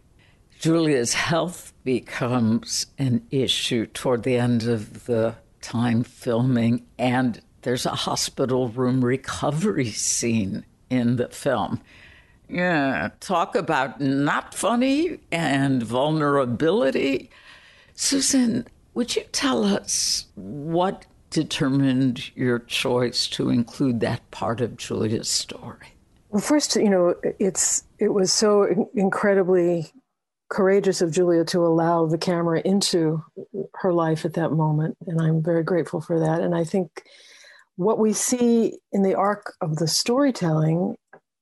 Julia's 0.59 1.15
health 1.15 1.73
becomes 1.85 2.87
an 2.99 3.27
issue 3.31 3.87
toward 3.87 4.23
the 4.23 4.37
end 4.37 4.65
of 4.65 5.05
the 5.05 5.35
time 5.61 6.05
filming, 6.05 6.87
and 6.99 7.41
there's 7.63 7.87
a 7.87 7.91
hospital 7.91 8.69
room 8.69 9.05
recovery 9.05 9.91
scene 9.91 10.65
in 10.91 11.17
the 11.17 11.29
film. 11.29 11.81
Yeah, 12.49 13.11
talk 13.21 13.57
about 13.57 14.01
not 14.01 14.55
funny 14.55 15.19
and 15.33 15.83
vulnerability. 15.83 17.31
Susan, 17.95 18.67
would 18.93 19.17
you 19.17 19.25
tell 19.33 19.65
us 19.65 20.27
what 20.35 21.07
determined 21.35 22.35
your 22.37 22.61
choice 22.61 23.27
to 23.27 23.51
include 23.51 23.99
that 24.01 24.31
part 24.31 24.61
of 24.61 24.77
Julia's 24.77 25.29
story? 25.29 25.89
Well, 26.31 26.41
first, 26.41 26.77
you 26.77 26.89
know, 26.89 27.17
it's 27.39 27.85
it 27.99 28.09
was 28.09 28.33
so 28.33 28.89
incredibly 28.95 29.93
courageous 30.49 31.03
of 31.03 31.11
Julia 31.11 31.45
to 31.47 31.67
allow 31.67 32.07
the 32.07 32.19
camera 32.19 32.63
into 32.65 33.25
her 33.75 33.93
life 33.93 34.25
at 34.25 34.35
that 34.35 34.53
moment, 34.53 34.97
and 35.07 35.21
I'm 35.21 35.43
very 35.43 35.65
grateful 35.65 36.01
for 36.01 36.21
that. 36.21 36.41
And 36.41 36.55
I 36.55 36.63
think 36.63 37.03
what 37.77 37.99
we 37.99 38.13
see 38.13 38.79
in 38.93 39.03
the 39.03 39.17
arc 39.17 39.55
of 39.61 39.77
the 39.77 39.89
storytelling 39.89 40.97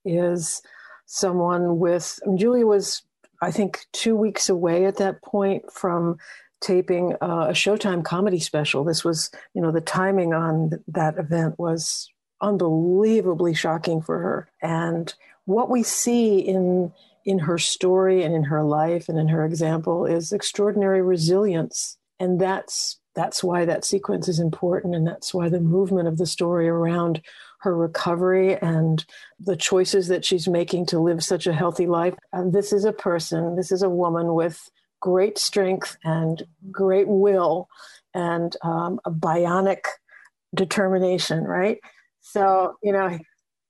is 0.07 0.63
someone 1.05 1.79
with 1.79 2.19
Julia 2.37 2.67
was, 2.67 3.03
I 3.43 3.51
think, 3.51 3.85
two 3.93 4.17
weeks 4.17 4.49
away 4.49 4.87
at 4.87 4.97
that 4.97 5.21
point 5.23 5.71
from 5.71 6.17
taping 6.63 7.15
uh, 7.21 7.49
a 7.51 7.53
Showtime 7.53 8.05
comedy 8.05 8.39
special. 8.39 8.85
This 8.85 9.05
was, 9.05 9.31
you 9.55 9.61
know, 9.61 9.71
the 9.71 9.81
timing 9.81 10.33
on 10.33 10.71
th- 10.71 10.83
that 10.89 11.19
event 11.19 11.59
was 11.59 12.09
unbelievably 12.41 13.55
shocking 13.55 14.01
for 14.01 14.19
her. 14.19 14.49
And 14.63 15.13
what 15.45 15.71
we 15.71 15.83
see 15.83 16.39
in 16.39 16.93
in 17.25 17.39
her 17.39 17.59
story 17.59 18.25
and 18.25 18.35
in 18.35 18.45
her 18.45 18.65
life 18.65 19.09
and 19.09 19.17
in 19.19 19.29
her 19.29 19.45
example 19.45 20.07
is 20.07 20.33
extraordinary 20.33 21.03
resilience. 21.03 21.97
And 22.19 22.41
that's 22.41 22.99
that's 23.15 23.45
why 23.45 23.65
that 23.65 23.85
sequence 23.85 24.27
is 24.27 24.41
important 24.41 24.95
and 24.95 25.07
that's 25.07 25.35
why 25.35 25.49
the 25.49 25.61
movement 25.61 26.09
of 26.09 26.19
the 26.19 26.27
story 26.27 26.69
around 26.69 27.21
her 27.61 27.77
recovery 27.77 28.57
and 28.57 29.05
the 29.39 29.57
choices 29.57 30.09
that 30.09 30.25
she's 30.25 30.49
making 30.49 30.87
to 30.87 30.99
live 30.99 31.23
such 31.23 31.47
a 31.47 31.53
healthy 31.53 31.87
life. 31.87 32.15
And 32.33 32.53
this 32.53 32.73
is 32.73 32.85
a 32.85 32.93
person, 32.93 33.55
this 33.55 33.71
is 33.71 33.83
a 33.83 33.91
woman 33.91 34.35
with 34.35 34.69
great 35.03 35.37
strength 35.37 35.99
and 36.05 36.45
great 36.71 37.09
will 37.09 37.69
and 38.15 38.57
um, 38.63 39.01
a 39.05 39.11
bionic 39.11 39.85
determination, 40.55 41.45
right? 41.45 41.79
So, 42.21 42.77
you 42.83 42.93
know, 42.93 43.19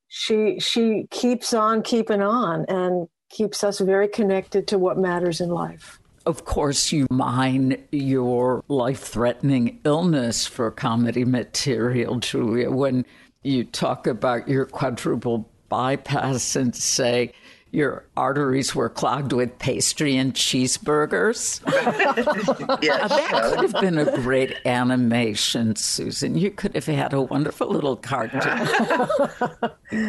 she 0.09 0.61
she 0.61 1.07
keeps 1.11 1.55
on 1.55 1.83
keeping 1.83 2.23
on 2.23 2.67
and 2.67 3.09
keeps 3.31 3.65
us 3.65 3.81
very 3.81 4.09
connected 4.09 4.69
to 4.69 4.79
what 4.79 4.99
matters 4.99 5.41
in 5.41 5.49
life. 5.49 5.99
Of 6.27 6.45
course, 6.45 6.93
you 6.93 7.07
mine 7.11 7.83
your 7.91 8.63
life 8.69 9.01
threatening 9.01 9.81
illness 9.85 10.47
for 10.47 10.71
comedy 10.71 11.25
material, 11.25 12.21
Julia, 12.21 12.71
when 12.71 13.07
you 13.43 13.65
talk 13.65 14.07
about 14.07 14.47
your 14.49 14.67
quadruple 14.67 15.51
bypass 15.69 16.55
and 16.55 16.77
say 16.77 17.33
your 17.73 18.05
arteries 18.17 18.75
were 18.75 18.91
clogged 18.91 19.33
with 19.33 19.59
pastry 19.59 20.17
and 20.17 20.35
cheeseburgers. 20.35 21.61
Yes, 22.83 23.09
That 23.09 23.55
could 23.55 23.71
have 23.71 23.81
been 23.81 23.99
a 23.99 24.17
great 24.21 24.55
animation, 24.67 25.75
Susan. 25.77 26.37
You 26.37 26.51
could 26.51 26.75
have 26.75 26.87
had 26.87 27.13
a 27.13 27.23
wonderful 27.23 27.69
little 27.69 27.97
cartoon. 27.97 28.69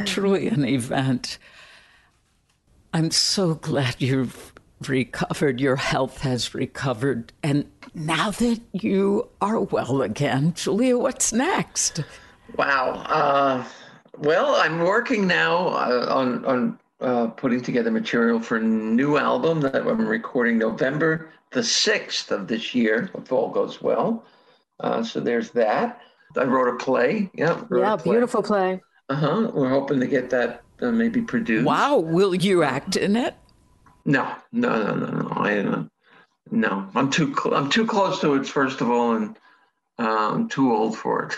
Truly 0.05 0.47
an 0.49 0.65
event. 0.65 1.37
I'm 2.93 3.11
so 3.11 3.55
glad 3.55 3.95
you've 3.99 4.53
recovered, 4.87 5.61
your 5.61 5.77
health 5.77 6.19
has 6.21 6.53
recovered, 6.53 7.31
and 7.41 7.65
now 7.93 8.31
that 8.31 8.59
you 8.73 9.29
are 9.41 9.59
well 9.61 10.01
again, 10.01 10.53
Julia, 10.55 10.97
what's 10.97 11.31
next? 11.31 12.03
Wow. 12.57 13.03
Uh, 13.07 13.63
well, 14.17 14.55
I'm 14.55 14.79
working 14.79 15.27
now 15.27 15.67
uh, 15.69 16.05
on 16.09 16.45
on 16.45 16.79
uh, 17.03 17.27
putting 17.27 17.61
together 17.61 17.91
material 17.91 18.39
for 18.39 18.57
a 18.57 18.63
new 18.63 19.17
album 19.17 19.61
that 19.61 19.75
I'm 19.75 20.07
recording 20.07 20.57
November 20.57 21.29
the 21.51 21.61
6th 21.61 22.31
of 22.31 22.47
this 22.47 22.73
year, 22.73 23.09
if 23.15 23.31
all 23.31 23.49
goes 23.49 23.81
well. 23.81 24.25
Uh, 24.79 25.03
so 25.03 25.19
there's 25.19 25.51
that. 25.51 26.01
I 26.35 26.43
wrote 26.45 26.73
a 26.73 26.77
play. 26.83 27.29
Yeah. 27.33 27.61
Yeah, 27.71 27.95
play. 27.95 28.13
beautiful 28.13 28.41
play. 28.41 28.81
Uh 29.09 29.15
huh. 29.15 29.51
We're 29.53 29.69
hoping 29.69 29.99
to 29.99 30.07
get 30.07 30.29
that 30.31 30.63
uh, 30.81 30.91
maybe 30.91 31.21
produced. 31.21 31.65
Wow. 31.65 31.99
Will 31.99 32.33
you 32.33 32.63
act 32.63 32.95
in 32.95 33.15
it? 33.15 33.35
No, 34.05 34.35
no, 34.51 34.83
no, 34.83 34.95
no, 34.95 35.21
no. 35.21 35.27
I 35.31 35.59
uh, 35.59 35.83
no. 36.51 36.89
I'm 36.95 37.09
too 37.09 37.35
cl- 37.35 37.55
I'm 37.55 37.69
too 37.69 37.85
close 37.85 38.19
to 38.21 38.33
it. 38.33 38.47
First 38.47 38.81
of 38.81 38.89
all, 38.89 39.15
and 39.15 39.37
uh, 39.99 40.31
I'm 40.33 40.49
too 40.49 40.73
old 40.73 40.97
for 40.97 41.31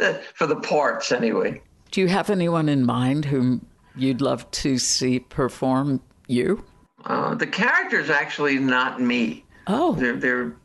it 0.00 0.22
for 0.34 0.46
the 0.46 0.56
parts 0.56 1.10
anyway. 1.10 1.62
Do 1.90 2.00
you 2.00 2.08
have 2.08 2.30
anyone 2.30 2.68
in 2.68 2.84
mind 2.84 3.24
whom 3.24 3.66
you'd 3.96 4.20
love 4.20 4.50
to 4.50 4.78
see 4.78 5.20
perform 5.20 6.00
you? 6.26 6.64
Uh, 7.04 7.34
the 7.34 7.46
character's 7.46 8.10
actually 8.10 8.58
not 8.58 9.00
me. 9.00 9.44
Oh, 9.66 9.94
they're 9.94 10.16
they're 10.16 10.56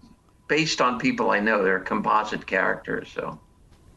based 0.48 0.82
on 0.82 1.00
people 1.00 1.32
I 1.32 1.40
know. 1.40 1.64
They're 1.64 1.80
composite 1.80 2.46
characters. 2.48 3.10
So. 3.14 3.40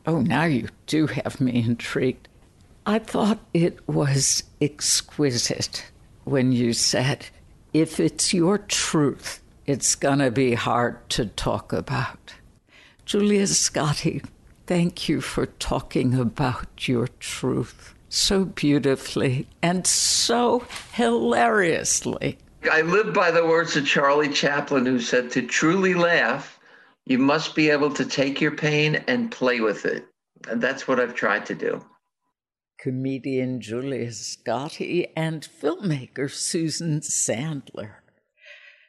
Oh, 0.06 0.20
now 0.20 0.44
you 0.44 0.68
do 0.86 1.06
have 1.06 1.40
me 1.40 1.62
intrigued. 1.62 2.28
I 2.86 2.98
thought 2.98 3.38
it 3.52 3.86
was 3.86 4.42
exquisite 4.60 5.90
when 6.24 6.52
you 6.52 6.72
said, 6.72 7.26
if 7.72 8.00
it's 8.00 8.32
your 8.32 8.58
truth, 8.58 9.42
it's 9.66 9.94
going 9.94 10.18
to 10.18 10.30
be 10.30 10.54
hard 10.54 11.08
to 11.10 11.26
talk 11.26 11.72
about. 11.72 12.34
Julia 13.04 13.42
Scotti, 13.42 14.24
thank 14.66 15.08
you 15.08 15.20
for 15.20 15.46
talking 15.46 16.14
about 16.14 16.88
your 16.88 17.08
truth 17.18 17.94
so 18.10 18.44
beautifully 18.44 19.48
and 19.62 19.86
so 19.86 20.66
hilariously. 20.92 22.36
I 22.70 22.82
live 22.82 23.14
by 23.14 23.30
the 23.30 23.46
words 23.46 23.76
of 23.76 23.86
Charlie 23.86 24.28
Chaplin, 24.28 24.84
who 24.84 25.00
said, 25.00 25.30
To 25.30 25.42
truly 25.46 25.94
laugh, 25.94 26.58
you 27.06 27.18
must 27.18 27.54
be 27.54 27.70
able 27.70 27.92
to 27.94 28.04
take 28.04 28.40
your 28.40 28.50
pain 28.50 28.96
and 29.08 29.30
play 29.30 29.60
with 29.60 29.86
it. 29.86 30.06
And 30.48 30.60
that's 30.60 30.86
what 30.86 31.00
I've 31.00 31.14
tried 31.14 31.46
to 31.46 31.54
do. 31.54 31.82
Comedian 32.78 33.60
Julia 33.60 34.08
Scotti 34.08 35.10
and 35.16 35.46
filmmaker 35.62 36.30
Susan 36.30 37.00
Sandler. 37.00 37.96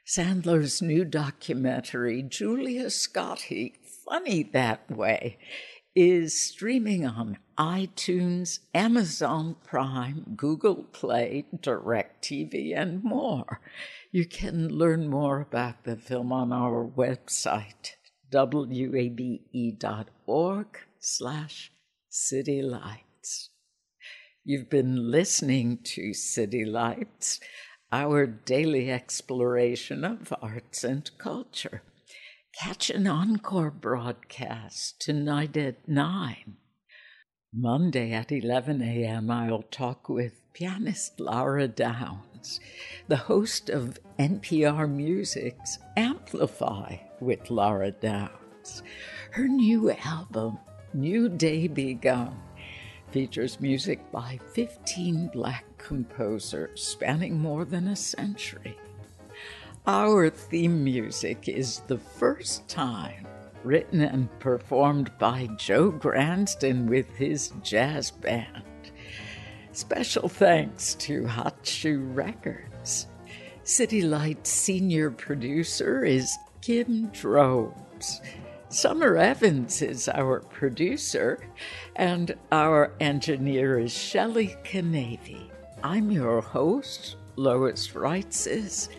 Sandler's 0.06 0.82
new 0.82 1.06
documentary, 1.06 2.24
Julia 2.24 2.86
Scotti, 2.86 3.74
Funny 4.06 4.44
That 4.44 4.90
Way, 4.90 5.38
is 5.96 6.40
streaming 6.40 7.06
on 7.06 7.38
iTunes, 7.58 8.60
Amazon 8.74 9.56
Prime, 9.64 10.34
Google 10.38 10.86
Play, 10.92 11.46
DirecTV, 11.56 12.76
and 12.76 13.04
more. 13.04 13.60
You 14.12 14.26
can 14.26 14.70
learn 14.70 15.10
more 15.10 15.42
about 15.42 15.84
the 15.84 15.98
film 15.98 16.32
on 16.32 16.54
our 16.54 16.86
website, 16.86 17.96
wabe.org 18.34 19.08
slash 21.00 21.72
City 22.10 22.62
Lights. 22.62 23.50
You've 24.44 24.70
been 24.70 25.12
listening 25.12 25.80
to 25.84 26.14
City 26.14 26.66
Lights, 26.66 27.40
our 27.92 28.26
daily 28.26 28.90
exploration 28.90 30.06
of 30.06 30.34
arts 30.42 30.84
and 30.84 31.12
culture. 31.18 31.84
Catch 32.54 32.90
an 32.90 33.08
encore 33.08 33.72
broadcast 33.72 35.00
tonight 35.00 35.56
at 35.56 35.88
9. 35.88 36.58
Monday 37.54 38.12
at 38.12 38.30
11 38.30 38.82
a.m., 38.82 39.32
I'll 39.32 39.64
talk 39.64 40.10
with 40.10 40.42
pianist 40.54 41.20
Lara 41.22 41.70
Downes, 41.70 42.60
the 43.08 43.16
host 43.16 43.70
of 43.70 44.00
NPR 44.20 44.90
Music's 44.92 45.80
Amplify 45.96 46.98
with 47.22 47.50
Lara 47.50 47.92
Downes. 47.92 48.84
Her 49.32 49.48
new 49.48 49.92
album, 49.92 50.60
New 50.94 51.30
Day 51.30 51.70
Begun, 51.70 52.38
features 53.12 53.62
music 53.62 54.12
by 54.12 54.40
15 54.54 55.30
black 55.34 55.64
composers 55.78 56.84
spanning 56.84 57.40
more 57.40 57.64
than 57.64 57.88
a 57.88 57.96
century. 57.96 58.78
Our 59.88 60.30
theme 60.30 60.84
music 60.84 61.50
is 61.50 61.80
the 61.88 61.98
first 61.98 62.68
time 62.68 63.26
written 63.64 64.02
and 64.02 64.30
performed 64.40 65.12
by 65.18 65.50
Joe 65.58 65.92
Gransden 65.92 66.86
with 66.86 67.10
his 67.16 67.52
jazz 67.64 68.12
band. 68.12 68.92
Special 69.72 70.30
thanks 70.30 70.94
to 70.96 71.26
Hot 71.26 71.66
Shoe 71.66 72.00
Records. 72.00 73.08
City 73.64 74.04
Light's 74.04 74.52
senior 74.52 75.10
producer 75.10 76.06
is 76.06 76.32
Kim 76.62 77.08
Drobes. 77.08 78.22
Summer 78.70 79.18
Evans 79.18 79.82
is 79.82 80.08
our 80.10 80.42
producer, 80.42 81.40
and 81.96 82.36
our 82.52 82.94
engineer 83.00 83.80
is 83.80 83.92
Shelley 83.92 84.56
Canavy. 84.64 85.50
I'm 85.84 86.12
your 86.12 86.40
host, 86.40 87.16
Lois 87.36 87.88
Reitzes. 87.90 88.90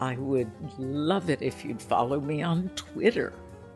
I 0.00 0.16
would 0.16 0.50
love 0.78 1.30
it 1.30 1.42
if 1.42 1.64
you'd 1.64 1.80
follow 1.80 2.20
me 2.20 2.42
on 2.42 2.70
Twitter 2.76 3.32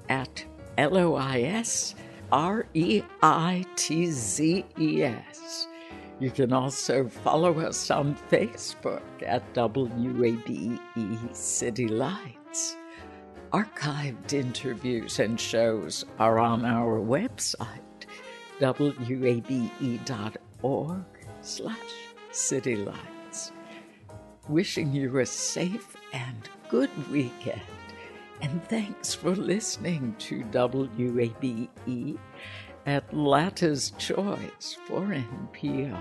at 0.09 0.45
L 0.77 0.97
O 0.97 1.15
I 1.15 1.41
S 1.43 1.95
R 2.33 2.67
E 2.75 3.03
I 3.23 3.65
T 3.77 4.07
Z 4.07 4.65
E 4.79 5.03
S. 5.03 5.67
You 6.21 6.31
can 6.31 6.53
also 6.53 7.07
follow 7.09 7.61
us 7.61 7.91
on 7.91 8.17
Facebook 8.31 9.03
at 9.25 9.55
WABE 9.55 11.37
City 11.37 11.87
Lights. 11.87 12.77
Archived 13.53 14.33
interviews 14.33 15.21
and 15.21 15.41
shows 15.41 16.05
are 16.19 16.39
on 16.39 16.65
our 16.65 16.99
website, 16.99 18.07
wabe.org 18.61 19.45
slash 21.41 21.77
citylights. 22.31 23.18
Wishing 24.49 24.93
you 24.95 25.19
a 25.19 25.27
safe 25.27 25.95
and 26.15 26.49
good 26.71 26.91
weekend. 27.11 27.61
And 28.41 28.65
thanks 28.65 29.13
for 29.15 29.37
listening 29.37 30.17
to 30.21 30.43
WABE, 30.45 32.19
at 32.87 33.05
Atlanta's 33.05 33.93
Choice 33.99 34.79
for 34.87 35.03
NPR. 35.03 36.01